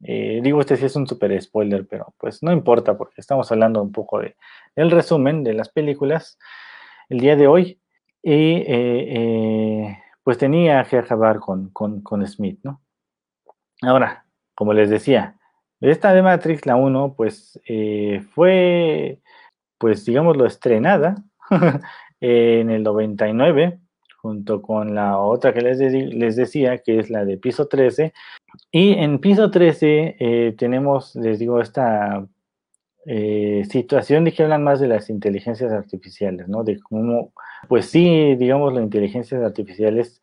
Eh, 0.05 0.41
digo, 0.43 0.59
este 0.59 0.75
sí 0.75 0.85
es 0.85 0.95
un 0.97 1.07
super 1.07 1.41
spoiler, 1.41 1.87
pero 1.87 2.13
pues 2.17 2.43
no 2.43 2.51
importa 2.51 2.97
porque 2.97 3.21
estamos 3.21 3.51
hablando 3.51 3.81
un 3.81 3.91
poco 3.91 4.19
de, 4.19 4.35
del 4.75 4.91
resumen 4.91 5.43
de 5.43 5.53
las 5.53 5.69
películas 5.69 6.37
el 7.13 7.19
día 7.19 7.35
de 7.35 7.47
hoy. 7.47 7.79
Y 8.21 8.31
eh, 8.31 8.65
eh, 8.67 9.97
pues 10.23 10.37
tenía 10.37 10.83
que 10.85 10.97
acabar 10.97 11.39
con, 11.39 11.69
con, 11.69 12.01
con, 12.01 12.25
Smith, 12.25 12.59
¿no? 12.63 12.81
Ahora, 13.81 14.25
como 14.55 14.73
les 14.73 14.89
decía, 14.89 15.37
esta 15.81 16.13
de 16.13 16.21
Matrix, 16.21 16.65
la 16.65 16.77
1, 16.77 17.15
pues 17.17 17.59
eh, 17.67 18.23
fue, 18.33 19.19
pues 19.77 20.05
digámoslo, 20.05 20.45
estrenada 20.45 21.15
en 22.21 22.69
el 22.69 22.83
99, 22.83 23.79
junto 24.21 24.61
con 24.61 24.95
la 24.95 25.19
otra 25.19 25.53
que 25.53 25.61
les, 25.61 25.79
les, 25.79 26.35
decía, 26.37 26.77
que 26.77 26.99
es 26.99 27.09
la 27.09 27.25
de 27.25 27.37
piso 27.37 27.67
13. 27.67 28.13
Y 28.71 28.93
en 28.93 29.19
piso 29.19 29.51
13 29.51 30.15
eh, 30.17 30.55
tenemos, 30.57 31.13
les 31.15 31.39
digo, 31.39 31.59
esta 31.59 32.25
eh, 33.05 33.65
situación 33.69 34.23
de 34.23 34.33
que 34.33 34.43
hablan 34.43 34.63
más 34.63 34.79
de 34.79 34.87
las 34.87 35.09
inteligencias 35.09 35.71
artificiales, 35.71 36.47
¿no? 36.47 36.63
De 36.63 36.79
cómo, 36.79 37.33
pues 37.67 37.87
sí, 37.87 38.35
digamos, 38.35 38.73
las 38.73 38.83
inteligencias 38.83 39.41
artificiales, 39.43 40.21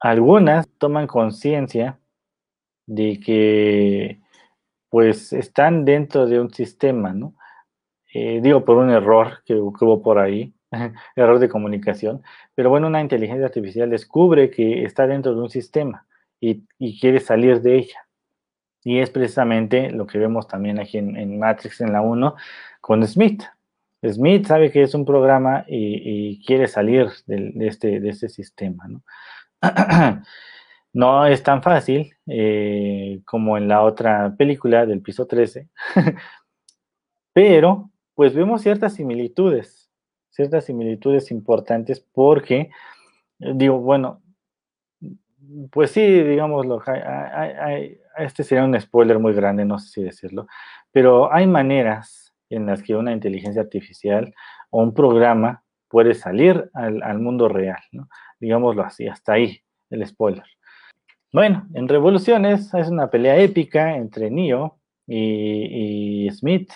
algunas 0.00 0.68
toman 0.78 1.06
conciencia 1.06 1.98
de 2.86 3.20
que, 3.20 4.20
pues, 4.90 5.32
están 5.32 5.84
dentro 5.84 6.26
de 6.26 6.40
un 6.40 6.52
sistema, 6.52 7.12
¿no? 7.14 7.34
Eh, 8.12 8.40
digo, 8.42 8.64
por 8.64 8.76
un 8.76 8.90
error 8.90 9.42
que, 9.44 9.54
hubo 9.54 10.02
por 10.02 10.18
ahí, 10.18 10.54
error 11.16 11.38
de 11.38 11.48
comunicación, 11.48 12.22
pero 12.54 12.70
bueno, 12.70 12.88
una 12.88 13.00
inteligencia 13.00 13.46
artificial 13.46 13.90
descubre 13.90 14.50
que 14.50 14.84
está 14.84 15.06
dentro 15.06 15.34
de 15.34 15.40
un 15.42 15.50
sistema 15.50 16.06
y, 16.40 16.64
quiere 17.00 17.20
salir 17.20 17.60
de 17.62 17.78
ella. 17.78 18.08
Y 18.82 18.98
es 18.98 19.10
precisamente 19.10 19.90
lo 19.90 20.06
que 20.06 20.18
vemos 20.18 20.48
también 20.48 20.78
aquí 20.80 20.98
en, 20.98 21.38
Matrix 21.38 21.80
en 21.80 21.92
la 21.92 22.00
1 22.00 22.34
con 22.80 23.06
Smith. 23.06 23.42
Smith 24.02 24.46
sabe 24.46 24.70
que 24.70 24.82
es 24.82 24.94
un 24.94 25.04
programa 25.04 25.64
y, 25.68 26.42
quiere 26.46 26.66
salir 26.66 27.10
de, 27.26 27.52
este, 27.66 28.00
de 28.00 28.08
este 28.08 28.28
sistema. 28.28 28.88
¿no? 28.88 29.02
no 30.92 31.26
es 31.26 31.42
tan 31.42 31.62
fácil 31.62 32.14
eh, 32.26 33.20
como 33.24 33.56
en 33.56 33.68
la 33.68 33.82
otra 33.82 34.34
película 34.36 34.86
del 34.86 35.02
piso 35.02 35.26
13, 35.26 35.68
pero 37.32 37.90
pues 38.14 38.34
vemos 38.34 38.62
ciertas 38.62 38.94
similitudes, 38.94 39.90
ciertas 40.30 40.64
similitudes 40.64 41.30
importantes 41.30 42.00
porque, 42.00 42.70
digo, 43.38 43.78
bueno, 43.78 44.22
pues 45.70 45.90
sí, 45.90 46.22
digámoslo, 46.22 46.82
este 48.16 48.44
sería 48.44 48.64
un 48.64 48.78
spoiler 48.80 49.18
muy 49.18 49.32
grande, 49.32 49.64
no 49.64 49.78
sé 49.78 49.88
si 49.88 50.02
decirlo, 50.02 50.46
pero 50.92 51.32
hay 51.32 51.46
maneras 51.46 52.34
en 52.48 52.66
las 52.66 52.82
que 52.82 52.96
una 52.96 53.12
inteligencia 53.12 53.62
artificial 53.62 54.34
o 54.70 54.82
un 54.82 54.94
programa 54.94 55.62
puede 55.88 56.14
salir 56.14 56.70
al, 56.74 57.18
mundo 57.18 57.48
real, 57.48 57.80
¿no? 57.92 58.08
digámoslo 58.38 58.82
así, 58.82 59.06
hasta 59.08 59.34
ahí 59.34 59.60
el 59.90 60.06
spoiler. 60.06 60.44
Bueno, 61.32 61.66
en 61.74 61.88
Revoluciones 61.88 62.72
es 62.74 62.88
una 62.88 63.08
pelea 63.08 63.36
épica 63.36 63.96
entre 63.96 64.30
Neo 64.30 64.78
y 65.06 66.28
Smith, 66.32 66.70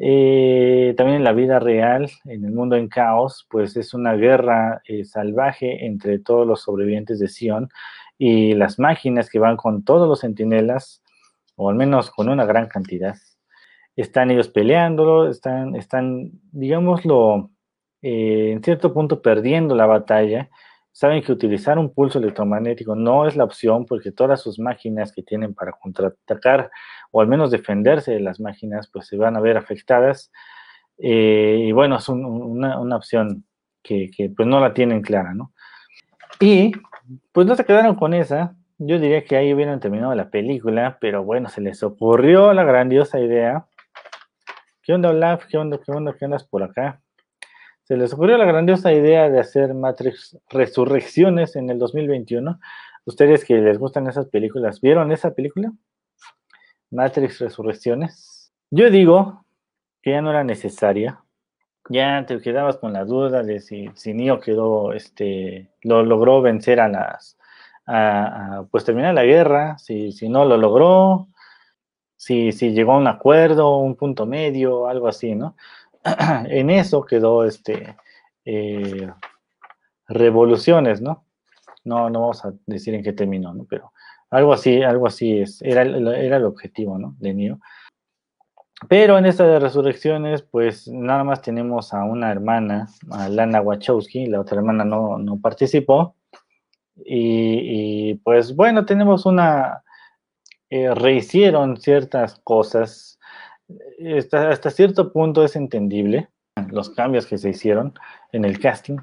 eh, 0.00 0.94
también 0.96 1.16
en 1.16 1.24
la 1.24 1.32
vida 1.32 1.58
real, 1.58 2.08
en 2.24 2.44
el 2.44 2.52
mundo 2.52 2.76
en 2.76 2.88
caos, 2.88 3.46
pues 3.50 3.76
es 3.76 3.94
una 3.94 4.14
guerra 4.14 4.80
eh, 4.86 5.04
salvaje 5.04 5.86
entre 5.86 6.20
todos 6.20 6.46
los 6.46 6.62
sobrevivientes 6.62 7.18
de 7.18 7.26
Sion 7.26 7.68
y 8.18 8.54
las 8.54 8.78
máquinas 8.78 9.30
que 9.30 9.38
van 9.38 9.56
con 9.56 9.84
todos 9.84 10.08
los 10.08 10.20
centinelas, 10.20 11.02
o 11.56 11.70
al 11.70 11.76
menos 11.76 12.10
con 12.10 12.28
una 12.28 12.44
gran 12.44 12.68
cantidad. 12.68 13.16
Están 13.96 14.30
ellos 14.30 14.48
peleándolo, 14.48 15.30
están, 15.30 15.74
están 15.76 16.32
digámoslo, 16.52 17.50
eh, 18.02 18.50
en 18.52 18.62
cierto 18.62 18.92
punto 18.92 19.22
perdiendo 19.22 19.74
la 19.74 19.86
batalla 19.86 20.50
saben 20.92 21.22
que 21.22 21.30
utilizar 21.30 21.78
un 21.78 21.94
pulso 21.94 22.18
electromagnético 22.18 22.96
no 22.96 23.26
es 23.26 23.36
la 23.36 23.44
opción 23.44 23.86
porque 23.86 24.10
todas 24.10 24.40
sus 24.40 24.58
máquinas 24.58 25.12
que 25.12 25.22
tienen 25.22 25.54
para 25.54 25.72
contraatacar 25.72 26.70
o 27.12 27.20
al 27.20 27.28
menos 27.28 27.52
defenderse 27.52 28.12
de 28.12 28.20
las 28.20 28.40
máquinas 28.40 28.88
pues 28.92 29.06
se 29.06 29.16
van 29.16 29.36
a 29.36 29.40
ver 29.40 29.56
afectadas 29.56 30.32
eh, 30.98 31.66
y 31.68 31.72
bueno, 31.72 31.98
es 31.98 32.08
una, 32.08 32.96
opción 32.96 33.44
que, 33.82 34.10
pues 34.36 34.48
no 34.48 34.60
la 34.60 34.74
tienen 34.74 35.00
clara, 35.00 35.32
¿no? 35.34 35.52
Y 36.40 36.72
pues 37.32 37.46
no 37.46 37.56
se 37.56 37.64
quedaron 37.64 37.96
con 37.96 38.14
esa, 38.14 38.56
yo 38.78 38.98
diría 38.98 39.24
que 39.24 39.36
ahí 39.36 39.52
hubieran 39.52 39.80
terminado 39.80 40.14
la 40.14 40.30
película, 40.30 40.98
pero 41.00 41.24
bueno, 41.24 41.48
se 41.48 41.60
les 41.60 41.82
ocurrió 41.82 42.52
la 42.52 42.64
grandiosa 42.64 43.20
idea. 43.20 43.66
¿Qué 44.82 44.92
onda, 44.92 45.10
Olaf? 45.10 45.46
¿Qué 45.46 45.58
onda? 45.58 45.78
¿Qué 45.84 45.92
onda? 45.92 46.14
¿Qué 46.18 46.24
andas 46.24 46.44
por 46.44 46.62
acá? 46.62 47.00
se 47.88 47.96
les 47.96 48.12
ocurrió 48.12 48.36
la 48.36 48.44
grandiosa 48.44 48.92
idea 48.92 49.30
de 49.30 49.40
hacer 49.40 49.72
Matrix 49.72 50.36
Resurrecciones 50.50 51.56
en 51.56 51.70
el 51.70 51.78
2021. 51.78 52.60
Ustedes 53.06 53.46
que 53.46 53.54
les 53.54 53.78
gustan 53.78 54.06
esas 54.06 54.26
películas, 54.26 54.82
¿vieron 54.82 55.10
esa 55.10 55.30
película? 55.30 55.72
Matrix 56.90 57.38
Resurrecciones. 57.38 58.52
Yo 58.70 58.90
digo 58.90 59.46
que 60.02 60.10
ya 60.10 60.20
no 60.20 60.28
era 60.28 60.44
necesaria. 60.44 61.24
Ya 61.88 62.26
te 62.26 62.40
quedabas 62.40 62.76
con 62.76 62.92
la 62.92 63.04
duda 63.04 63.42
de 63.42 63.60
si, 63.60 63.88
si 63.94 64.12
Neo 64.12 64.40
quedó, 64.40 64.92
este, 64.92 65.70
lo 65.82 66.02
logró 66.02 66.42
vencer 66.42 66.80
a 66.80 66.88
las, 66.88 67.38
pues 68.70 68.84
terminar 68.84 69.14
la 69.14 69.24
guerra, 69.24 69.78
si, 69.78 70.12
si 70.12 70.28
no 70.28 70.44
lo 70.44 70.56
logró, 70.58 71.28
si, 72.16 72.52
si 72.52 72.72
llegó 72.72 72.92
a 72.92 72.98
un 72.98 73.06
acuerdo, 73.06 73.78
un 73.78 73.94
punto 73.96 74.26
medio, 74.26 74.88
algo 74.88 75.08
así, 75.08 75.34
¿no? 75.34 75.56
en 76.48 76.70
eso 76.70 77.04
quedó 77.04 77.44
este 77.44 77.96
eh, 78.44 79.10
revoluciones, 80.08 81.00
¿no? 81.00 81.24
No, 81.84 82.10
no 82.10 82.20
vamos 82.20 82.44
a 82.44 82.52
decir 82.66 82.94
en 82.94 83.02
qué 83.02 83.12
terminó, 83.12 83.54
¿no? 83.54 83.66
Pero 83.68 83.92
algo 84.30 84.52
así, 84.52 84.82
algo 84.82 85.06
así 85.06 85.40
es, 85.40 85.62
era, 85.62 85.82
era 85.82 86.36
el 86.36 86.44
objetivo, 86.44 86.98
¿no? 86.98 87.14
De 87.18 87.32
Neo. 87.32 87.60
Pero 88.86 89.18
en 89.18 89.26
esta 89.26 89.44
de 89.44 89.58
resurrecciones, 89.58 90.42
pues 90.42 90.86
nada 90.86 91.24
más 91.24 91.42
tenemos 91.42 91.92
a 91.92 92.04
una 92.04 92.30
hermana, 92.30 92.88
a 93.10 93.28
Lana 93.28 93.60
Wachowski, 93.60 94.26
la 94.26 94.40
otra 94.40 94.58
hermana 94.58 94.84
no, 94.84 95.18
no 95.18 95.40
participó. 95.40 96.14
Y, 97.04 98.14
pues 98.24 98.54
bueno, 98.54 98.84
tenemos 98.84 99.26
una, 99.26 99.82
eh, 100.70 100.94
rehicieron 100.94 101.76
ciertas 101.78 102.40
cosas 102.44 103.18
hasta, 104.50 104.70
cierto 104.70 105.12
punto 105.12 105.44
es 105.44 105.56
entendible 105.56 106.28
los 106.70 106.90
cambios 106.90 107.26
que 107.26 107.38
se 107.38 107.50
hicieron 107.50 107.94
en 108.32 108.44
el 108.44 108.58
casting. 108.58 108.98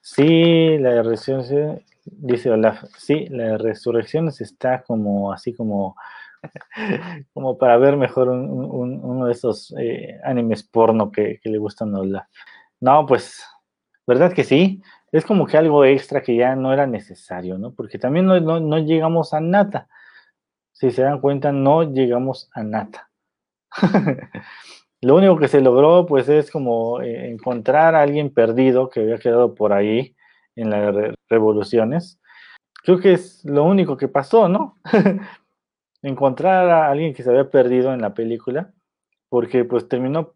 Sí, 0.00 0.78
la 0.78 1.02
resurrección, 1.02 1.82
dice 2.04 2.50
Olaf, 2.50 2.84
sí, 2.96 3.26
la 3.28 3.58
resurrección 3.58 4.28
está 4.28 4.82
como 4.82 5.32
así 5.32 5.54
como, 5.54 5.96
como 7.32 7.58
para 7.58 7.76
ver 7.78 7.96
mejor 7.96 8.28
uno 8.28 9.26
de 9.26 9.32
esos 9.32 9.74
eh, 9.78 10.18
animes 10.24 10.62
porno 10.62 11.10
que, 11.10 11.40
le 11.42 11.58
gustan 11.58 11.94
a 11.94 12.00
Olaf. 12.00 12.26
No, 12.80 13.06
pues, 13.06 13.44
¿verdad 14.06 14.32
que 14.32 14.44
sí? 14.44 14.82
Es 15.12 15.24
como 15.24 15.46
que 15.46 15.56
algo 15.56 15.84
extra 15.84 16.22
que 16.22 16.36
ya 16.36 16.54
no 16.56 16.72
era 16.72 16.86
necesario, 16.86 17.58
¿no? 17.58 17.72
Porque 17.72 17.98
también 17.98 18.26
no, 18.26 18.40
no 18.40 18.78
llegamos 18.78 19.34
a 19.34 19.40
nada. 19.40 19.88
Si 20.72 20.90
se 20.90 21.02
dan 21.02 21.20
cuenta, 21.20 21.52
no 21.52 21.82
llegamos 21.82 22.48
a 22.54 22.62
nada. 22.62 23.10
Lo 25.02 25.16
único 25.16 25.38
que 25.38 25.48
se 25.48 25.60
logró, 25.60 26.06
pues, 26.06 26.28
es 26.28 26.50
como 26.50 27.00
eh, 27.00 27.30
encontrar 27.30 27.94
a 27.94 28.02
alguien 28.02 28.32
perdido 28.32 28.90
que 28.90 29.00
había 29.00 29.18
quedado 29.18 29.54
por 29.54 29.72
ahí 29.72 30.14
en 30.56 30.70
las 30.70 31.14
revoluciones. 31.28 32.20
Creo 32.82 33.00
que 33.00 33.12
es 33.12 33.44
lo 33.44 33.64
único 33.64 33.96
que 33.96 34.08
pasó, 34.08 34.48
¿no? 34.48 34.78
encontrar 36.02 36.68
a 36.70 36.90
alguien 36.90 37.14
que 37.14 37.22
se 37.22 37.30
había 37.30 37.50
perdido 37.50 37.92
en 37.92 38.00
la 38.00 38.14
película, 38.14 38.72
porque 39.28 39.64
pues 39.64 39.88
terminó 39.88 40.34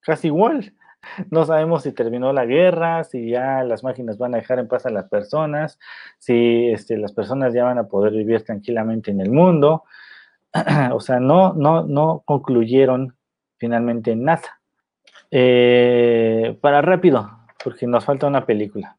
casi 0.00 0.28
igual. 0.28 0.74
No 1.30 1.44
sabemos 1.44 1.84
si 1.84 1.92
terminó 1.92 2.32
la 2.32 2.46
guerra, 2.46 3.04
si 3.04 3.30
ya 3.30 3.62
las 3.62 3.84
máquinas 3.84 4.18
van 4.18 4.34
a 4.34 4.38
dejar 4.38 4.58
en 4.58 4.66
paz 4.66 4.86
a 4.86 4.90
las 4.90 5.08
personas, 5.08 5.78
si 6.18 6.68
este, 6.70 6.98
las 6.98 7.12
personas 7.12 7.54
ya 7.54 7.62
van 7.62 7.78
a 7.78 7.86
poder 7.86 8.12
vivir 8.12 8.42
tranquilamente 8.42 9.12
en 9.12 9.20
el 9.20 9.30
mundo. 9.30 9.84
o 10.92 10.98
sea, 10.98 11.20
no, 11.20 11.52
no, 11.52 11.86
no 11.86 12.22
concluyeron 12.24 13.16
finalmente 13.56 14.16
nada. 14.16 14.60
Eh, 15.30 16.56
para 16.60 16.82
rápido, 16.82 17.30
porque 17.62 17.86
nos 17.86 18.04
falta 18.04 18.26
una 18.26 18.46
película. 18.46 18.96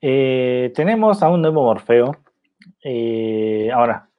Eh, 0.00 0.72
tenemos 0.74 1.22
a 1.22 1.28
un 1.28 1.42
nuevo 1.42 1.64
Morfeo. 1.64 2.16
Eh, 2.82 3.70
ahora, 3.72 4.09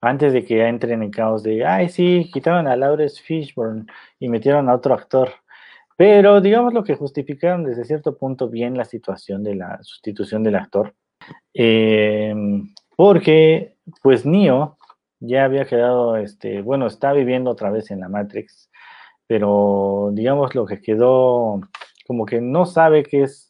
antes 0.00 0.32
de 0.32 0.44
que 0.44 0.66
entren 0.66 1.02
en 1.02 1.10
caos 1.10 1.42
de, 1.42 1.64
ay, 1.66 1.88
sí, 1.88 2.30
quitaron 2.32 2.66
a 2.66 2.76
Lawrence 2.76 3.22
Fishburne 3.22 3.86
y 4.18 4.28
metieron 4.28 4.68
a 4.68 4.74
otro 4.74 4.94
actor. 4.94 5.30
Pero 5.96 6.40
digamos 6.40 6.74
lo 6.74 6.84
que 6.84 6.94
justificaron 6.94 7.64
desde 7.64 7.84
cierto 7.84 8.18
punto 8.18 8.48
bien 8.48 8.76
la 8.76 8.84
situación 8.84 9.42
de 9.42 9.54
la 9.54 9.82
sustitución 9.82 10.42
del 10.42 10.56
actor. 10.56 10.94
porque, 12.96 13.76
pues, 14.02 14.24
Neo 14.26 14.76
ya 15.20 15.44
había 15.44 15.64
quedado, 15.66 16.16
este, 16.16 16.62
bueno, 16.62 16.86
está 16.86 17.12
viviendo 17.12 17.50
otra 17.50 17.70
vez 17.70 17.90
en 17.90 18.00
la 18.00 18.08
Matrix, 18.08 18.70
pero 19.26 20.10
digamos 20.12 20.54
lo 20.54 20.66
que 20.66 20.80
quedó 20.80 21.60
como 22.06 22.26
que 22.26 22.40
no 22.40 22.66
sabe 22.66 23.02
que 23.02 23.22
es 23.24 23.46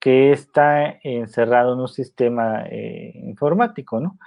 que 0.00 0.32
está 0.32 0.98
encerrado 1.02 1.74
en 1.74 1.80
un 1.80 1.88
sistema 1.88 2.64
eh, 2.70 3.12
informático, 3.24 4.00
¿no? 4.00 4.18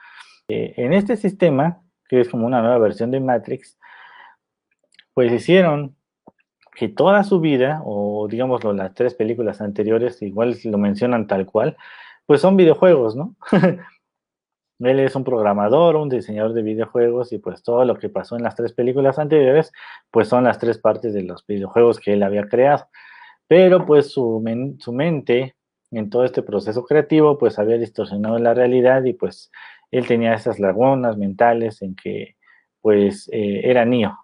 Eh, 0.49 0.73
en 0.77 0.93
este 0.93 1.15
sistema, 1.15 1.81
que 2.07 2.21
es 2.21 2.29
como 2.29 2.45
una 2.47 2.61
nueva 2.61 2.79
versión 2.79 3.11
de 3.11 3.19
Matrix, 3.19 3.77
pues 5.13 5.31
hicieron 5.31 5.95
que 6.75 6.87
toda 6.89 7.23
su 7.23 7.39
vida, 7.39 7.81
o 7.85 8.27
digámoslo, 8.27 8.73
las 8.73 8.93
tres 8.93 9.13
películas 9.13 9.61
anteriores, 9.61 10.21
igual 10.21 10.57
lo 10.63 10.77
mencionan 10.77 11.27
tal 11.27 11.45
cual, 11.45 11.77
pues 12.25 12.41
son 12.41 12.57
videojuegos, 12.57 13.15
¿no? 13.15 13.35
Él 14.79 14.99
es 15.01 15.15
un 15.15 15.25
programador, 15.25 15.97
un 15.97 16.09
diseñador 16.09 16.53
de 16.53 16.61
videojuegos 16.61 17.33
y 17.33 17.37
pues 17.37 17.63
todo 17.63 17.83
lo 17.83 17.97
que 17.97 18.07
pasó 18.07 18.37
en 18.37 18.43
las 18.43 18.55
tres 18.55 18.71
películas 18.73 19.19
anteriores, 19.19 19.73
pues 20.09 20.29
son 20.29 20.45
las 20.45 20.57
tres 20.57 20.77
partes 20.77 21.13
de 21.13 21.23
los 21.23 21.45
videojuegos 21.45 21.99
que 21.99 22.13
él 22.13 22.23
había 22.23 22.47
creado. 22.47 22.87
Pero 23.47 23.85
pues 23.85 24.11
su, 24.11 24.41
su 24.79 24.93
mente 24.93 25.55
en 25.91 26.09
todo 26.09 26.23
este 26.23 26.43
proceso 26.43 26.85
creativo 26.85 27.37
pues 27.37 27.59
había 27.59 27.77
distorsionado 27.77 28.39
la 28.39 28.53
realidad 28.53 29.03
y 29.03 29.13
pues 29.13 29.51
él 29.91 30.07
tenía 30.07 30.33
esas 30.33 30.59
lagunas 30.59 31.17
mentales 31.17 31.81
en 31.81 31.95
que 31.95 32.35
pues 32.81 33.29
eh, 33.31 33.61
era 33.63 33.85
niño. 33.85 34.17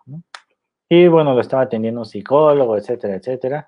Y 0.88 1.08
bueno, 1.08 1.34
lo 1.34 1.42
estaba 1.42 1.64
atendiendo 1.64 2.02
un 2.02 2.06
psicólogo, 2.06 2.78
etcétera, 2.78 3.16
etcétera. 3.16 3.68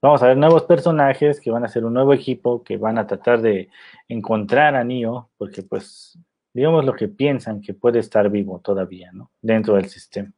Vamos 0.00 0.22
a 0.22 0.28
ver 0.28 0.36
nuevos 0.36 0.64
personajes 0.64 1.40
que 1.40 1.50
van 1.50 1.64
a 1.64 1.68
ser 1.68 1.84
un 1.84 1.94
nuevo 1.94 2.12
equipo, 2.12 2.62
que 2.62 2.76
van 2.76 2.98
a 2.98 3.06
tratar 3.06 3.40
de 3.40 3.68
encontrar 4.08 4.74
a 4.74 4.84
Neo, 4.84 5.30
porque 5.36 5.62
pues 5.62 6.18
digamos 6.52 6.84
lo 6.84 6.92
que 6.92 7.08
piensan 7.08 7.60
que 7.60 7.74
puede 7.74 8.00
estar 8.00 8.28
vivo 8.28 8.60
todavía, 8.60 9.10
¿no? 9.12 9.30
Dentro 9.40 9.74
del 9.74 9.88
sistema. 9.88 10.32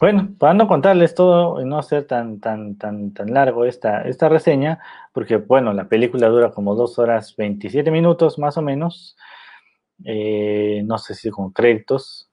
Bueno, 0.00 0.34
para 0.38 0.52
no 0.54 0.66
contarles 0.66 1.14
todo 1.14 1.60
y 1.60 1.64
no 1.64 1.80
ser 1.82 2.06
tan, 2.06 2.40
tan, 2.40 2.76
tan, 2.76 3.14
tan 3.14 3.32
largo 3.32 3.64
esta, 3.64 4.02
esta 4.02 4.28
reseña, 4.28 4.80
porque 5.12 5.36
bueno, 5.36 5.72
la 5.72 5.84
película 5.84 6.28
dura 6.28 6.50
como 6.50 6.74
dos 6.74 6.98
horas 6.98 7.36
27 7.36 7.90
minutos 7.90 8.38
más 8.38 8.56
o 8.56 8.62
menos, 8.62 9.16
eh, 10.04 10.82
no 10.84 10.98
sé 10.98 11.14
si 11.14 11.30
con 11.30 11.52
créditos, 11.52 12.30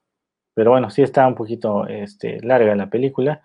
pero 0.54 0.72
bueno, 0.72 0.90
sí 0.90 1.02
está 1.02 1.26
un 1.26 1.34
poquito 1.34 1.86
este, 1.86 2.40
larga 2.42 2.74
la 2.74 2.90
película. 2.90 3.42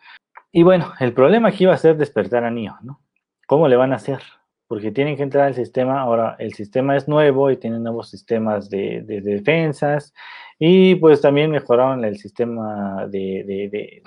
Y 0.51 0.63
bueno, 0.63 0.93
el 0.99 1.13
problema 1.13 1.49
aquí 1.49 1.65
va 1.65 1.73
a 1.73 1.77
ser 1.77 1.97
despertar 1.97 2.43
a 2.43 2.51
Neo, 2.51 2.77
¿no? 2.81 3.01
¿Cómo 3.47 3.67
le 3.67 3.75
van 3.75 3.93
a 3.93 3.97
hacer? 3.97 4.21
Porque 4.67 4.91
tienen 4.91 5.15
que 5.15 5.23
entrar 5.23 5.45
al 5.45 5.53
sistema, 5.53 6.01
ahora 6.01 6.35
el 6.39 6.53
sistema 6.53 6.95
es 6.95 7.07
nuevo 7.07 7.51
y 7.51 7.57
tienen 7.57 7.83
nuevos 7.83 8.09
sistemas 8.09 8.69
de, 8.69 9.03
defensas 9.05 10.13
y 10.57 10.95
pues 10.95 11.21
también 11.21 11.51
mejoraron 11.51 12.03
el 12.05 12.17
sistema 12.17 13.05
de, 13.07 14.01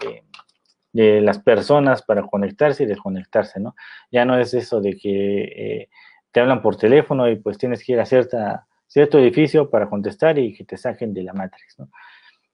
de, 0.93 1.21
las 1.21 1.39
personas 1.39 2.03
para 2.03 2.23
conectarse 2.23 2.83
y 2.83 2.87
desconectarse, 2.87 3.61
¿no? 3.61 3.77
Ya 4.11 4.25
no 4.25 4.39
es 4.39 4.55
eso 4.55 4.81
de 4.81 4.97
que 4.97 5.43
eh, 5.45 5.89
te 6.33 6.41
hablan 6.41 6.62
por 6.62 6.77
teléfono 6.77 7.29
y 7.31 7.37
pues 7.37 7.59
tienes 7.59 7.85
que 7.85 7.93
ir 7.93 8.01
a 8.01 8.07
cierta, 8.07 8.68
cierto 8.89 9.18
edificio 9.18 9.70
para 9.70 9.89
contestar 9.89 10.39
y 10.39 10.53
que 10.53 10.64
te 10.64 10.76
saquen 10.76 11.14
de 11.14 11.22
la 11.22 11.32
Matrix, 11.32 11.78
¿no? 11.78 11.89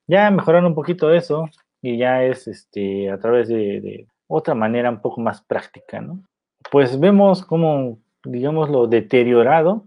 Ya 0.07 0.31
mejoraron 0.31 0.67
un 0.67 0.75
poquito 0.75 1.13
eso 1.15 1.49
y 1.81 1.97
ya 1.97 2.23
es 2.25 2.47
este, 2.47 3.11
a 3.11 3.19
través 3.19 3.49
de, 3.49 4.07
otra 4.27 4.55
manera 4.55 4.91
un 4.91 5.01
poco 5.01 5.21
más 5.21 5.43
práctica, 5.43 6.01
¿no? 6.01 6.23
pues 6.71 6.99
vemos 6.99 7.45
como, 7.45 7.99
digamos, 8.25 8.71
lo 8.71 8.87
deteriorado 8.87 9.87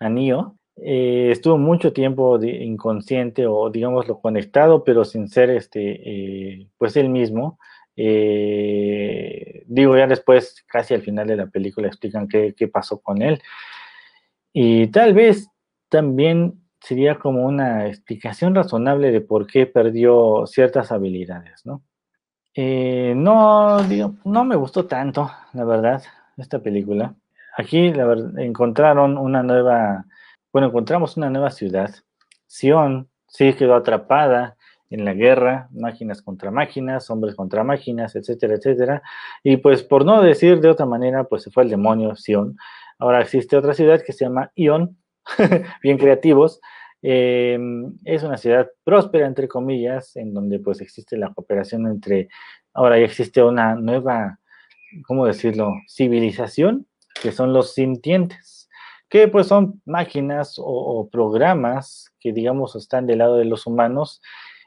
a 0.00 0.08
Neo. 0.08 0.56
Eh, 0.76 1.28
estuvo 1.30 1.58
mucho 1.58 1.92
tiempo 1.92 2.42
inconsciente 2.42 3.46
o, 3.46 3.70
digamos, 3.70 4.08
lo 4.08 4.20
conectado, 4.20 4.82
pero 4.84 5.04
sin 5.04 5.28
ser, 5.28 5.50
este, 5.50 5.80
eh, 6.60 6.68
pues, 6.78 6.96
él 6.96 7.08
mismo. 7.10 7.58
Eh, 7.96 9.62
digo, 9.66 9.96
ya 9.96 10.06
después, 10.06 10.64
casi 10.66 10.94
al 10.94 11.02
final 11.02 11.28
de 11.28 11.36
la 11.36 11.46
película, 11.46 11.86
explican 11.86 12.26
qué, 12.26 12.54
qué 12.56 12.68
pasó 12.68 13.00
con 13.00 13.22
él. 13.22 13.40
Y 14.52 14.88
tal 14.88 15.14
vez 15.14 15.48
también 15.94 16.60
sería 16.80 17.20
como 17.20 17.44
una 17.44 17.86
explicación 17.86 18.52
razonable 18.52 19.12
de 19.12 19.20
por 19.20 19.46
qué 19.46 19.64
perdió 19.64 20.44
ciertas 20.44 20.90
habilidades, 20.90 21.64
¿no? 21.64 21.84
Eh, 22.52 23.14
no, 23.14 23.80
digo, 23.84 24.16
no 24.24 24.44
me 24.44 24.56
gustó 24.56 24.86
tanto, 24.86 25.30
la 25.52 25.62
verdad, 25.62 26.02
esta 26.36 26.58
película. 26.58 27.14
Aquí 27.56 27.92
encontraron 28.38 29.16
una 29.16 29.44
nueva, 29.44 30.04
bueno, 30.52 30.66
encontramos 30.66 31.16
una 31.16 31.30
nueva 31.30 31.50
ciudad. 31.50 31.94
Sion 32.48 33.08
sí 33.28 33.52
quedó 33.52 33.76
atrapada 33.76 34.56
en 34.90 35.04
la 35.04 35.14
guerra, 35.14 35.68
máquinas 35.70 36.22
contra 36.22 36.50
máquinas, 36.50 37.08
hombres 37.08 37.36
contra 37.36 37.62
máquinas, 37.62 38.16
etcétera, 38.16 38.54
etcétera. 38.54 39.02
Y 39.44 39.58
pues 39.58 39.84
por 39.84 40.04
no 40.04 40.22
decir 40.22 40.60
de 40.60 40.70
otra 40.70 40.86
manera, 40.86 41.22
pues 41.22 41.44
se 41.44 41.52
fue 41.52 41.62
el 41.62 41.70
demonio 41.70 42.16
Sion. 42.16 42.56
Ahora 42.98 43.20
existe 43.20 43.56
otra 43.56 43.74
ciudad 43.74 44.02
que 44.04 44.12
se 44.12 44.24
llama 44.24 44.50
Ion, 44.56 44.98
bien 45.82 45.98
creativos, 45.98 46.60
eh, 47.06 47.58
es 48.04 48.22
una 48.22 48.38
ciudad 48.38 48.70
próspera, 48.82 49.26
entre 49.26 49.46
comillas, 49.46 50.16
en 50.16 50.32
donde 50.32 50.58
pues 50.58 50.80
existe 50.80 51.18
la 51.18 51.34
cooperación 51.34 51.86
entre, 51.86 52.28
ahora 52.72 52.98
ya 52.98 53.04
existe 53.04 53.42
una 53.42 53.74
nueva, 53.74 54.38
¿cómo 55.06 55.26
decirlo?, 55.26 55.72
civilización, 55.86 56.86
que 57.20 57.30
son 57.30 57.52
los 57.52 57.74
sintientes, 57.74 58.70
que 59.10 59.28
pues 59.28 59.48
son 59.48 59.82
máquinas 59.84 60.54
o, 60.56 61.08
programas 61.12 62.10
que 62.18 62.32
digamos 62.32 62.74
están 62.74 63.06
del 63.06 63.18
lado 63.18 63.36
de 63.36 63.44
los 63.44 63.66
humanos 63.66 64.22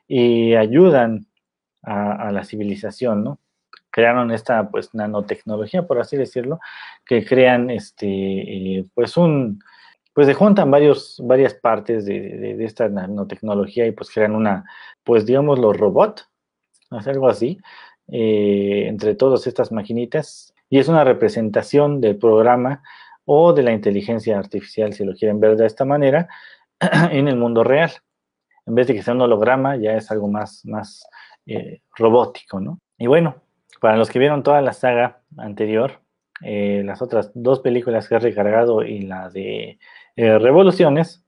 y 0.08 0.54
ayudan 0.54 1.26
a, 1.82 2.32
la 2.32 2.44
civilización, 2.44 3.24
¿no? 3.24 3.40
Crearon 3.90 4.32
esta 4.32 4.70
pues 4.70 4.94
nanotecnología, 4.94 5.88
por 5.88 6.00
así 6.00 6.18
decirlo, 6.18 6.60
que 7.04 7.26
crean 7.26 7.72
este, 7.72 8.08
eh, 8.08 8.86
pues 8.94 9.18
un, 9.18 9.60
pues 10.18 10.26
se 10.26 10.34
juntan 10.34 10.72
varias 10.72 11.54
partes 11.62 12.04
de, 12.08 12.58
esta 12.66 12.90
nanotecnología 12.90 13.86
y 13.86 13.92
pues 13.92 14.10
crean 14.10 14.34
una, 14.36 14.66
pues 15.04 15.28
digamos 15.28 15.60
los 15.60 15.78
robots, 15.78 16.28
algo 16.90 17.30
así, 17.30 17.60
eh, 18.08 18.86
entre 18.88 19.14
todas 19.14 19.46
estas 19.46 19.72
maquinitas. 19.72 20.56
Y 20.72 20.80
es 20.80 20.88
una 20.88 21.04
representación 21.04 22.02
del 22.02 22.18
programa 22.18 22.82
o 23.26 23.54
de 23.54 23.62
la 23.62 23.74
inteligencia 23.74 24.40
artificial, 24.40 24.92
si 24.92 25.06
lo 25.06 25.14
quieren 25.14 25.40
ver 25.40 25.56
de 25.56 25.68
esta 25.68 25.86
manera, 25.86 26.28
en 27.12 27.28
el 27.28 27.36
mundo 27.38 27.64
real. 27.64 27.92
En 28.66 28.74
vez 28.74 28.88
de 28.88 28.96
que 28.96 29.04
sea 29.04 29.14
un 29.14 29.22
holograma, 29.22 29.76
ya 29.76 29.94
es 29.98 30.10
algo 30.10 30.28
más, 30.28 30.66
más 30.66 31.08
eh, 31.46 31.82
robótico, 31.96 32.60
¿no? 32.60 32.80
Y 32.98 33.06
bueno, 33.06 33.36
para 33.80 33.98
los 33.98 34.10
que 34.10 34.18
vieron 34.18 34.42
toda 34.42 34.64
la 34.64 34.74
saga 34.74 35.22
anterior, 35.38 36.02
eh, 36.42 36.82
las 36.84 37.04
otras 37.04 37.32
dos 37.36 37.60
películas 37.60 38.08
que 38.08 38.16
he 38.16 38.20
recargado 38.20 38.84
y 38.84 39.02
la 39.02 39.30
de 39.30 39.80
eh, 40.18 40.40
revoluciones, 40.40 41.24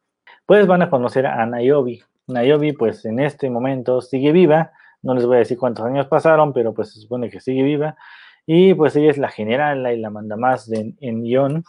pues 0.48 0.66
van 0.66 0.82
a 0.82 0.90
conocer 0.90 1.28
a 1.28 1.46
Niobe. 1.46 2.02
Niobe, 2.26 2.74
pues 2.74 3.06
en 3.06 3.20
este 3.20 3.50
momento 3.50 4.02
sigue 4.02 4.32
viva, 4.32 4.72
no 5.04 5.14
les 5.14 5.26
voy 5.26 5.36
a 5.36 5.40
decir 5.40 5.60
cuántos 5.60 5.86
años 5.86 6.08
pasaron, 6.08 6.54
pero 6.54 6.74
pues 6.74 6.92
se 6.92 7.00
supone 7.00 7.30
que 7.30 7.40
sigue 7.40 7.62
viva, 7.62 7.96
y 8.48 8.74
pues 8.74 8.96
ella 8.96 9.12
es 9.12 9.20
la 9.20 9.30
general 9.30 9.88
y 9.94 10.00
la 10.00 10.10
manda 10.10 10.36
más 10.38 10.68
de, 10.68 10.96
en 11.02 11.24
Ion, 11.24 11.64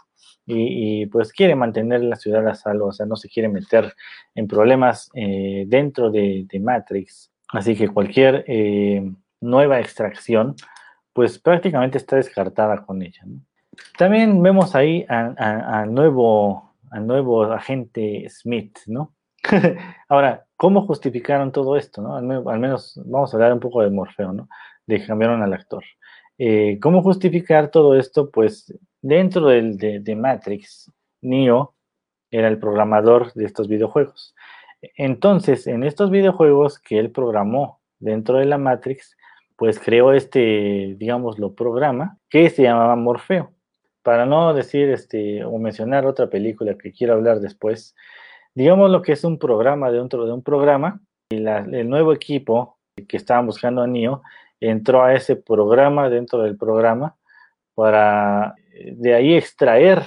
y, 0.47 1.07
pues 1.07 1.33
quiere 1.33 1.55
mantener 1.55 2.03
la 2.03 2.17
ciudad 2.17 2.47
a 2.49 2.55
salvo, 2.55 2.87
o 2.87 2.93
sea, 2.93 3.07
no 3.07 3.17
se 3.17 3.29
quiere 3.29 3.49
meter 3.49 3.95
en 4.35 4.49
problemas 4.49 5.11
eh, 5.15 5.65
dentro 5.69 6.11
de, 6.11 6.49
Matrix. 6.61 7.31
Así 7.53 7.77
que 7.77 7.89
cualquier 7.89 8.45
eh, 8.49 9.13
nueva 9.41 9.79
extracción, 9.79 10.57
pues 11.13 11.39
prácticamente 11.39 11.99
está 11.99 12.17
descartada 12.17 12.85
con 12.85 13.03
ella. 13.03 13.23
También 13.97 14.43
vemos 14.43 14.75
ahí 14.75 15.07
al 15.09 15.95
nuevo 15.95 16.70
al 16.91 17.07
nuevo 17.07 17.45
agente 17.45 18.27
Smith, 18.29 18.79
¿no? 18.87 19.15
Ahora, 20.09 20.47
¿cómo 20.57 20.87
justificaron 20.87 21.53
todo 21.53 21.77
esto, 21.77 22.03
no? 22.03 22.17
Al, 22.17 22.59
menos 22.59 23.01
vamos 23.05 23.33
a 23.33 23.37
hablar 23.37 23.53
un 23.53 23.61
poco 23.61 23.83
de 23.83 23.91
Morfeo, 23.91 24.33
¿no? 24.33 24.49
De 24.87 25.05
cambiaron 25.05 25.43
al 25.43 25.53
actor. 25.53 25.85
Eh, 26.39 26.79
¿Cómo 26.81 27.03
justificar 27.03 27.71
todo 27.71 27.97
esto? 27.97 28.31
Pues 28.31 28.75
dentro 29.01 29.47
del, 29.47 29.77
de, 29.77 30.17
Matrix, 30.17 30.91
Neo 31.23 31.75
era 32.31 32.49
el 32.49 32.59
programador 32.59 33.33
de 33.35 33.45
estos 33.45 33.69
videojuegos. 33.69 34.35
Entonces, 34.97 35.67
en 35.67 35.85
estos 35.85 36.11
videojuegos 36.11 36.79
que 36.79 36.99
él 36.99 37.11
programó 37.11 37.81
dentro 37.99 38.39
de 38.39 38.47
la 38.47 38.59
Matrix, 38.59 39.17
pues 39.57 39.79
creó 39.79 40.13
este, 40.13 40.95
digámoslo, 40.97 41.55
programa 41.55 42.19
que 42.31 42.49
se 42.49 42.63
llamaba 42.63 42.97
Morfeo 42.97 43.53
para 44.03 44.27
no 44.27 44.55
decir 44.55 44.91
este, 44.91 45.45
o 45.45 45.59
mencionar 45.59 46.07
otra 46.07 46.29
película 46.29 46.77
que 46.77 46.93
quiero 46.93 47.15
hablar 47.15 47.41
después, 47.41 47.95
digamos 48.55 48.91
lo 48.91 49.03
que 49.03 49.13
es 49.13 49.25
un 49.25 49.39
programa 49.39 49.91
dentro 49.91 50.27
de 50.27 50.33
un 50.33 50.43
programa, 50.43 51.01
y 51.31 51.37
el 51.37 51.89
nuevo 51.89 52.13
equipo 52.13 52.79
que 53.09 53.17
estaban 53.17 53.47
buscando 53.47 53.83
a 53.83 53.87
Neo 53.87 54.23
entró 54.61 55.03
a 55.03 55.15
ese 55.15 55.37
programa 55.37 56.09
dentro 56.09 56.43
del 56.43 56.57
programa 56.57 57.17
para 57.75 58.55
eh, 58.73 58.93
de 58.97 59.15
ahí 59.15 59.35
extraer 59.35 60.03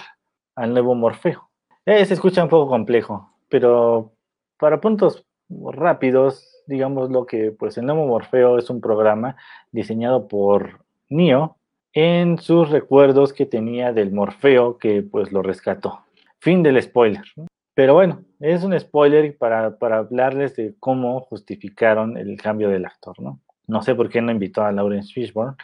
al 0.55 0.73
nuevo 0.73 0.95
Morfeo. 0.95 1.49
Eh, 1.85 2.05
se 2.05 2.13
escucha 2.13 2.43
un 2.43 2.49
poco 2.49 2.69
complejo, 2.69 3.29
pero 3.49 4.13
para 4.57 4.79
puntos 4.79 5.25
rápidos, 5.49 6.63
digamos 6.67 7.09
lo 7.09 7.25
que 7.25 7.51
pues 7.51 7.77
el 7.77 7.85
nuevo 7.85 8.05
Morfeo 8.05 8.57
es 8.57 8.69
un 8.69 8.81
programa 8.81 9.35
diseñado 9.71 10.27
por 10.27 10.83
Neo 11.09 11.57
en 11.93 12.39
sus 12.39 12.69
recuerdos 12.69 13.33
que 13.33 13.45
tenía 13.45 13.93
del 13.93 14.11
Morfeo 14.11 14.77
que 14.77 15.03
pues 15.03 15.31
lo 15.31 15.41
rescató. 15.41 16.01
Fin 16.39 16.63
del 16.63 16.81
spoiler. 16.81 17.23
Pero 17.75 17.93
bueno, 17.93 18.23
es 18.39 18.63
un 18.63 18.77
spoiler 18.79 19.37
para, 19.37 19.77
para, 19.77 19.99
hablarles 19.99 20.55
de 20.55 20.75
cómo 20.79 21.21
justificaron 21.21 22.17
el 22.17 22.39
cambio 22.39 22.69
del 22.69 22.85
actor, 22.85 23.19
¿no? 23.19 23.39
No 23.65 23.81
sé 23.81 23.95
por 23.95 24.09
qué 24.09 24.21
no 24.21 24.31
invitó 24.31 24.63
a 24.63 24.71
Lawrence 24.71 25.13
Fishburne, 25.13 25.55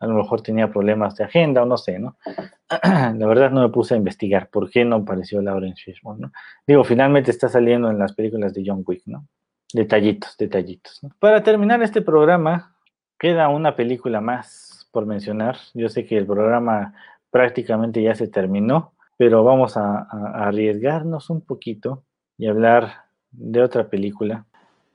a 0.00 0.06
lo 0.06 0.14
mejor 0.14 0.42
tenía 0.42 0.70
problemas 0.70 1.16
de 1.16 1.24
agenda 1.24 1.62
o 1.62 1.66
no 1.66 1.76
sé, 1.76 1.98
¿no? 1.98 2.16
La 2.82 3.26
verdad 3.26 3.50
no 3.50 3.62
me 3.62 3.68
puse 3.68 3.94
a 3.94 3.96
investigar 3.96 4.48
por 4.48 4.70
qué 4.70 4.84
no 4.84 4.96
apareció 4.96 5.42
Lawrence 5.42 5.82
Fishburne. 5.82 6.30
Digo, 6.66 6.84
finalmente 6.84 7.30
está 7.30 7.48
saliendo 7.48 7.90
en 7.90 7.98
las 7.98 8.12
películas 8.12 8.54
de 8.54 8.62
John 8.64 8.84
Wick, 8.86 9.02
¿no? 9.06 9.26
Detallitos, 9.72 10.36
detallitos. 10.38 11.00
Para 11.18 11.42
terminar 11.42 11.82
este 11.82 12.00
programa, 12.00 12.76
queda 13.18 13.48
una 13.48 13.74
película 13.76 14.20
más 14.20 14.67
por 14.90 15.06
mencionar. 15.06 15.56
Yo 15.74 15.88
sé 15.88 16.04
que 16.04 16.16
el 16.16 16.26
programa 16.26 16.94
prácticamente 17.30 18.02
ya 18.02 18.14
se 18.14 18.28
terminó, 18.28 18.92
pero 19.16 19.44
vamos 19.44 19.76
a, 19.76 20.06
arriesgarnos 20.46 21.30
un 21.30 21.40
poquito 21.40 22.04
y 22.36 22.46
hablar 22.46 23.04
de 23.30 23.62
otra 23.62 23.88
película. 23.88 24.46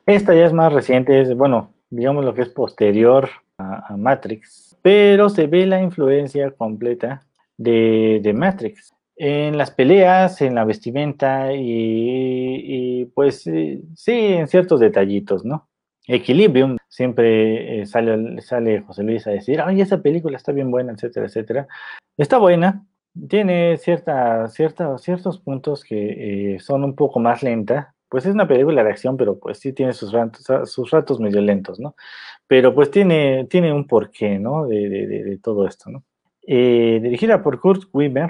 Esta 0.06 0.34
ya 0.34 0.46
es 0.46 0.54
más 0.54 0.74
reciente, 0.74 1.22
es, 1.22 1.36
bueno, 1.36 1.74
digamos 1.90 2.26
lo 2.26 2.34
que 2.34 2.42
es 2.42 2.50
posterior 2.50 3.30
a, 3.58 3.96
Matrix, 3.98 4.78
pero 4.82 5.30
se 5.30 5.48
ve 5.48 5.66
la 5.66 5.82
influencia 5.82 6.52
completa 6.52 7.22
de, 7.58 8.20
de, 8.24 8.34
Matrix. 8.34 8.94
En 9.16 9.58
las 9.58 9.72
peleas, 9.72 10.42
en 10.42 10.56
la 10.56 10.66
vestimenta 10.66 11.54
y, 11.54 11.62
y 11.62 13.06
pues 13.06 13.46
eh, 13.48 13.82
sí, 13.96 14.12
en 14.12 14.48
ciertos 14.48 14.80
detallitos, 14.80 15.46
¿no? 15.46 15.70
Equilibrium, 16.08 16.78
siempre 16.94 17.82
eh, 17.82 17.86
sale, 17.88 18.40
sale 18.42 18.82
José 18.82 19.02
Luis 19.02 19.26
a 19.26 19.32
decir, 19.32 19.60
ay, 19.62 19.82
esa 19.82 20.04
película 20.04 20.38
está 20.38 20.52
bien 20.52 20.70
buena, 20.70 20.94
etcétera, 20.94 21.26
etcétera. 21.26 21.68
Está 22.18 22.38
buena, 22.38 22.86
tiene 23.30 23.78
cierta, 23.78 24.48
cierta, 24.50 24.96
ciertos 25.00 25.40
puntos 25.40 25.84
que 25.84 26.54
eh, 26.54 26.60
son 26.60 26.84
un 26.84 26.96
poco 26.96 27.20
más 27.20 27.42
lenta, 27.42 27.96
pues 28.10 28.28
es 28.28 28.36
una 28.36 28.48
película 28.48 28.84
de 28.84 28.92
acción, 28.92 29.18
pero 29.18 29.40
pues 29.40 29.58
sí 29.58 29.74
tiene 29.74 29.94
sus 29.94 30.12
ratos, 30.12 30.72
sus 30.72 30.92
ratos 30.92 31.20
medio 31.20 31.42
lentos, 31.42 31.80
¿no? 31.80 31.96
Pero 32.46 32.76
pues 32.76 32.92
tiene, 32.92 33.48
tiene 33.50 33.74
un 33.74 33.88
porqué, 33.88 34.38
¿no? 34.38 34.68
De, 34.68 34.88
de, 34.88 35.40
todo 35.40 35.66
esto, 35.68 35.90
¿no? 35.90 36.04
Eh, 36.46 37.00
dirigida 37.02 37.42
por 37.42 37.60
Kurt 37.60 37.86
Wimmer, 37.92 38.30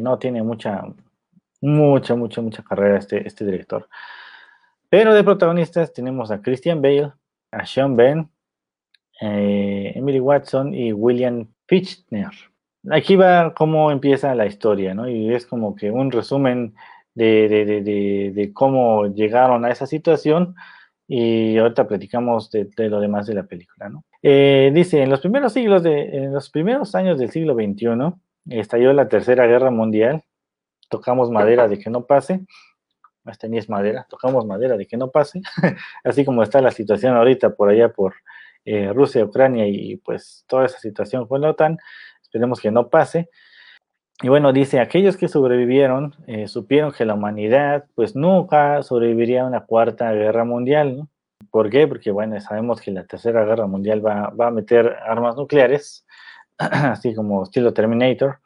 no 0.00 0.16
tiene 0.18 0.44
mucha, 0.44 0.84
mucha, 1.60 2.14
mucha, 2.14 2.40
mucha 2.40 2.62
carrera 2.62 2.98
este, 2.98 3.26
este 3.26 3.44
director. 3.44 3.88
Pero 4.88 5.12
de 5.12 5.24
protagonistas 5.24 5.92
tenemos 5.92 6.30
a 6.30 6.40
Christian 6.40 6.80
Bale, 6.80 7.10
a 7.54 7.66
Sean 7.66 7.96
Ben, 7.96 8.28
eh, 9.20 9.92
Emily 9.94 10.20
Watson 10.20 10.74
y 10.74 10.92
William 10.92 11.48
Fichtner. 11.66 12.30
Aquí 12.90 13.16
va 13.16 13.54
cómo 13.54 13.90
empieza 13.90 14.34
la 14.34 14.46
historia, 14.46 14.94
¿no? 14.94 15.08
Y 15.08 15.32
es 15.32 15.46
como 15.46 15.74
que 15.74 15.90
un 15.90 16.10
resumen 16.10 16.74
de, 17.14 17.48
de, 17.48 17.64
de, 17.82 18.32
de, 18.34 18.52
cómo 18.52 19.06
llegaron 19.06 19.64
a 19.64 19.70
esa 19.70 19.86
situación 19.86 20.54
y 21.06 21.56
ahorita 21.58 21.86
platicamos 21.86 22.50
de, 22.50 22.68
lo 22.88 23.00
demás 23.00 23.26
de 23.26 23.34
la 23.34 23.44
película. 23.44 23.88
¿no? 23.88 24.04
Eh, 24.22 24.70
dice, 24.74 25.02
en 25.02 25.10
los 25.10 25.20
primeros 25.20 25.52
siglos, 25.52 25.82
de, 25.82 26.02
en 26.16 26.32
los 26.32 26.50
primeros 26.50 26.94
años 26.94 27.18
del 27.18 27.30
siglo 27.30 27.54
XXI, 27.54 28.14
estalló 28.50 28.92
la 28.92 29.08
Tercera 29.08 29.46
Guerra 29.46 29.70
Mundial, 29.70 30.24
tocamos 30.88 31.30
madera 31.30 31.68
de 31.68 31.78
que 31.78 31.90
no 31.90 32.04
pase, 32.04 32.40
esta 33.32 33.48
ni 33.48 33.58
es 33.58 33.68
madera, 33.68 34.06
tocamos 34.08 34.46
madera 34.46 34.76
de 34.76 34.86
que 34.86 34.96
no 34.96 35.10
pase, 35.10 35.42
así 36.04 36.24
como 36.24 36.42
está 36.42 36.60
la 36.60 36.70
situación 36.70 37.16
ahorita 37.16 37.54
por 37.54 37.70
allá 37.70 37.88
por 37.88 38.14
eh, 38.64 38.92
Rusia, 38.92 39.24
Ucrania 39.24 39.66
y 39.66 39.96
pues 39.96 40.44
toda 40.46 40.66
esa 40.66 40.78
situación 40.78 41.26
con 41.26 41.40
la 41.40 41.50
OTAN, 41.50 41.78
esperemos 42.22 42.60
que 42.60 42.70
no 42.70 42.88
pase. 42.88 43.28
Y 44.22 44.28
bueno, 44.28 44.52
dice, 44.52 44.80
aquellos 44.80 45.16
que 45.16 45.28
sobrevivieron 45.28 46.14
eh, 46.26 46.46
supieron 46.48 46.92
que 46.92 47.04
la 47.04 47.14
humanidad 47.14 47.86
pues 47.94 48.14
nunca 48.14 48.82
sobreviviría 48.82 49.42
a 49.42 49.46
una 49.46 49.66
cuarta 49.66 50.12
guerra 50.12 50.44
mundial, 50.44 50.96
¿no? 50.96 51.08
¿Por 51.50 51.68
qué? 51.68 51.86
Porque 51.86 52.10
bueno, 52.10 52.40
sabemos 52.40 52.80
que 52.80 52.90
la 52.90 53.04
tercera 53.04 53.44
guerra 53.44 53.66
mundial 53.66 54.04
va, 54.04 54.30
va 54.30 54.48
a 54.48 54.50
meter 54.50 54.96
armas 55.06 55.36
nucleares, 55.36 56.06
así 56.58 57.14
como 57.14 57.42
estilo 57.42 57.74
Terminator, 57.74 58.38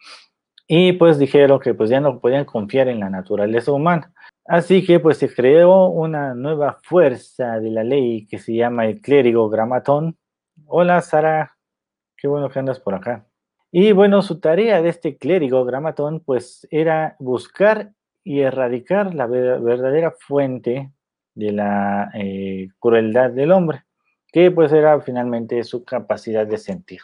y 0.69 0.93
pues 0.93 1.19
dijeron 1.19 1.59
que 1.61 1.73
pues 1.73 1.89
ya 1.89 2.01
no 2.01 2.21
podían 2.21 2.45
confiar 2.45 2.89
en 2.89 3.01
la 3.01 3.09
naturaleza 3.09 3.73
humana. 3.73 4.13
Así 4.45 4.85
que 4.85 5.01
pues 5.01 5.17
se 5.17 5.35
creó 5.35 5.87
una 5.87 6.35
nueva 6.35 6.79
fuerza 6.83 7.59
de 7.59 7.71
la 7.71 7.83
ley 7.83 8.27
que 8.27 8.39
se 8.39 8.55
llama 8.55 8.87
el 8.87 9.01
clérigo 9.01 9.49
gramatón. 9.49 10.19
Hola 10.67 11.01
Sara, 11.01 11.57
qué 12.17 12.29
bueno 12.29 12.51
que 12.51 12.59
andas 12.59 12.81
por 12.81 12.95
acá. 12.95 13.27
Y 13.71 13.93
bueno, 13.93 14.21
su 14.23 14.41
tarea 14.41 14.83
de 14.83 14.91
este 14.91 15.17
clérigo 15.17 15.65
gramatón, 15.65 16.21
pues 16.21 16.67
era 16.71 17.17
buscar 17.19 17.93
y 18.23 18.41
erradicar 18.41 19.15
la 19.15 19.27
verdadera 19.27 20.15
fuente 20.19 20.93
de 21.35 21.53
la 21.53 22.11
eh, 22.15 22.69
crueldad 22.79 23.31
del 23.31 23.53
hombre, 23.53 23.85
que 24.33 24.51
pues 24.51 24.73
era 24.73 25.01
finalmente 25.01 25.63
su 25.65 25.85
capacidad 25.85 26.47
de 26.47 26.59
sentir. 26.59 27.01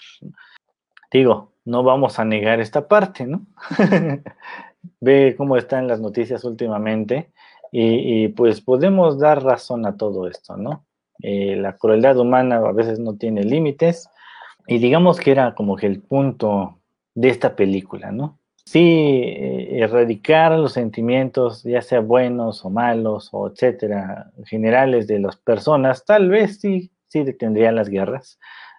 Digo, 1.11 1.54
no 1.65 1.83
vamos 1.83 2.19
a 2.19 2.25
negar 2.25 2.61
esta 2.61 2.89
parte, 2.89 3.27
¿no? 3.27 3.47
Ve 5.01 5.35
cómo 5.37 5.57
están 5.57 5.89
las 5.89 6.01
noticias 6.01 6.45
últimamente 6.45 7.31
y, 7.77 8.29
pues 8.29 8.61
podemos 8.61 9.19
dar 9.19 9.43
razón 9.43 9.85
a 9.85 9.97
todo 9.97 10.29
esto, 10.29 10.57
¿no? 10.57 10.85
Eh, 11.21 11.57
la 11.57 11.77
crueldad 11.77 12.17
humana 12.19 12.57
a 12.57 12.73
veces 12.73 13.01
no 13.01 13.17
tiene 13.17 13.43
límites 13.43 14.09
y 14.67 14.79
digamos 14.79 15.19
que 15.19 15.33
era 15.33 15.55
como 15.55 15.75
que 15.75 15.87
el 15.87 16.01
punto 16.01 16.79
de 17.15 17.31
esta 17.31 17.57
película, 17.57 18.13
¿no? 18.13 18.39
Sí, 18.65 18.81
eh, 18.81 19.79
erradicar 19.81 20.53
los 20.53 20.73
sentimientos, 20.73 21.65
ya 21.65 21.83
sea 21.83 22.01
buenos 22.01 22.65
o 22.65 22.71
malos, 22.71 23.29
o 23.33 23.49
etcétera, 23.49 24.31
generales 24.47 25.07
de 25.07 25.19
las 25.19 25.37
personas, 25.37 26.05
tal 26.05 26.31
vez 26.31 26.61
sí, 26.61 26.93
sí 27.09 27.25
detendrían 27.25 27.75
las 27.75 27.89
guerras, 27.89 28.39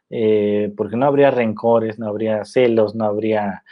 eh, 0.10 0.72
porque 0.76 0.97
no 0.97 1.06
habría 1.06 1.32
rencores, 1.32 1.99
no 1.99 2.08
habría 2.08 2.45
celos, 2.45 2.95
no 2.95 3.06
habría 3.06 3.64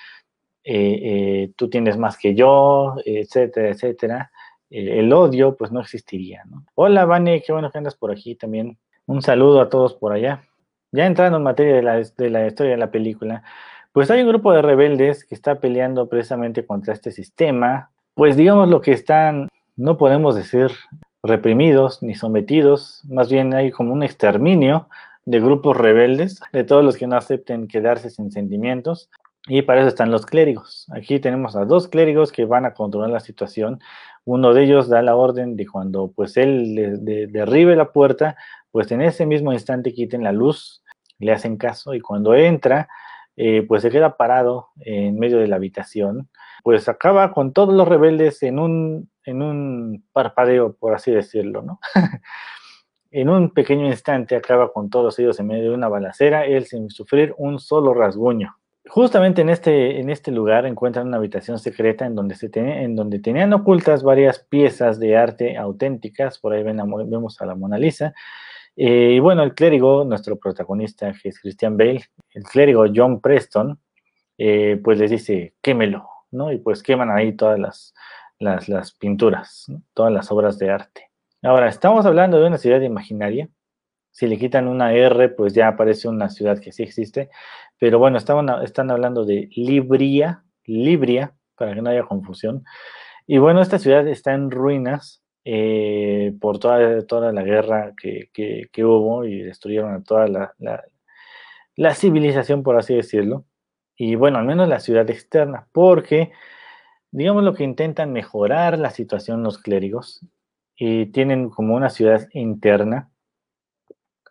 eh, 0.63 0.99
eh 1.03 1.51
tú 1.55 1.69
tienes 1.69 1.97
más 1.97 2.17
que 2.17 2.35
yo, 2.35 2.95
etcétera, 3.05 3.69
etcétera. 3.69 4.31
el 4.69 5.11
odio, 5.13 5.55
pues 5.55 5.71
no 5.71 5.81
existiría, 5.81 6.43
¿no? 6.45 6.65
Hola, 6.75 7.05
Vane, 7.05 7.43
qué 7.45 7.53
bueno 7.53 7.71
que 7.71 7.77
andas 7.77 7.95
por 7.95 8.11
aquí 8.11 8.35
también. 8.35 8.77
Un 9.05 9.21
saludo 9.21 9.61
a 9.61 9.69
todos 9.69 9.93
por 9.93 10.13
allá. 10.13 10.43
Ya 10.91 11.05
entrando 11.05 11.37
en 11.37 11.43
materia 11.43 11.75
de 11.75 11.83
la, 11.83 11.95
de 11.97 12.29
la 12.29 12.47
historia 12.47 12.71
de 12.71 12.77
la 12.77 12.91
película, 12.91 13.43
pues 13.93 14.09
hay 14.09 14.21
un 14.21 14.29
grupo 14.29 14.51
de 14.51 14.61
rebeldes 14.61 15.23
que 15.23 15.35
está 15.35 15.59
peleando 15.59 16.09
precisamente 16.09 16.65
contra 16.65 16.93
este 16.93 17.11
sistema, 17.11 17.91
pues 18.15 18.35
digamos 18.35 18.67
lo 18.67 18.81
que 18.81 18.91
están, 18.91 19.49
no 19.75 19.97
podemos 19.97 20.35
decir 20.35 20.71
reprimidos 21.21 22.01
ni 22.01 22.15
sometidos, 22.15 23.01
más 23.07 23.31
bien 23.31 23.53
hay 23.53 23.71
como 23.71 23.93
un 23.93 24.03
exterminio 24.03 24.89
de 25.25 25.39
grupos 25.39 25.77
rebeldes, 25.77 26.41
de 26.51 26.63
todos 26.63 26.83
los 26.83 26.97
que 26.97 27.07
no 27.07 27.15
acepten 27.15 27.67
quedarse 27.67 28.09
sin 28.09 28.31
sentimientos, 28.31 29.09
y 29.47 29.61
para 29.63 29.81
eso 29.81 29.89
están 29.89 30.11
los 30.11 30.25
clérigos. 30.25 30.87
Aquí 30.93 31.19
tenemos 31.19 31.55
a 31.55 31.65
dos 31.65 31.87
clérigos 31.87 32.31
que 32.31 32.45
van 32.45 32.65
a 32.65 32.73
controlar 32.73 33.09
la 33.09 33.19
situación. 33.19 33.79
Uno 34.23 34.53
de 34.53 34.63
ellos 34.63 34.87
da 34.87 35.01
la 35.01 35.15
orden 35.15 35.57
de 35.57 35.67
cuando 35.67 36.11
pues 36.15 36.37
él 36.37 36.75
de, 36.75 36.97
de, 36.97 37.27
derribe 37.27 37.75
la 37.75 37.91
puerta, 37.91 38.37
pues 38.71 38.91
en 38.91 39.01
ese 39.01 39.25
mismo 39.25 39.51
instante 39.51 39.93
quiten 39.93 40.23
la 40.23 40.31
luz 40.31 40.83
le 41.19 41.33
hacen 41.33 41.57
caso 41.57 41.93
y 41.93 41.99
cuando 41.99 42.35
entra, 42.35 42.87
eh, 43.35 43.65
pues 43.67 43.81
se 43.81 43.89
queda 43.89 44.15
parado 44.15 44.69
en 44.81 45.17
medio 45.17 45.39
de 45.39 45.47
la 45.47 45.55
habitación, 45.57 46.29
pues 46.63 46.87
acaba 46.87 47.31
con 47.31 47.51
todos 47.51 47.73
los 47.73 47.87
rebeldes 47.87 48.43
en 48.43 48.59
un, 48.59 49.09
en 49.25 49.41
un 49.41 50.05
parpadeo, 50.13 50.75
por 50.75 50.93
así 50.93 51.11
decirlo, 51.11 51.61
¿no? 51.61 51.79
en 53.13 53.29
un 53.29 53.51
pequeño 53.51 53.85
instante 53.85 54.35
acaba 54.35 54.73
con 54.73 54.89
todos 54.89 55.19
ellos 55.19 55.39
en 55.39 55.45
medio 55.45 55.69
de 55.69 55.75
una 55.75 55.87
balacera, 55.87 56.45
él 56.45 56.65
sin 56.65 56.89
sufrir 56.89 57.35
un 57.37 57.59
solo 57.59 57.93
rasguño. 57.93 58.57
Justamente 58.89 59.41
en 59.41 59.49
este, 59.49 59.99
en 59.99 60.09
este 60.09 60.31
lugar 60.31 60.65
encuentran 60.65 61.07
una 61.07 61.17
habitación 61.17 61.59
secreta 61.59 62.05
en 62.05 62.15
donde, 62.15 62.33
se 62.35 62.49
en 62.55 62.95
donde 62.95 63.19
tenían 63.19 63.53
ocultas 63.53 64.03
varias 64.03 64.39
piezas 64.39 64.99
de 64.99 65.15
arte 65.15 65.57
auténticas, 65.57 66.39
por 66.39 66.53
ahí 66.53 66.63
ven 66.63 66.79
a, 66.79 66.85
vemos 66.85 67.39
a 67.39 67.45
la 67.45 67.55
Mona 67.55 67.77
Lisa, 67.77 68.13
eh, 68.75 69.13
y 69.15 69.19
bueno, 69.19 69.43
el 69.43 69.53
clérigo, 69.53 70.03
nuestro 70.03 70.37
protagonista, 70.37 71.13
que 71.13 71.29
es 71.29 71.39
Christian 71.39 71.77
Bale, 71.77 72.03
el 72.33 72.43
clérigo 72.43 72.85
John 72.93 73.21
Preston, 73.21 73.79
eh, 74.39 74.81
pues 74.83 74.97
les 74.97 75.11
dice, 75.11 75.53
quémelo, 75.61 76.09
¿no? 76.31 76.51
Y 76.51 76.57
pues 76.57 76.81
queman 76.81 77.11
ahí 77.11 77.33
todas 77.33 77.59
las, 77.59 77.93
las, 78.39 78.67
las 78.67 78.91
pinturas, 78.93 79.67
todas 79.93 80.11
las 80.11 80.31
obras 80.31 80.57
de 80.57 80.71
arte. 80.71 81.12
Ahora, 81.45 81.67
estamos 81.67 82.05
hablando 82.05 82.39
de 82.39 82.47
una 82.47 82.57
ciudad 82.57 82.79
imaginaria. 82.79 83.49
Si 84.11 84.27
le 84.27 84.37
quitan 84.37 84.69
una 84.69 84.93
R, 84.93 85.27
pues 85.29 85.53
ya 85.53 85.67
aparece 85.67 86.07
una 86.07 86.29
ciudad 86.29 86.59
que 86.59 86.71
sí 86.71 86.83
existe. 86.83 87.29
Pero 87.79 87.99
bueno, 87.99 88.17
están 88.17 88.91
hablando 88.91 89.25
de 89.25 89.49
Libria, 89.53 90.45
Libria, 90.65 91.35
para 91.55 91.73
que 91.73 91.81
no 91.81 91.89
haya 91.89 92.03
confusión. 92.03 92.63
Y 93.27 93.39
bueno, 93.39 93.61
esta 93.61 93.77
ciudad 93.77 94.07
está 94.07 94.33
en 94.33 94.51
ruinas, 94.51 95.21
eh, 95.43 96.33
por 96.39 96.59
toda, 96.59 97.05
toda 97.05 97.33
la 97.33 97.43
guerra 97.43 97.93
que, 97.97 98.29
que, 98.33 98.69
que, 98.71 98.85
hubo 98.85 99.25
y 99.25 99.41
destruyeron 99.41 99.93
a 99.93 100.03
toda 100.03 100.27
la, 100.29 100.53
la, 100.59 100.81
la, 101.75 101.93
civilización, 101.95 102.63
por 102.63 102.77
así 102.77 102.95
decirlo. 102.95 103.45
Y 103.97 104.15
bueno, 104.15 104.39
al 104.39 104.45
menos 104.45 104.69
la 104.69 104.79
ciudad 104.79 105.09
externa, 105.09 105.67
porque 105.73 106.31
digamos 107.11 107.43
lo 107.43 107.53
que 107.53 107.65
intentan 107.65 108.13
mejorar 108.13 108.79
la 108.79 108.91
situación 108.91 109.43
los 109.43 109.59
clérigos 109.59 110.25
y 110.75 111.07
tienen 111.07 111.49
como 111.49 111.75
una 111.75 111.89
ciudad 111.89 112.27
interna 112.33 113.09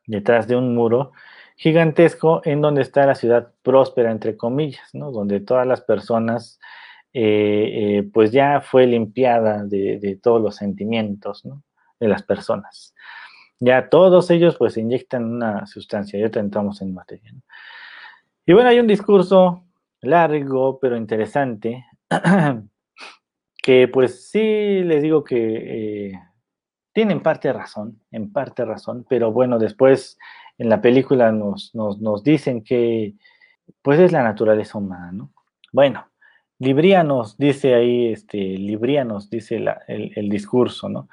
detrás 0.06 0.48
de 0.48 0.56
un 0.56 0.74
muro 0.74 1.12
gigantesco 1.56 2.42
en 2.44 2.60
donde 2.60 2.82
está 2.82 3.06
la 3.06 3.14
ciudad 3.14 3.52
próspera, 3.62 4.10
entre 4.10 4.36
comillas, 4.36 4.94
¿no? 4.94 5.12
Donde 5.12 5.40
todas 5.40 5.66
las 5.66 5.80
personas, 5.80 6.58
eh, 7.12 7.98
eh, 7.98 8.10
pues 8.12 8.32
ya 8.32 8.60
fue 8.60 8.86
limpiada 8.86 9.64
de, 9.64 10.18
todos 10.22 10.42
los 10.42 10.56
sentimientos, 10.56 11.44
¿no? 11.44 11.62
De 12.00 12.08
las 12.08 12.22
personas. 12.22 12.94
Ya 13.60 13.88
todos 13.88 14.30
ellos, 14.30 14.56
pues, 14.58 14.76
inyectan 14.76 15.24
una 15.24 15.66
sustancia, 15.66 16.18
ya 16.18 16.40
entramos 16.40 16.82
en 16.82 16.94
materia, 16.94 17.32
Y 18.44 18.52
bueno, 18.52 18.68
hay 18.70 18.80
un 18.80 18.88
discurso 18.88 19.64
largo, 20.00 20.80
pero 20.80 20.96
interesante, 20.96 21.86
que 23.62 23.86
pues 23.88 24.28
sí 24.30 24.82
les 24.82 25.02
digo 25.02 25.22
que 25.22 26.08
eh, 26.08 26.20
tiene 26.92 27.12
en 27.12 27.22
parte 27.22 27.52
razón, 27.52 28.00
en 28.10 28.32
parte 28.32 28.64
razón, 28.64 29.06
pero 29.08 29.32
bueno, 29.32 29.58
después 29.58 30.18
en 30.58 30.68
la 30.68 30.80
película 30.80 31.32
nos, 31.32 31.74
nos, 31.74 32.22
dicen 32.22 32.62
que 32.62 33.14
pues 33.82 33.98
es 33.98 34.12
la 34.12 34.22
naturaleza 34.22 34.78
humana, 34.78 35.10
¿no? 35.12 35.32
Bueno, 35.72 36.06
Librianos 36.58 37.36
dice 37.38 37.74
ahí, 37.74 38.12
este, 38.12 38.36
Librianos 38.38 39.30
dice 39.30 39.56
el, 39.56 40.12
el, 40.14 40.28
discurso, 40.28 40.88
¿no? 40.88 41.08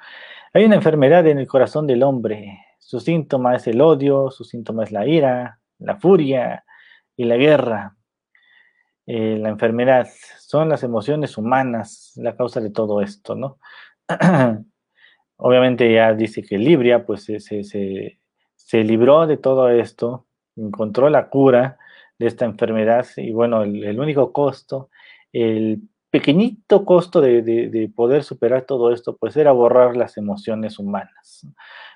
Hay 0.52 0.64
una 0.64 0.76
enfermedad 0.76 1.26
en 1.26 1.38
el 1.38 1.46
corazón 1.46 1.86
del 1.86 2.02
hombre, 2.02 2.60
su 2.78 3.00
síntoma 3.00 3.54
es 3.54 3.66
el 3.66 3.80
odio, 3.80 4.30
su 4.30 4.44
síntoma 4.44 4.84
es 4.84 4.92
la 4.92 5.06
ira, 5.06 5.60
la 5.78 5.96
furia 5.96 6.64
y 7.16 7.24
la 7.24 7.36
guerra. 7.36 7.96
Eh, 9.06 9.38
la 9.38 9.48
enfermedad 9.48 10.08
son 10.38 10.68
las 10.68 10.82
emociones 10.82 11.38
humanas 11.38 12.12
la 12.16 12.36
causa 12.36 12.60
de 12.60 12.70
todo 12.70 13.00
esto, 13.00 13.34
¿no? 13.34 13.58
Obviamente 15.42 15.90
ya 15.90 16.12
dice 16.12 16.42
que 16.42 16.58
Libria 16.58 17.06
pues 17.06 17.24
se, 17.24 17.40
se, 17.40 18.84
libró 18.84 19.26
de 19.26 19.38
todo 19.38 19.70
esto, 19.70 20.26
encontró 20.54 21.08
la 21.08 21.30
cura 21.30 21.78
de 22.18 22.26
esta 22.26 22.44
enfermedad 22.44 23.06
y 23.16 23.32
bueno, 23.32 23.62
el, 23.62 23.98
único 23.98 24.32
costo, 24.32 24.90
el 25.32 25.80
pequeñito 26.10 26.84
costo 26.84 27.22
de, 27.22 27.90
poder 27.96 28.22
superar 28.22 28.62
todo 28.62 28.92
esto, 28.92 29.16
pues 29.16 29.34
era 29.36 29.52
borrar 29.52 29.96
las 29.96 30.18
emociones 30.18 30.78
humanas. 30.78 31.46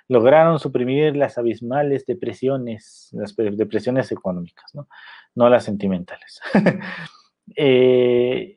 Lograron 0.08 0.58
suprimir 0.58 1.14
las 1.14 1.36
abismales 1.36 2.06
depresiones, 2.06 3.10
las 3.12 3.36
depresiones 3.36 4.10
económicas, 4.10 4.74
no, 4.74 4.88
no 5.34 5.48
las 5.48 5.64
sentimentales. 5.64 6.40
Eh, 7.56 8.56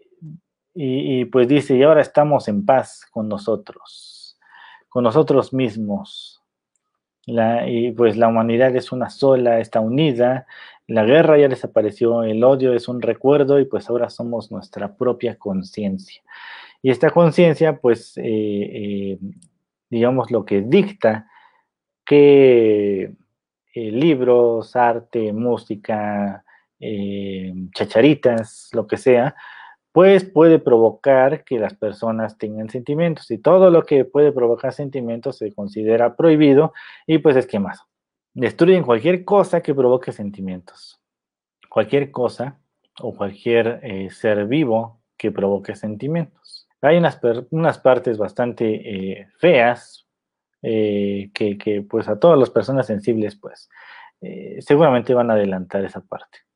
y, 0.74 1.20
y, 1.20 1.26
pues 1.26 1.50
dice, 1.50 1.76
y 1.76 1.84
ahora 1.84 2.00
estamos 2.00 2.48
en 2.48 2.66
paz 2.66 3.06
con 3.12 3.28
nosotros 3.28 4.17
con 4.90 5.04
nosotros 5.04 5.54
mismos. 5.54 6.42
y 7.26 7.92
pues 7.92 8.16
la 8.18 8.30
humanidad 8.30 8.76
es 8.76 8.92
una 8.92 9.10
sola, 9.10 9.60
está 9.60 9.82
unida, 9.82 10.48
la 10.88 11.04
guerra 11.04 11.38
ya 11.38 11.50
desapareció, 11.50 12.24
el 12.24 12.44
odio 12.44 12.74
es 12.74 12.88
un 12.88 13.02
recuerdo 13.02 13.60
y 13.60 13.66
pues 13.66 13.90
ahora 13.90 14.10
somos 14.10 14.52
nuestra 14.52 14.96
propia 14.96 15.38
conciencia. 15.38 16.22
Y 16.82 16.92
esta 16.92 17.10
conciencia 17.10 17.80
pues 17.82 18.18
eh, 18.18 18.24
eh, 18.24 19.20
digamos 19.90 20.32
lo 20.32 20.46
que 20.46 20.62
dicta 20.62 21.30
que 22.06 23.14
eh, 23.74 23.92
libros, 23.92 24.76
arte, 24.76 25.34
música, 25.34 26.44
chacharitas, 27.74 28.70
lo 28.72 28.86
que 28.86 28.98
sea, 28.98 29.36
pues 29.98 30.26
puede 30.26 30.60
provocar 30.60 31.44
que 31.44 31.58
las 31.58 31.74
personas 31.74 32.38
tengan 32.38 32.70
sentimientos 32.70 33.32
y 33.32 33.40
todo 33.40 33.72
lo 33.72 33.82
que 33.82 34.06
puede 34.06 34.32
provocar 34.32 34.72
sentimientos 34.72 35.40
se 35.40 35.52
considera 35.56 36.16
prohibido 36.16 36.72
y 37.08 37.18
pues 37.18 37.36
es 37.36 37.48
quemado. 37.48 37.82
Destruyen 38.36 38.84
cualquier 38.84 39.26
cosa 39.26 39.62
que 39.62 39.74
provoque 39.74 40.12
sentimientos. 40.12 41.02
Cualquier 41.68 42.12
cosa 42.12 42.60
o 43.02 43.16
cualquier 43.16 43.80
eh, 43.82 44.12
ser 44.12 44.46
vivo 44.46 45.02
que 45.18 45.32
provoque 45.32 45.76
sentimientos. 45.76 46.68
Hay 46.80 46.98
unas, 46.98 47.20
unas 47.50 47.80
partes 47.80 48.20
bastante 48.20 48.76
eh, 48.76 49.28
feas 49.40 50.06
eh, 50.62 51.32
que, 51.34 51.58
que, 51.58 51.82
pues 51.82 52.08
a 52.08 52.20
todas 52.20 52.38
las 52.38 52.52
personas 52.52 52.86
sensibles 52.86 53.36
pues 53.36 53.68
seguramente 54.60 55.16
van 55.16 55.32
a 55.32 55.34
adelantar 55.34 55.84
esa 55.86 56.02
parte. 56.02 56.47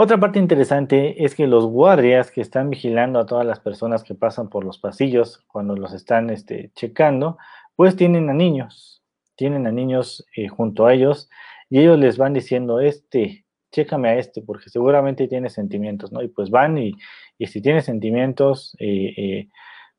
Otra 0.00 0.16
parte 0.16 0.38
interesante 0.38 1.24
es 1.24 1.34
que 1.34 1.48
los 1.48 1.66
guardias 1.66 2.30
que 2.30 2.40
están 2.40 2.70
vigilando 2.70 3.18
a 3.18 3.26
todas 3.26 3.44
las 3.44 3.58
personas 3.58 4.04
que 4.04 4.14
pasan 4.14 4.48
por 4.48 4.64
los 4.64 4.78
pasillos 4.78 5.44
cuando 5.48 5.74
los 5.74 5.92
están 5.92 6.30
este, 6.30 6.70
checando, 6.76 7.36
pues 7.74 7.96
tienen 7.96 8.30
a 8.30 8.32
niños, 8.32 9.02
tienen 9.34 9.66
a 9.66 9.72
niños 9.72 10.24
eh, 10.36 10.46
junto 10.46 10.86
a 10.86 10.94
ellos 10.94 11.28
y 11.68 11.80
ellos 11.80 11.98
les 11.98 12.16
van 12.16 12.32
diciendo, 12.32 12.78
este, 12.78 13.44
chécame 13.72 14.10
a 14.10 14.18
este, 14.18 14.40
porque 14.40 14.70
seguramente 14.70 15.26
tiene 15.26 15.50
sentimientos, 15.50 16.12
¿no? 16.12 16.22
Y 16.22 16.28
pues 16.28 16.48
van 16.48 16.78
y, 16.78 16.94
si 17.44 17.60
tiene 17.60 17.82
sentimientos, 17.82 18.76
eh, 18.78 19.14
eh, 19.16 19.48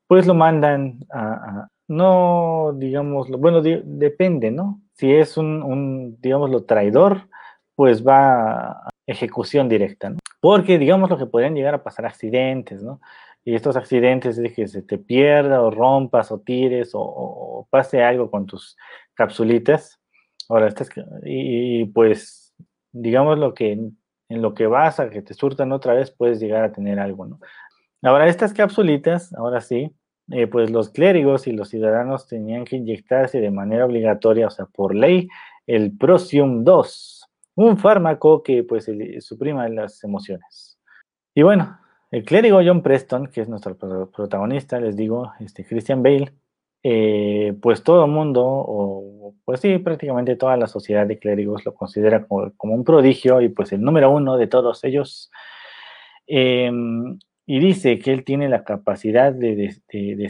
pues 0.06 0.26
lo 0.26 0.32
mandan 0.32 1.00
a, 1.12 1.68
no, 1.88 2.72
digamos, 2.74 3.28
bueno, 3.28 3.60
depende, 3.60 4.50
¿no? 4.50 4.80
Si 4.94 5.12
es 5.12 5.36
un, 5.36 5.62
un, 5.62 6.18
lo 6.22 6.64
traidor, 6.64 7.28
pues 7.74 8.02
va 8.06 8.70
a 8.70 8.90
ejecución 9.10 9.68
directa, 9.68 10.10
¿no? 10.10 10.18
Porque 10.40 10.78
digamos 10.78 11.10
lo 11.10 11.18
que 11.18 11.26
podrían 11.26 11.54
llegar 11.54 11.74
a 11.74 11.82
pasar 11.82 12.06
accidentes, 12.06 12.82
¿no? 12.82 13.00
Y 13.44 13.54
estos 13.54 13.76
accidentes 13.76 14.36
de 14.36 14.52
que 14.52 14.68
se 14.68 14.82
te 14.82 14.98
pierda 14.98 15.62
o 15.62 15.70
rompas 15.70 16.30
o 16.30 16.40
tires 16.40 16.90
o, 16.94 17.66
pase 17.70 18.02
algo 18.02 18.30
con 18.30 18.46
tus 18.46 18.76
capsulitas. 19.14 20.00
Ahora, 20.48 20.68
estas, 20.68 20.90
y, 21.24 21.86
pues 21.86 22.54
digamos 22.92 23.38
lo 23.38 23.54
que 23.54 23.72
en, 23.72 23.96
lo 24.28 24.54
que 24.54 24.66
vas 24.66 25.00
a 25.00 25.10
que 25.10 25.22
te 25.22 25.34
surtan 25.34 25.72
otra 25.72 25.94
vez 25.94 26.10
puedes 26.10 26.38
llegar 26.40 26.64
a 26.64 26.72
tener 26.72 27.00
algo, 27.00 27.26
¿no? 27.26 27.40
Ahora, 28.02 28.28
estas 28.28 28.54
capsulitas, 28.54 29.34
ahora 29.34 29.60
sí, 29.60 29.92
eh, 30.30 30.46
pues 30.46 30.70
los 30.70 30.90
clérigos 30.90 31.46
y 31.46 31.52
los 31.52 31.68
ciudadanos 31.68 32.28
tenían 32.28 32.64
que 32.64 32.76
inyectarse 32.76 33.40
de 33.40 33.50
manera 33.50 33.84
obligatoria, 33.84 34.46
o 34.46 34.50
sea, 34.50 34.66
por 34.66 34.94
ley, 34.94 35.28
el 35.66 35.96
Prosium 35.96 36.64
2, 36.64 37.19
un 37.54 37.78
fármaco 37.78 38.42
que 38.42 38.64
pues 38.64 38.90
suprima 39.20 39.68
las 39.68 40.02
emociones. 40.04 40.78
Y 41.34 41.42
bueno, 41.42 41.78
el 42.10 42.24
clérigo 42.24 42.60
John 42.64 42.82
Preston, 42.82 43.28
que 43.28 43.42
es 43.42 43.48
nuestro 43.48 43.76
protagonista, 44.10 44.80
les 44.80 44.96
digo, 44.96 45.32
este 45.40 45.64
Christian 45.64 46.02
Bale, 46.02 46.32
eh, 46.82 47.54
pues 47.60 47.84
todo 47.84 48.06
el 48.06 48.10
mundo, 48.10 48.42
o 48.44 49.34
pues 49.44 49.60
sí, 49.60 49.78
prácticamente 49.78 50.36
toda 50.36 50.56
la 50.56 50.66
sociedad 50.66 51.06
de 51.06 51.18
clérigos 51.18 51.64
lo 51.64 51.74
considera 51.74 52.26
como, 52.26 52.74
un 52.74 52.84
prodigio 52.84 53.40
y 53.42 53.50
pues 53.50 53.72
el 53.72 53.82
número 53.82 54.10
uno 54.10 54.36
de 54.36 54.46
todos 54.46 54.82
ellos. 54.84 55.30
Em, 56.26 57.18
y 57.52 57.58
dice 57.58 57.98
que 57.98 58.12
él 58.12 58.22
tiene 58.22 58.48
la 58.48 58.62
capacidad 58.62 59.32
de, 59.32 59.74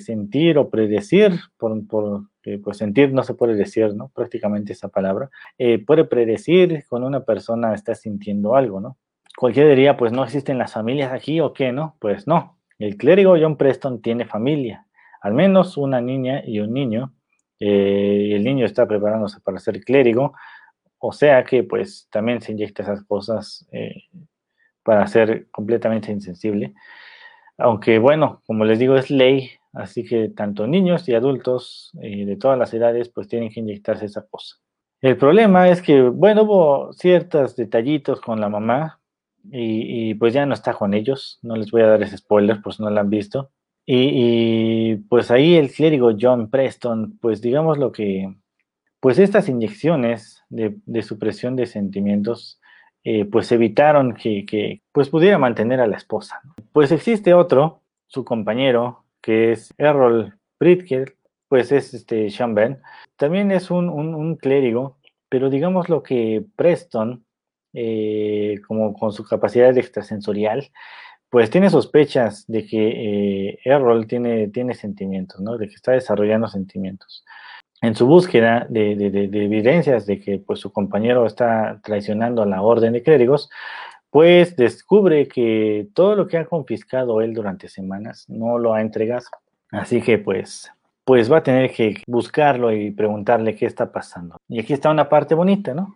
sentir 0.01 0.57
o 0.57 0.71
predecir, 0.71 1.39
por, 1.59 1.87
por 1.87 2.23
pues 2.65 2.79
sentir 2.79 3.13
no 3.13 3.25
se 3.25 3.35
puede 3.35 3.57
decir, 3.57 3.95
¿no? 3.95 4.09
Prácticamente 4.09 4.73
esa 4.73 4.89
palabra, 4.89 5.29
eh, 5.59 5.85
puede 5.85 6.07
predecir 6.07 6.83
cuando 6.89 7.07
una 7.07 7.23
persona 7.27 7.75
está 7.75 7.95
sintiendo 7.95 8.57
algo, 8.57 8.81
¿no? 8.81 8.97
Cualquiera 9.37 9.69
diría, 9.69 9.99
pues 9.99 10.13
no 10.13 10.25
existen 10.25 10.57
las 10.57 10.73
familias 10.73 11.13
aquí 11.13 11.41
o 11.41 11.53
qué, 11.53 11.73
¿no? 11.73 11.95
Pues 12.01 12.27
no, 12.27 12.57
el 12.79 12.97
clérigo 12.97 13.37
John 13.39 13.59
Preston 13.59 14.01
tiene 14.01 14.25
familia, 14.25 14.87
al 15.21 15.35
menos 15.35 15.77
una 15.77 16.01
niña 16.01 16.43
y 16.47 16.61
un 16.61 16.73
niño, 16.73 17.13
eh, 17.59 18.31
el 18.33 18.45
niño 18.45 18.65
está 18.65 18.89
preparándose 18.89 19.41
para 19.41 19.59
ser 19.59 19.79
clérigo, 19.85 20.33
o 20.97 21.13
sea 21.13 21.45
que 21.45 21.65
pues 21.65 22.09
también 22.11 22.41
se 22.41 22.53
inyecta 22.53 22.83
esas 22.83 23.03
cosas 23.03 23.69
eh, 23.73 24.05
para 24.83 25.07
ser 25.07 25.51
completamente 25.51 26.11
insensible. 26.11 26.73
Aunque 27.61 27.99
bueno, 27.99 28.43
como 28.47 28.65
les 28.65 28.79
digo, 28.79 28.97
es 28.97 29.11
ley, 29.11 29.51
así 29.73 30.05
que 30.05 30.29
tanto 30.29 30.67
niños 30.67 31.09
y 31.09 31.15
adultos 31.15 31.93
eh, 32.03 32.25
de 32.25 32.37
todas 32.37 32.59
las 32.59 32.73
edades 32.75 33.09
pues 33.09 33.29
tienen 33.29 33.51
que 33.51 33.61
inyectarse 33.61 34.07
esa 34.07 34.27
cosa. 34.27 34.57
El 35.01 35.17
problema 35.17 35.69
es 35.69 35.81
que, 35.81 36.03
bueno, 36.03 36.43
hubo 36.43 36.93
ciertos 36.93 37.57
detallitos 37.57 38.21
con 38.21 38.41
la 38.41 38.49
mamá 38.49 39.01
y, 39.51 40.15
pues 40.15 40.35
ya 40.35 40.45
no 40.45 40.53
está 40.53 40.75
con 40.75 40.93
ellos, 40.93 41.39
no 41.43 41.57
les 41.57 41.71
voy 41.71 41.83
a 41.83 41.87
dar 41.87 42.03
ese 42.03 42.19
spoiler 42.19 42.61
por 42.61 42.75
si 42.75 42.83
no 42.83 42.91
la 42.91 43.01
han 43.01 43.09
visto. 43.09 43.51
Y, 43.87 44.97
pues 45.09 45.31
ahí 45.31 45.57
el 45.57 45.73
clérigo 45.73 46.13
John 46.21 46.51
Preston, 46.51 47.19
pues 47.21 47.41
digamos 47.41 47.79
lo 47.79 47.93
que, 47.93 48.35
pues 49.01 49.19
estas 49.19 49.49
inyecciones 49.49 50.43
de 50.51 51.03
supresión 51.03 51.57
de 51.57 51.67
sentimientos 51.67 52.60
eh, 53.05 53.25
pues 53.25 53.51
evitaron 53.53 54.15
que, 54.15 54.83
pues 54.93 55.09
pudiera 55.09 55.39
mantener 55.39 55.81
a 55.81 55.87
la 55.87 55.97
esposa. 55.97 56.41
Pues 56.73 56.93
existe 56.93 57.35
otro, 57.35 57.83
su 58.07 58.25
compañero, 58.25 59.05
que 59.21 59.53
es 59.53 59.73
Errol 59.79 60.39
Britker, 60.59 61.17
pues 61.49 61.73
es 61.73 61.95
este 61.95 62.31
Sean 62.31 62.55
Ben. 62.55 62.81
También 63.17 63.51
es 63.53 63.71
un, 63.71 64.37
clérigo, 64.37 64.99
pero 65.29 65.51
digamos 65.51 65.89
lo 65.89 66.03
que 66.03 66.45
Preston, 66.57 67.25
eh, 67.73 68.61
como 68.67 68.95
con 68.95 69.13
su 69.13 69.25
capacidad 69.25 69.77
extrasensorial, 69.77 70.71
pues 71.31 71.49
tiene 71.49 71.71
sospechas 71.71 72.45
de 72.49 72.67
que 72.67 73.51
eh, 73.51 73.59
Errol 73.65 74.07
tiene, 74.07 74.49
tiene 74.49 74.75
sentimientos, 74.75 75.41
¿no? 75.41 75.57
De 75.57 75.69
que 75.69 75.75
está 75.75 75.93
desarrollando 75.93 76.49
sentimientos. 76.49 77.25
En 77.81 77.95
su 77.95 78.07
búsqueda 78.07 78.67
de, 78.69 78.93
evidencias 78.93 80.07
de 80.07 80.21
que 80.21 80.39
pues, 80.39 80.61
su 80.61 80.73
compañero 80.73 81.27
está 81.27 81.81
traicionando 81.83 82.43
a 82.43 82.47
la 82.47 82.63
orden 82.63 82.93
de 82.93 83.03
clérigos, 83.03 83.51
pues 84.11 84.57
descubre 84.57 85.29
que 85.29 85.89
todo 85.95 86.17
lo 86.17 86.27
que 86.27 86.37
ha 86.37 86.45
confiscado 86.45 87.21
él 87.21 87.33
durante 87.33 87.69
semanas 87.69 88.27
no 88.29 88.59
lo 88.59 88.75
ha 88.75 88.81
entregado. 88.81 89.27
Así 89.71 90.03
que 90.03 90.19
pues, 90.19 90.71
pues 91.05 91.31
va 91.31 91.39
a 91.39 91.43
tener 91.43 91.73
que 91.73 92.03
buscarlo 92.07 92.73
y 92.73 92.91
preguntarle 92.91 93.55
qué 93.55 93.67
está 93.67 93.91
pasando. 93.93 94.37
Y 94.49 94.59
aquí 94.61 94.73
está 94.73 94.91
una 94.91 95.09
parte 95.09 95.35
bonita, 95.35 95.75
¿no? 95.75 95.95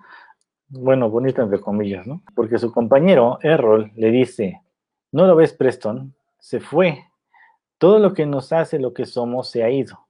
Bueno, 0.68 1.10
bonita 1.10 1.42
entre 1.42 1.60
comillas, 1.60 2.06
¿no? 2.06 2.22
Porque 2.34 2.58
su 2.58 2.72
compañero, 2.72 3.38
Errol, 3.42 3.92
le 3.96 4.10
dice, 4.10 4.62
¿no 5.12 5.26
lo 5.26 5.36
ves, 5.36 5.52
Preston? 5.52 6.14
Se 6.38 6.60
fue. 6.60 7.04
Todo 7.78 7.98
lo 7.98 8.14
que 8.14 8.26
nos 8.26 8.52
hace 8.52 8.78
lo 8.78 8.94
que 8.94 9.04
somos 9.06 9.50
se 9.50 9.62
ha 9.64 9.70
ido. 9.70 10.03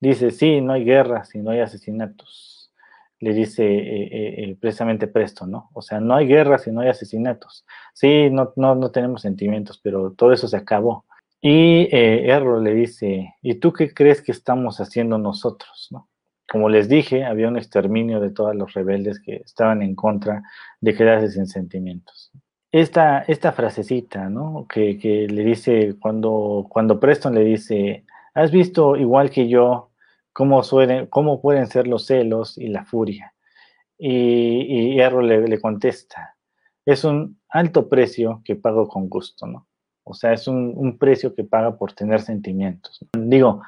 Dice, 0.00 0.30
sí, 0.30 0.60
no 0.60 0.72
hay 0.72 0.84
guerras 0.84 1.34
y 1.34 1.38
no 1.38 1.50
hay 1.50 1.60
asesinatos. 1.60 2.72
Le 3.20 3.32
dice 3.32 3.64
eh, 3.64 4.02
eh, 4.04 4.34
eh, 4.44 4.56
precisamente 4.60 5.06
Preston, 5.06 5.50
¿no? 5.50 5.70
O 5.72 5.80
sea, 5.80 6.00
no 6.00 6.14
hay 6.14 6.26
guerras 6.26 6.66
y 6.66 6.72
no 6.72 6.80
hay 6.80 6.88
asesinatos. 6.88 7.64
Sí, 7.94 8.28
no, 8.30 8.52
no, 8.56 8.74
no 8.74 8.90
tenemos 8.90 9.22
sentimientos, 9.22 9.80
pero 9.82 10.12
todo 10.12 10.32
eso 10.32 10.46
se 10.48 10.56
acabó. 10.56 11.06
Y 11.40 11.88
Errol 11.90 12.64
le 12.64 12.74
dice, 12.74 13.34
¿y 13.42 13.54
tú 13.56 13.72
qué 13.72 13.92
crees 13.92 14.22
que 14.22 14.32
estamos 14.32 14.80
haciendo 14.80 15.18
nosotros, 15.18 15.88
no? 15.90 16.08
Como 16.50 16.68
les 16.68 16.88
dije, 16.88 17.24
había 17.24 17.48
un 17.48 17.56
exterminio 17.56 18.20
de 18.20 18.30
todos 18.30 18.54
los 18.54 18.74
rebeldes 18.74 19.20
que 19.20 19.36
estaban 19.36 19.82
en 19.82 19.94
contra 19.94 20.42
de 20.80 20.94
quedarse 20.94 21.30
sin 21.30 21.46
sentimientos. 21.46 22.30
Esta, 22.70 23.20
esta 23.20 23.52
frasecita, 23.52 24.28
¿no? 24.28 24.66
Que, 24.68 24.98
que 24.98 25.26
le 25.28 25.44
dice, 25.44 25.96
cuando, 25.98 26.66
cuando 26.68 27.00
Preston 27.00 27.34
le 27.34 27.44
dice, 27.44 28.04
¿has 28.34 28.50
visto 28.50 28.96
igual 28.96 29.30
que 29.30 29.48
yo 29.48 29.90
cómo, 30.32 30.62
cómo 31.10 31.40
pueden 31.40 31.66
ser 31.66 31.86
los 31.86 32.06
celos 32.06 32.58
y 32.58 32.68
la 32.68 32.84
furia? 32.84 33.34
Y, 33.96 34.96
y 34.96 34.96
le, 34.96 35.60
contesta, 35.60 36.36
es 36.84 37.04
un 37.04 37.40
alto 37.48 37.88
precio 37.88 38.42
que 38.44 38.56
pago 38.56 38.88
con 38.88 39.08
gusto, 39.08 39.46
¿no? 39.46 39.68
O 40.02 40.12
sea, 40.12 40.32
es 40.32 40.46
un, 40.48 40.74
un 40.76 40.98
precio 40.98 41.34
que 41.34 41.44
paga 41.44 41.78
por 41.78 41.92
tener 41.92 42.20
sentimientos. 42.20 43.00
Digo, 43.16 43.62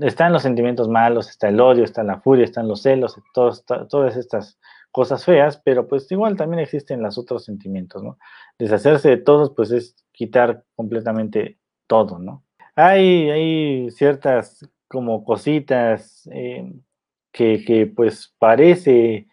están 0.00 0.32
los 0.32 0.42
sentimientos 0.42 0.88
malos, 0.88 1.28
está 1.28 1.48
el 1.48 1.60
odio, 1.60 1.84
está 1.84 2.02
la 2.02 2.20
furia, 2.20 2.44
están 2.44 2.68
los 2.68 2.82
celos, 2.82 3.20
todas 3.34 4.16
estas 4.16 4.58
cosas 4.90 5.24
feas, 5.24 5.60
pero 5.64 5.88
pues 5.88 6.10
igual 6.12 6.36
también 6.36 6.60
existen 6.60 7.02
los 7.02 7.18
otros 7.18 7.44
sentimientos, 7.44 8.02
¿no? 8.02 8.16
Deshacerse 8.58 9.08
de 9.08 9.16
todos, 9.16 9.52
pues 9.54 9.72
es 9.72 9.96
quitar 10.12 10.64
completamente 10.76 11.58
todo, 11.88 12.20
¿no? 12.20 12.43
Hay, 12.76 13.90
ciertas 13.90 14.68
como 14.88 15.24
cositas 15.24 16.28
eh, 16.32 16.72
que, 17.32 17.92
pues 17.94 18.34
parece 18.38 19.28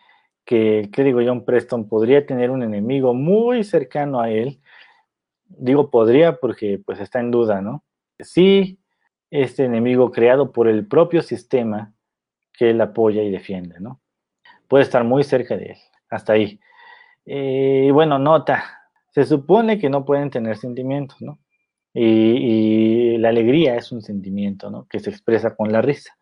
que 0.45 0.89
¿qué 0.91 1.03
digo 1.03 1.21
John 1.25 1.45
Preston 1.45 1.87
podría 1.87 2.25
tener 2.25 2.51
un 2.51 2.63
enemigo 2.63 3.13
muy 3.13 3.63
cercano 3.63 4.21
a 4.21 4.29
él. 4.29 4.59
Digo 5.47 5.89
podría 5.89 6.37
porque 6.37 6.79
pues 6.85 6.99
está 6.99 7.19
en 7.19 7.31
duda, 7.31 7.61
¿no? 7.61 7.83
Sí, 8.19 8.79
este 9.31 9.65
enemigo 9.65 10.11
creado 10.11 10.51
por 10.51 10.67
el 10.67 10.87
propio 10.87 11.21
sistema 11.21 11.93
que 12.53 12.71
él 12.71 12.81
apoya 12.81 13.23
y 13.23 13.31
defiende, 13.31 13.79
¿no? 13.79 14.01
Puede 14.67 14.83
estar 14.83 15.03
muy 15.03 15.23
cerca 15.23 15.57
de 15.57 15.71
él, 15.71 15.77
hasta 16.09 16.33
ahí. 16.33 16.59
Eh, 17.25 17.85
y 17.87 17.91
bueno, 17.91 18.19
nota, 18.19 18.63
se 19.09 19.25
supone 19.25 19.79
que 19.79 19.89
no 19.89 20.05
pueden 20.05 20.29
tener 20.29 20.57
sentimientos, 20.57 21.21
¿no? 21.21 21.39
Y, 21.93 22.05
y, 22.05 23.17
la 23.17 23.29
alegría 23.29 23.75
es 23.75 23.91
un 23.91 24.01
sentimiento, 24.01 24.69
¿no? 24.69 24.87
Que 24.87 24.99
se 24.99 25.09
expresa 25.09 25.55
con 25.55 25.71
la 25.71 25.81
risa 25.81 26.13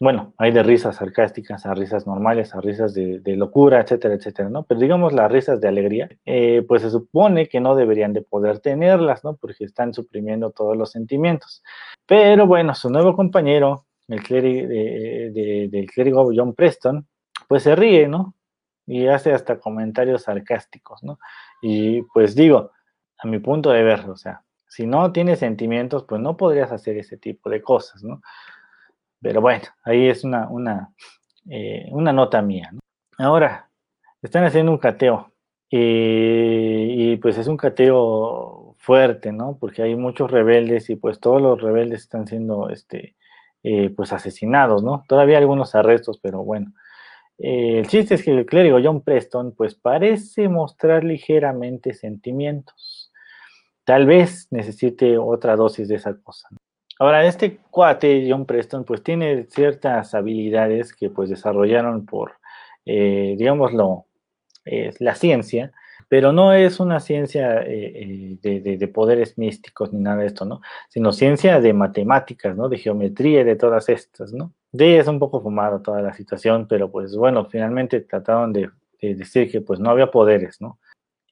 bueno, 0.00 0.32
hay 0.38 0.50
de 0.50 0.62
risas 0.62 0.96
sarcásticas 0.96 1.66
a 1.66 1.74
risas 1.74 2.06
normales, 2.06 2.54
a 2.54 2.60
risas 2.62 2.94
de, 2.94 3.20
locura, 3.36 3.82
etcétera, 3.82 4.14
etcétera, 4.14 4.48
¿no? 4.48 4.62
Pero 4.62 4.80
digamos 4.80 5.12
las 5.12 5.30
risas 5.30 5.60
de 5.60 5.68
alegría, 5.68 6.08
eh, 6.24 6.64
pues 6.66 6.80
se 6.80 6.90
supone 6.90 7.48
que 7.50 7.60
no 7.60 7.76
deberían 7.76 8.14
de 8.14 8.22
poder 8.22 8.60
tenerlas, 8.60 9.24
¿no? 9.24 9.36
Porque 9.36 9.64
están 9.64 9.92
suprimiendo 9.92 10.52
todos 10.52 10.74
los 10.74 10.90
sentimientos. 10.90 11.62
Pero 12.06 12.46
bueno, 12.46 12.74
su 12.74 12.88
nuevo 12.88 13.14
compañero, 13.14 13.84
el 14.08 14.22
clérigo, 14.22 14.68
de, 14.68 15.68
del 15.70 15.86
clérigo 15.90 16.30
John 16.34 16.54
Preston, 16.54 17.06
pues 17.46 17.64
se 17.64 17.76
ríe, 17.76 18.08
¿no? 18.08 18.34
Y 18.86 19.06
hace 19.06 19.34
hasta 19.34 19.60
comentarios 19.60 20.22
sarcásticos, 20.22 21.02
¿no? 21.02 21.18
Y 21.60 22.02
pues 22.14 22.34
digo, 22.34 22.70
a 23.18 23.28
mi 23.28 23.38
punto 23.38 23.70
de 23.70 23.82
ver, 23.82 24.08
o 24.08 24.16
sea, 24.16 24.42
si 24.70 24.86
no 24.86 25.12
tienes 25.12 25.40
sentimientos, 25.40 26.04
pues 26.04 26.20
no 26.20 26.36
podrías 26.36 26.72
hacer 26.72 26.96
ese 26.96 27.16
tipo 27.18 27.50
de 27.50 27.60
cosas, 27.60 28.02
¿no? 28.04 28.22
Pero 29.20 29.40
bueno, 29.40 29.64
ahí 29.84 30.08
es 30.08 30.24
una, 30.24 30.48
una, 30.48 30.94
eh, 31.50 31.88
una 31.90 32.12
nota 32.12 32.40
mía. 32.40 32.70
Ahora, 33.18 33.68
están 34.22 34.44
haciendo 34.44 34.72
un 34.72 34.78
cateo. 34.78 35.32
y 35.70 37.16
pues 37.18 37.38
es 37.38 37.46
un 37.48 37.56
cateo 37.56 38.76
fuerte, 38.80 39.32
¿no? 39.32 39.58
Porque 39.60 39.82
hay 39.82 39.94
muchos 39.96 40.30
rebeldes 40.30 40.90
y 40.90 40.96
pues 40.96 41.20
todos 41.20 41.40
los 41.42 41.60
rebeldes 41.60 42.02
están 42.02 42.26
siendo 42.26 42.70
este, 42.70 43.16
eh, 43.62 43.90
pues 43.90 44.12
asesinados, 44.12 44.82
¿no? 44.82 45.04
Todavía 45.06 45.38
algunos 45.38 45.74
arrestos, 45.74 46.18
pero 46.22 46.42
bueno. 46.44 46.72
Eh, 47.38 47.78
el 47.80 47.88
chiste 47.88 48.14
es 48.14 48.24
que 48.24 48.32
el 48.32 48.46
clérigo 48.46 48.78
John 48.82 49.02
Preston 49.02 49.54
pues 49.54 49.74
parece 49.74 50.48
mostrar 50.48 51.04
ligeramente 51.04 51.94
sentimientos. 51.94 52.89
Tal 53.90 54.06
vez 54.06 54.46
necesite 54.52 55.18
otra 55.18 55.56
dosis 55.56 55.88
de 55.88 55.96
esa 55.96 56.14
cosa. 56.14 56.48
Ahora, 57.00 57.24
este 57.24 57.58
cuate, 57.72 58.24
John 58.30 58.46
Preston, 58.46 58.84
pues 58.84 59.02
tiene 59.02 59.48
ciertas 59.50 60.14
habilidades 60.14 60.94
que 60.94 61.10
pues 61.10 61.28
desarrollaron 61.28 62.06
por, 62.06 62.34
eh, 62.86 63.34
digámoslo, 63.36 64.06
la 65.00 65.16
ciencia, 65.16 65.72
pero 66.06 66.32
no 66.32 66.52
es 66.52 66.78
una 66.78 67.00
ciencia 67.00 67.62
eh, 67.62 68.38
eh, 68.40 68.76
de, 68.78 68.88
poderes 68.88 69.36
místicos 69.36 69.92
ni 69.92 70.00
nada 70.00 70.18
de 70.18 70.26
esto, 70.26 70.44
¿no? 70.44 70.60
Sino 70.88 71.10
ciencia 71.10 71.60
de 71.60 71.72
matemáticas, 71.72 72.56
¿no? 72.56 72.68
De 72.68 72.78
geometría 72.78 73.40
y 73.40 73.44
de 73.44 73.56
todas 73.56 73.88
estas, 73.88 74.32
¿no? 74.32 74.54
De 74.70 75.00
es 75.00 75.08
un 75.08 75.18
poco 75.18 75.42
fumada 75.42 75.82
toda 75.82 76.00
la 76.00 76.12
situación, 76.12 76.68
pero 76.68 76.92
pues 76.92 77.16
bueno, 77.16 77.44
finalmente 77.46 78.02
trataron 78.02 78.52
de, 78.52 78.70
decir 79.00 79.50
que 79.50 79.60
pues 79.60 79.80
no 79.80 79.90
había 79.90 80.12
poderes, 80.12 80.60
¿no? 80.60 80.78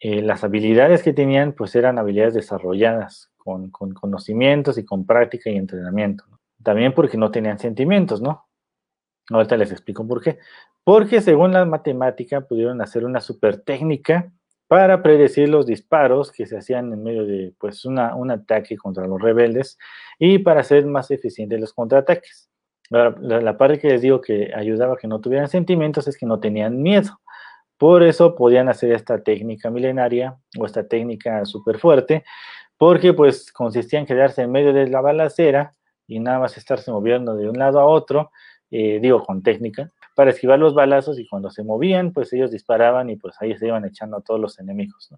Las 0.00 0.44
habilidades 0.44 1.02
que 1.02 1.12
tenían 1.12 1.52
pues 1.52 1.74
eran 1.74 1.98
habilidades 1.98 2.34
desarrolladas 2.34 3.30
con, 3.36 3.70
conocimientos 3.70 4.78
y 4.78 4.84
con 4.84 5.06
práctica 5.06 5.50
y 5.50 5.56
entrenamiento. 5.56 6.24
También 6.62 6.92
porque 6.92 7.16
no 7.16 7.30
tenían 7.30 7.58
sentimientos, 7.58 8.20
¿no? 8.20 8.46
Ahorita 9.30 9.56
les 9.56 9.72
explico 9.72 10.06
por 10.06 10.22
qué. 10.22 10.38
Porque 10.84 11.20
según 11.20 11.52
la 11.52 11.64
matemática 11.64 12.42
pudieron 12.42 12.80
hacer 12.80 13.04
una 13.04 13.20
super 13.20 13.58
técnica 13.58 14.32
para 14.68 15.02
predecir 15.02 15.48
los 15.48 15.66
disparos 15.66 16.30
que 16.30 16.46
se 16.46 16.58
hacían 16.58 16.92
en 16.92 17.02
medio 17.02 17.24
de 17.24 17.54
pues 17.58 17.84
un 17.84 17.98
ataque 17.98 18.76
contra 18.76 19.06
los 19.06 19.20
rebeldes 19.20 19.78
y 20.18 20.38
para 20.38 20.60
hacer 20.60 20.86
más 20.86 21.10
eficientes 21.10 21.58
los 21.58 21.72
contraataques. 21.72 22.50
La, 22.90 23.10
la, 23.20 23.58
parte 23.58 23.78
que 23.78 23.88
les 23.88 24.00
digo 24.00 24.20
que 24.20 24.52
ayudaba 24.54 24.94
a 24.94 24.96
que 24.96 25.08
no 25.08 25.20
tuvieran 25.20 25.48
sentimientos 25.48 26.08
es 26.08 26.16
que 26.16 26.24
no 26.24 26.40
tenían 26.40 26.80
miedo. 26.80 27.20
Por 27.78 28.02
eso 28.02 28.34
podían 28.34 28.68
hacer 28.68 28.92
esta 28.92 29.22
técnica 29.22 29.70
milenaria 29.70 30.36
o 30.58 30.66
esta 30.66 30.86
técnica 30.86 31.44
súper 31.44 31.78
fuerte 31.78 32.24
porque 32.76 33.12
pues 33.12 33.52
consistía 33.52 33.98
en 33.98 34.06
quedarse 34.06 34.42
en 34.42 34.52
medio 34.52 34.72
de 34.72 34.88
la 34.88 35.00
balacera 35.00 35.72
y 36.06 36.20
nada 36.20 36.38
más 36.40 36.56
estarse 36.56 36.90
moviendo 36.90 37.34
de 37.34 37.48
un 37.48 37.58
lado 37.58 37.80
a 37.80 37.86
otro, 37.86 38.30
eh, 38.70 38.98
digo 39.00 39.24
con 39.24 39.42
técnica, 39.42 39.90
para 40.14 40.30
esquivar 40.30 40.58
los 40.58 40.74
balazos 40.74 41.18
y 41.18 41.26
cuando 41.26 41.50
se 41.50 41.62
movían, 41.64 42.12
pues 42.12 42.32
ellos 42.32 42.50
disparaban 42.50 43.10
y 43.10 43.16
pues 43.16 43.36
ahí 43.40 43.56
se 43.56 43.66
iban 43.66 43.84
echando 43.84 44.16
a 44.16 44.20
todos 44.20 44.40
los 44.40 44.58
enemigos. 44.58 45.10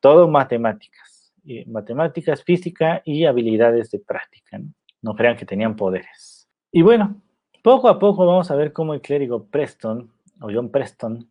Todo 0.00 0.28
matemáticas, 0.28 1.32
matemáticas, 1.66 2.42
física 2.42 3.02
y 3.04 3.24
habilidades 3.24 3.90
de 3.90 3.98
práctica. 4.00 4.58
¿no? 4.58 4.72
no 5.04 5.14
crean 5.14 5.36
que 5.36 5.44
tenían 5.44 5.76
poderes. 5.76 6.48
Y 6.72 6.82
bueno, 6.82 7.20
poco 7.62 7.88
a 7.88 7.98
poco 7.98 8.26
vamos 8.26 8.50
a 8.50 8.56
ver 8.56 8.72
cómo 8.72 8.94
el 8.94 9.02
clérigo 9.02 9.46
Preston, 9.46 10.10
o 10.40 10.48
John 10.52 10.70
Preston, 10.70 11.28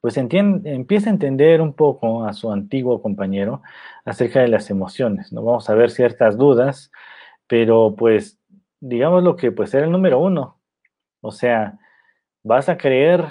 pues 0.00 0.16
empieza 0.16 1.10
a 1.10 1.12
entender 1.12 1.60
un 1.60 1.74
poco 1.74 2.24
a 2.24 2.32
su 2.32 2.50
antiguo 2.50 3.02
compañero 3.02 3.62
acerca 4.04 4.40
de 4.40 4.48
las 4.48 4.70
emociones. 4.70 5.32
¿no? 5.32 5.42
Vamos 5.42 5.68
a 5.68 5.74
ver 5.74 5.90
ciertas 5.90 6.38
dudas, 6.38 6.90
pero 7.46 7.94
pues 7.96 8.38
digamos 8.80 9.22
lo 9.22 9.36
que 9.36 9.52
pues 9.52 9.74
era 9.74 9.84
el 9.84 9.92
número 9.92 10.18
uno. 10.18 10.58
O 11.20 11.32
sea, 11.32 11.78
vas 12.42 12.68
a 12.68 12.78
creer 12.78 13.26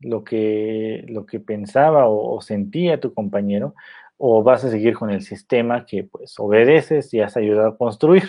lo 0.00 0.24
que, 0.24 1.04
lo 1.08 1.26
que 1.26 1.40
pensaba 1.40 2.08
o, 2.08 2.40
sentía 2.40 3.00
tu 3.00 3.12
compañero 3.14 3.74
o 4.16 4.42
vas 4.42 4.64
a 4.64 4.70
seguir 4.70 4.94
con 4.94 5.10
el 5.10 5.22
sistema 5.22 5.84
que 5.86 6.04
pues 6.04 6.38
obedeces 6.38 7.12
y 7.14 7.20
has 7.20 7.36
ayudado 7.36 7.68
a 7.68 7.76
construir. 7.76 8.28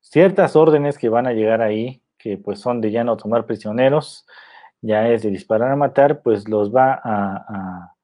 Ciertas 0.00 0.56
órdenes 0.56 0.98
que 0.98 1.08
van 1.08 1.26
a 1.26 1.32
llegar 1.32 1.60
ahí, 1.60 2.02
que 2.18 2.38
pues 2.38 2.60
son 2.60 2.80
de 2.80 2.90
ya 2.90 3.04
no 3.04 3.16
tomar 3.16 3.46
prisioneros, 3.46 4.26
ya 4.84 5.08
es 5.08 5.22
de 5.22 5.30
disparar 5.30 5.72
a 5.72 5.76
matar, 5.76 6.20
pues 6.20 6.46
los 6.46 6.74
va 6.74 7.00
a, 7.02 7.94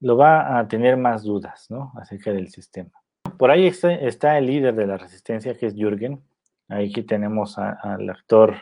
lo 0.00 0.16
va 0.16 0.58
a 0.58 0.66
tener 0.66 0.96
más 0.96 1.22
dudas, 1.24 1.66
¿no? 1.70 1.92
Acerca 1.96 2.32
del 2.32 2.48
sistema. 2.48 2.90
Por 3.38 3.50
ahí 3.50 3.66
está, 3.66 4.38
el 4.38 4.46
líder 4.46 4.74
de 4.74 4.86
la 4.86 4.96
resistencia, 4.96 5.54
que 5.54 5.66
es 5.66 5.74
Jürgen. 5.74 6.22
Aquí 6.68 7.02
tenemos 7.02 7.58
al 7.58 8.08
actor 8.08 8.54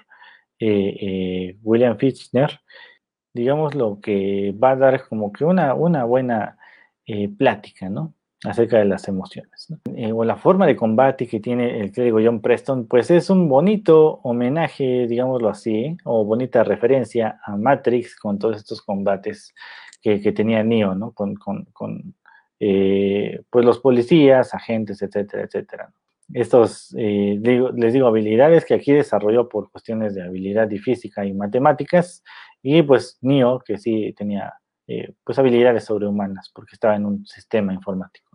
eh, 0.58 0.96
eh, 1.00 1.58
William 1.62 1.96
Fichtner, 1.96 2.60
digamos 3.32 3.76
lo 3.76 4.00
que 4.00 4.52
va 4.52 4.72
a 4.72 4.76
dar 4.76 5.06
como 5.08 5.32
que 5.32 5.44
una, 5.44 5.74
una 5.74 6.04
buena 6.04 6.58
eh, 7.06 7.28
plática, 7.28 7.88
¿no? 7.88 8.14
Acerca 8.44 8.78
de 8.78 8.84
las 8.84 9.08
emociones. 9.08 9.68
o 10.14 10.24
la 10.24 10.36
forma 10.36 10.66
de 10.66 10.76
combate 10.76 11.26
que 11.26 11.40
tiene 11.40 11.80
el 11.80 11.90
clérigo 11.90 12.20
John 12.22 12.40
Preston, 12.40 12.86
pues 12.86 13.10
es 13.10 13.30
un 13.30 13.48
bonito 13.48 14.20
homenaje, 14.22 15.06
digámoslo 15.08 15.48
así, 15.48 15.96
o 16.04 16.24
bonita 16.24 16.64
referencia 16.64 17.40
a 17.44 17.56
Matrix 17.56 18.16
con 18.16 18.38
todos 18.38 18.56
estos 18.56 18.82
combates 18.82 19.54
que, 20.00 20.18
tenía 20.32 20.62
Neo, 20.62 20.94
¿no? 20.94 21.12
Con, 21.12 21.36
pues 22.58 23.64
los 23.64 23.78
policías, 23.80 24.54
agentes, 24.54 25.02
etcétera, 25.02 25.44
etcétera 25.44 25.92
estos, 26.34 26.94
eh, 26.98 27.38
les 27.74 27.92
digo, 27.92 28.06
habilidades 28.06 28.64
que 28.64 28.74
aquí 28.74 28.92
desarrolló 28.92 29.48
por 29.48 29.70
cuestiones 29.70 30.14
de 30.14 30.22
habilidad 30.22 30.70
y 30.70 30.78
física 30.78 31.24
y 31.24 31.32
matemáticas, 31.32 32.22
y 32.62 32.82
pues 32.82 33.18
Neo, 33.22 33.60
que 33.60 33.78
sí 33.78 34.14
tenía 34.16 34.54
eh, 34.88 35.14
pues 35.22 35.38
habilidades 35.38 35.84
sobrehumanas, 35.84 36.50
porque 36.52 36.74
estaba 36.74 36.96
en 36.96 37.06
un 37.06 37.26
sistema 37.26 37.72
informático. 37.72 38.28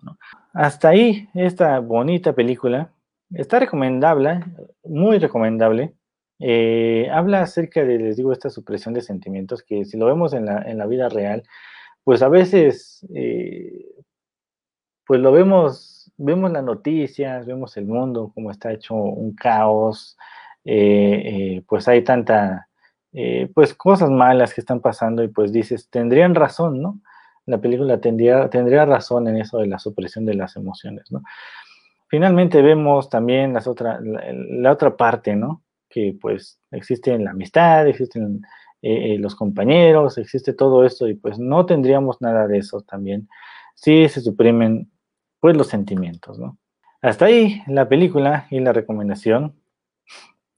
Hasta 0.53 0.89
ahí, 0.89 1.27
esta 1.33 1.79
bonita 1.79 2.33
película 2.33 2.93
está 3.33 3.59
recomendable, 3.59 4.39
muy 4.83 5.19
recomendable. 5.19 5.93
Eh, 6.39 7.09
habla 7.11 7.41
acerca 7.41 7.83
de, 7.83 7.97
les 7.97 8.17
digo, 8.17 8.31
esta 8.31 8.49
supresión 8.49 8.93
de 8.93 9.01
sentimientos 9.01 9.63
que 9.63 9.83
si 9.83 9.97
lo 9.97 10.05
vemos 10.05 10.33
en 10.33 10.45
la, 10.45 10.61
en 10.61 10.77
la 10.77 10.85
vida 10.85 11.09
real, 11.09 11.43
pues 12.05 12.21
a 12.21 12.29
veces, 12.29 13.05
pues 15.05 15.19
lo 15.19 15.31
vemos 15.31 15.93
vemos 16.17 16.51
las 16.51 16.63
noticias, 16.63 17.45
vemos 17.45 17.75
el 17.77 17.85
mundo, 17.85 18.31
cómo 18.33 18.51
está 18.51 18.71
hecho 18.71 18.95
un 18.95 19.35
caos, 19.35 20.17
eh, 20.65 21.57
eh, 21.57 21.63
pues 21.67 21.87
hay 21.87 22.03
tanta, 22.03 22.69
eh, 23.13 23.49
pues 23.53 23.73
cosas 23.73 24.09
malas 24.09 24.53
que 24.53 24.61
están 24.61 24.79
pasando 24.79 25.23
y 25.23 25.27
pues 25.27 25.51
dices, 25.51 25.89
tendrían 25.89 26.35
razón, 26.35 26.81
¿no? 26.81 26.99
La 27.45 27.59
película 27.59 27.99
tendría, 27.99 28.49
tendría 28.49 28.85
razón 28.85 29.27
en 29.27 29.37
eso 29.37 29.57
de 29.59 29.67
la 29.67 29.79
supresión 29.79 30.25
de 30.25 30.35
las 30.35 30.55
emociones, 30.55 31.11
¿no? 31.11 31.21
Finalmente 32.07 32.61
vemos 32.61 33.09
también 33.09 33.53
las 33.53 33.67
otra, 33.67 33.99
la, 34.01 34.71
otra 34.71 34.95
parte, 34.95 35.35
¿no? 35.35 35.63
Que 35.89 36.15
pues 36.19 36.59
existe 36.71 37.17
la 37.17 37.31
amistad, 37.31 37.87
existen 37.87 38.41
los 38.81 39.33
compañeros, 39.35 40.17
existe 40.17 40.51
todo 40.53 40.83
esto 40.85 41.07
y 41.07 41.13
pues 41.13 41.39
no 41.39 41.65
tendríamos 41.65 42.21
nada 42.21 42.47
de 42.47 42.57
eso 42.57 42.81
también 42.81 43.29
si 43.75 44.07
se 44.09 44.21
suprimen 44.21 44.89
pues 45.39 45.57
los 45.57 45.67
sentimientos, 45.67 46.39
¿no? 46.39 46.57
Hasta 47.01 47.25
ahí 47.25 47.61
la 47.67 47.89
película 47.89 48.47
y 48.49 48.61
la 48.61 48.71
recomendación. 48.71 49.55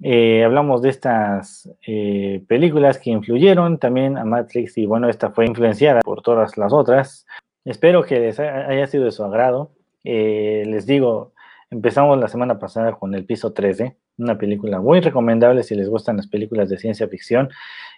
Eh, 0.02 0.44
hablamos 0.44 0.82
de 0.82 0.90
estas 0.90 1.70
eh, 1.88 2.44
películas 2.48 2.98
que 2.98 3.12
influyeron 3.12 3.80
también 3.80 4.18
a 4.18 4.26
Matrix 4.26 4.78
y 4.78 4.86
bueno, 4.86 5.10
esta 5.10 5.32
fue 5.32 5.46
influenciada 5.46 6.02
por 6.02 6.22
todas 6.22 6.58
las 6.58 6.74
otras. 6.74 7.26
Espero 7.64 8.04
que 8.04 8.20
les 8.20 8.40
haya 8.40 8.88
sido 8.88 9.06
de 9.06 9.12
su 9.12 9.24
agrado. 9.24 9.72
Eh, 10.04 10.64
les 10.68 10.86
digo, 10.86 11.34
empezamos 11.70 12.20
la 12.20 12.28
semana 12.28 12.60
pasada 12.60 12.94
con 12.94 13.16
El 13.16 13.26
Piso 13.26 13.54
13, 13.54 13.96
una 14.18 14.38
película 14.38 14.80
muy 14.82 15.00
recomendable 15.00 15.64
si 15.64 15.76
les 15.76 15.90
gustan 15.90 16.18
las 16.18 16.28
películas 16.28 16.70
de 16.70 16.78
ciencia 16.78 17.08
ficción 17.08 17.50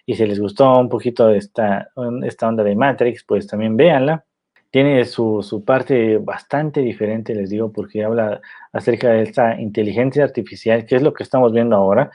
y 0.06 0.14
si 0.14 0.24
les 0.24 0.40
gustó 0.40 0.78
un 0.78 0.88
poquito 0.88 1.30
esta, 1.30 1.90
esta 2.24 2.48
onda 2.48 2.64
de 2.64 2.76
Matrix, 2.76 3.24
pues 3.24 3.46
también 3.46 3.76
véanla 3.76 4.24
tiene 4.70 5.04
su, 5.04 5.62
parte 5.66 6.18
bastante 6.18 6.80
diferente, 6.80 7.34
les 7.34 7.50
digo, 7.50 7.72
porque 7.72 8.04
habla 8.04 8.40
acerca 8.72 9.10
de 9.10 9.22
esta 9.22 9.58
inteligencia 9.60 10.24
artificial, 10.24 10.84
que 10.84 10.96
es 10.96 11.02
lo 11.02 11.14
que 11.14 11.22
estamos 11.22 11.52
viendo 11.52 11.76
ahora, 11.76 12.10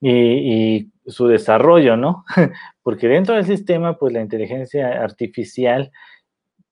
y, 0.00 0.90
su 1.06 1.26
desarrollo, 1.26 1.96
¿no? 1.96 2.26
porque 2.82 3.08
dentro 3.08 3.34
del 3.34 3.46
sistema, 3.46 3.96
pues 3.96 4.12
la 4.12 4.20
inteligencia 4.20 5.02
artificial 5.02 5.90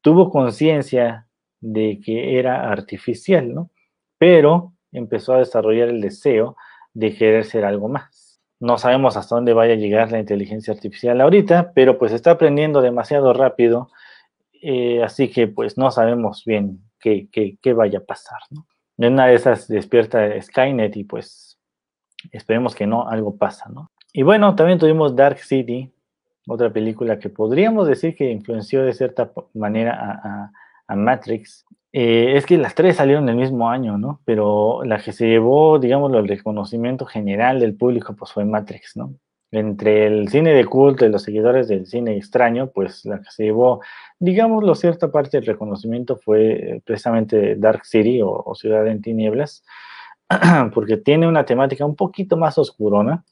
tuvo 0.02 0.30
conciencia 0.30 1.26
de 1.60 1.98
que 2.04 2.38
era 2.38 2.70
artificial, 2.70 3.54
¿no? 3.54 3.70
Pero 4.18 4.74
empezó 4.92 5.32
a 5.32 5.38
desarrollar 5.38 5.88
el 5.88 6.02
deseo 6.02 6.56
de 6.92 7.16
querer 7.16 7.46
ser 7.46 7.64
algo 7.64 7.88
más. 7.88 8.38
No 8.60 8.76
sabemos 8.76 9.16
hasta 9.16 9.36
dónde 9.36 9.54
vaya 9.54 9.72
a 9.72 9.76
llegar 9.76 10.12
la 10.12 10.18
inteligencia 10.18 10.74
artificial 10.74 11.18
ahorita, 11.18 11.72
pero 11.74 11.98
pues 11.98 12.12
está 12.12 12.32
aprendiendo 12.32 12.82
demasiado 12.82 13.32
rápido 13.32 13.90
eh, 14.62 15.02
así 15.02 15.30
que 15.30 15.48
pues 15.48 15.76
no 15.78 15.90
sabemos 15.90 16.44
bien 16.44 16.80
qué, 17.00 17.28
qué, 17.30 17.72
vaya 17.72 17.98
a 18.00 18.04
pasar. 18.04 18.38
¿no? 18.50 18.66
En 18.98 19.14
una 19.14 19.26
de 19.26 19.34
esas 19.34 19.68
despierta 19.68 20.40
Skynet 20.40 20.96
y 20.96 21.04
pues 21.04 21.59
esperemos 22.32 22.74
que 22.74 22.86
no, 22.86 23.09
algo 23.09 23.36
pasa. 23.36 23.68
¿no? 23.68 23.90
Y 24.12 24.22
bueno, 24.22 24.54
también 24.54 24.78
tuvimos 24.78 25.14
Dark 25.14 25.38
City, 25.38 25.92
otra 26.46 26.72
película 26.72 27.18
que 27.18 27.28
podríamos 27.28 27.88
decir 27.88 28.14
que 28.14 28.30
influenció 28.30 28.84
de 28.84 28.94
cierta 28.94 29.30
manera 29.54 30.52
a, 30.88 30.96
Matrix. 30.96 31.66
Eh, 31.92 32.36
es 32.36 32.46
que 32.46 32.59
las 32.59 32.74
tres 32.76 32.96
salieron 32.96 33.28
el 33.28 33.34
mismo 33.34 33.68
año, 33.68 33.98
¿no? 33.98 34.20
Pero 34.24 34.84
la 34.84 34.98
que 34.98 35.12
se 35.12 35.26
llevó, 35.26 35.80
digamos, 35.80 36.14
el 36.14 36.28
reconocimiento 36.28 37.07
general 37.07 37.59
del 37.59 37.74
público, 37.74 38.14
pues 38.14 38.32
fue 38.32 38.44
Matrix, 38.44 38.96
¿no? 38.96 39.14
Entre 39.51 40.07
el 40.07 40.28
cine 40.28 40.53
de 40.53 40.64
culto 40.66 41.07
y 41.07 41.09
los 41.09 41.22
seguidores 41.22 41.68
del 41.68 41.86
cine 41.86 42.16
extraño, 42.16 42.70
pues 42.70 43.05
la 43.05 43.20
que 43.20 43.30
se 43.30 43.44
llevó, 43.44 43.80
digámoslo, 44.18 44.74
cierta 44.74 45.11
parte 45.11 45.36
del 45.36 45.47
reconocimiento 45.47 46.16
fue 46.16 46.53
eh, 46.53 46.82
precisamente 46.84 47.57
Dark 47.57 47.84
City 47.84 48.20
o, 48.22 48.55
Ciudad 48.55 48.86
en 48.88 49.03
Tinieblas, 49.03 49.64
porque 50.74 50.97
tiene 50.97 51.28
una 51.28 51.44
temática 51.44 51.84
un 51.84 51.97
poquito 51.97 52.36
más 52.36 52.59
oscurona 52.59 53.24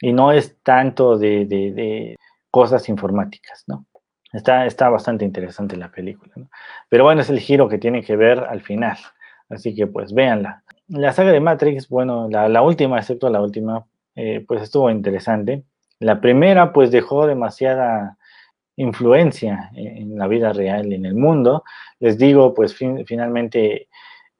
y 0.00 0.12
no 0.12 0.32
es 0.32 0.56
tanto 0.62 1.18
de, 1.18 2.16
cosas 2.50 2.88
informáticas, 2.88 3.64
¿no? 3.66 3.86
Está, 4.32 4.88
bastante 4.88 5.24
interesante 5.24 5.76
la 5.76 5.90
película, 5.90 6.32
¿no? 6.36 6.48
Pero 6.88 7.04
bueno, 7.04 7.20
es 7.20 7.30
el 7.30 7.40
giro 7.40 7.68
que 7.68 7.78
tiene 7.78 8.02
que 8.02 8.16
ver 8.16 8.40
al 8.40 8.62
final, 8.62 8.96
así 9.48 9.74
que 9.74 9.86
pues 9.88 10.12
véanla. 10.12 10.62
La 10.86 11.12
saga 11.12 11.32
de 11.32 11.40
Matrix, 11.40 11.88
bueno, 11.88 12.28
la 12.28 12.62
última, 12.62 12.98
excepto 12.98 13.28
la 13.30 13.40
última, 13.40 13.86
eh, 14.16 14.44
pues 14.46 14.62
estuvo 14.62 14.90
interesante. 14.90 15.64
La 15.98 16.20
primera, 16.20 16.72
pues 16.72 16.90
dejó 16.90 17.26
demasiada 17.26 18.16
influencia 18.76 19.70
en, 19.74 20.18
la 20.18 20.26
vida 20.26 20.52
real 20.52 20.92
y 20.92 20.96
en 20.96 21.06
el 21.06 21.14
mundo. 21.14 21.64
Les 22.00 22.18
digo, 22.18 22.54
pues 22.54 22.74
finalmente, 22.74 23.88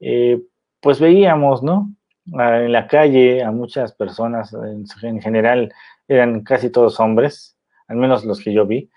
eh, 0.01 0.41
pues 0.81 1.01
veíamos, 1.01 1.63
¿no? 1.63 1.91
en 2.27 2.73
la 2.73 2.87
calle 2.87 3.43
a 3.43 3.51
muchas 3.51 3.93
personas, 3.93 4.55
en, 5.03 5.21
general 5.21 5.73
eran 6.09 6.43
casi 6.43 6.71
todos 6.71 6.99
hombres, 6.99 7.59
al 7.87 7.99
menos 7.99 8.25
los 8.25 8.41
que 8.41 8.53
yo 8.53 8.67
vi, 8.67 8.91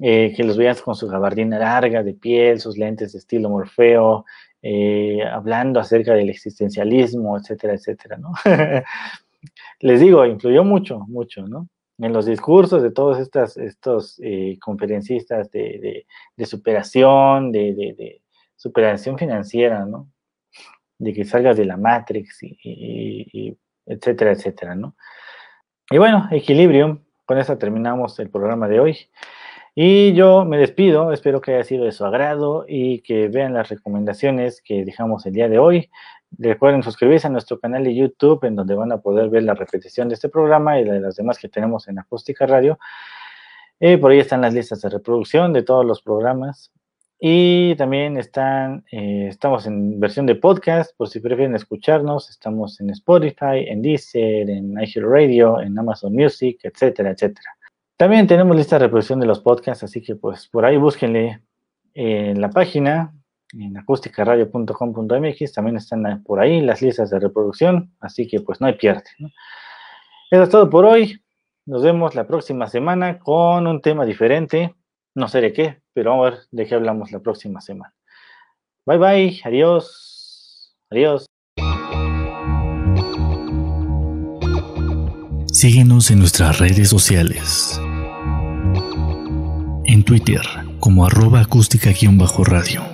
eh, 0.00 0.34
que 0.36 0.42
los 0.42 0.56
veías 0.56 0.82
con 0.82 0.96
su 0.96 1.06
gabardina 1.06 1.58
larga 1.58 2.02
de 2.02 2.14
piel, 2.14 2.60
sus 2.60 2.76
lentes 2.76 3.12
de 3.12 3.20
estilo 3.20 3.48
Morfeo, 3.48 4.24
hablando 5.30 5.78
acerca 5.78 6.14
del 6.14 6.30
existencialismo, 6.30 7.38
etcétera, 7.38 7.74
etcétera, 7.74 8.16
¿no? 8.16 8.32
les 9.80 10.00
digo, 10.00 10.24
influyó 10.26 10.64
mucho, 10.64 11.00
mucho, 11.08 11.46
¿no? 11.46 11.68
En 11.98 12.12
los 12.12 12.26
discursos 12.26 12.82
de 12.82 12.90
todos 12.90 13.18
estas, 13.18 13.56
estos 13.56 14.20
eh, 14.22 14.58
conferencistas 14.60 15.50
de, 15.50 16.06
superación, 16.44 17.52
de, 17.52 18.20
superación 18.56 19.16
financiera, 19.16 19.84
¿no? 19.84 20.10
De 20.98 21.12
que 21.12 21.24
salgas 21.24 21.56
de 21.56 21.64
la 21.66 21.76
Matrix, 21.76 22.38
y, 22.42 23.56
etcétera, 23.86 24.32
etcétera, 24.32 24.74
¿no? 24.74 24.96
Y 25.90 25.98
bueno, 25.98 26.28
equilibrio, 26.30 27.02
con 27.26 27.38
eso 27.38 27.56
terminamos 27.58 28.18
el 28.18 28.30
programa 28.30 28.68
de 28.68 28.80
hoy. 28.80 28.98
Y 29.76 30.14
yo 30.14 30.44
me 30.44 30.56
despido, 30.56 31.12
espero 31.12 31.40
que 31.40 31.54
haya 31.54 31.64
sido 31.64 31.84
de 31.84 31.90
su 31.90 32.04
agrado 32.04 32.64
y 32.68 33.00
que 33.00 33.26
vean 33.26 33.54
las 33.54 33.68
recomendaciones 33.68 34.62
que 34.62 34.84
dejamos 34.84 35.26
el 35.26 35.32
día 35.32 35.48
de 35.48 35.58
hoy. 35.58 35.90
Recuerden 36.38 36.82
suscribirse 36.82 37.26
a 37.26 37.30
nuestro 37.30 37.58
canal 37.58 37.84
de 37.84 37.94
YouTube, 37.94 38.44
en 38.44 38.56
donde 38.56 38.74
van 38.74 38.92
a 38.92 38.98
poder 38.98 39.28
ver 39.28 39.42
la 39.42 39.54
repetición 39.54 40.08
de 40.08 40.14
este 40.14 40.28
programa 40.28 40.80
y 40.80 40.84
de 40.84 41.00
las 41.00 41.16
demás 41.16 41.38
que 41.38 41.48
tenemos 41.48 41.88
en 41.88 41.98
Acústica 41.98 42.46
Radio. 42.46 42.78
Eh, 43.80 43.98
por 43.98 44.10
ahí 44.10 44.18
están 44.18 44.40
las 44.40 44.54
listas 44.54 44.80
de 44.82 44.88
reproducción 44.88 45.52
de 45.52 45.62
todos 45.62 45.84
los 45.84 46.02
programas. 46.02 46.72
Y 47.18 47.74
también 47.76 48.16
están, 48.16 48.84
eh, 48.90 49.28
estamos 49.28 49.66
en 49.66 49.98
versión 49.98 50.26
de 50.26 50.34
podcast, 50.34 50.96
por 50.96 51.08
si 51.08 51.20
prefieren 51.20 51.54
escucharnos. 51.54 52.28
Estamos 52.28 52.80
en 52.80 52.90
Spotify, 52.90 53.66
en 53.66 53.82
Deezer, 53.82 54.50
en 54.50 54.72
iHeartRadio, 54.72 55.60
en 55.60 55.78
Amazon 55.78 56.12
Music, 56.12 56.60
etcétera, 56.62 57.10
etcétera. 57.10 57.50
También 57.96 58.26
tenemos 58.26 58.56
lista 58.56 58.76
de 58.76 58.86
reproducción 58.86 59.20
de 59.20 59.26
los 59.26 59.40
podcasts, 59.40 59.84
así 59.84 60.02
que 60.02 60.16
pues 60.16 60.48
por 60.48 60.64
ahí 60.64 60.76
búsquenle 60.76 61.40
en 61.94 62.40
la 62.40 62.50
página 62.50 63.14
en 63.58 63.76
acústicaradio.com.mx, 63.76 65.52
también 65.52 65.76
están 65.76 66.22
por 66.24 66.40
ahí 66.40 66.60
las 66.60 66.82
listas 66.82 67.10
de 67.10 67.20
reproducción, 67.20 67.92
así 68.00 68.26
que 68.26 68.40
pues 68.40 68.60
no 68.60 68.66
hay 68.66 68.74
pierde. 68.74 69.04
Eso 70.30 70.42
es 70.42 70.48
todo 70.48 70.68
por 70.68 70.84
hoy. 70.84 71.20
Nos 71.66 71.82
vemos 71.82 72.14
la 72.14 72.26
próxima 72.26 72.66
semana 72.66 73.18
con 73.18 73.66
un 73.66 73.80
tema 73.80 74.04
diferente. 74.04 74.74
No 75.14 75.28
sé 75.28 75.40
de 75.40 75.52
qué, 75.52 75.80
pero 75.92 76.10
vamos 76.10 76.26
a 76.26 76.30
ver 76.30 76.40
de 76.50 76.66
qué 76.66 76.74
hablamos 76.74 77.12
la 77.12 77.20
próxima 77.20 77.60
semana. 77.60 77.94
Bye 78.86 78.98
bye, 78.98 79.40
adiós, 79.44 80.76
adiós. 80.90 81.26
Síguenos 85.52 86.10
en 86.10 86.18
nuestras 86.18 86.58
redes 86.58 86.90
sociales. 86.90 87.80
En 89.86 90.04
Twitter 90.04 90.42
como 90.80 91.06
arroba 91.06 91.40
acústica-radio. 91.40 92.93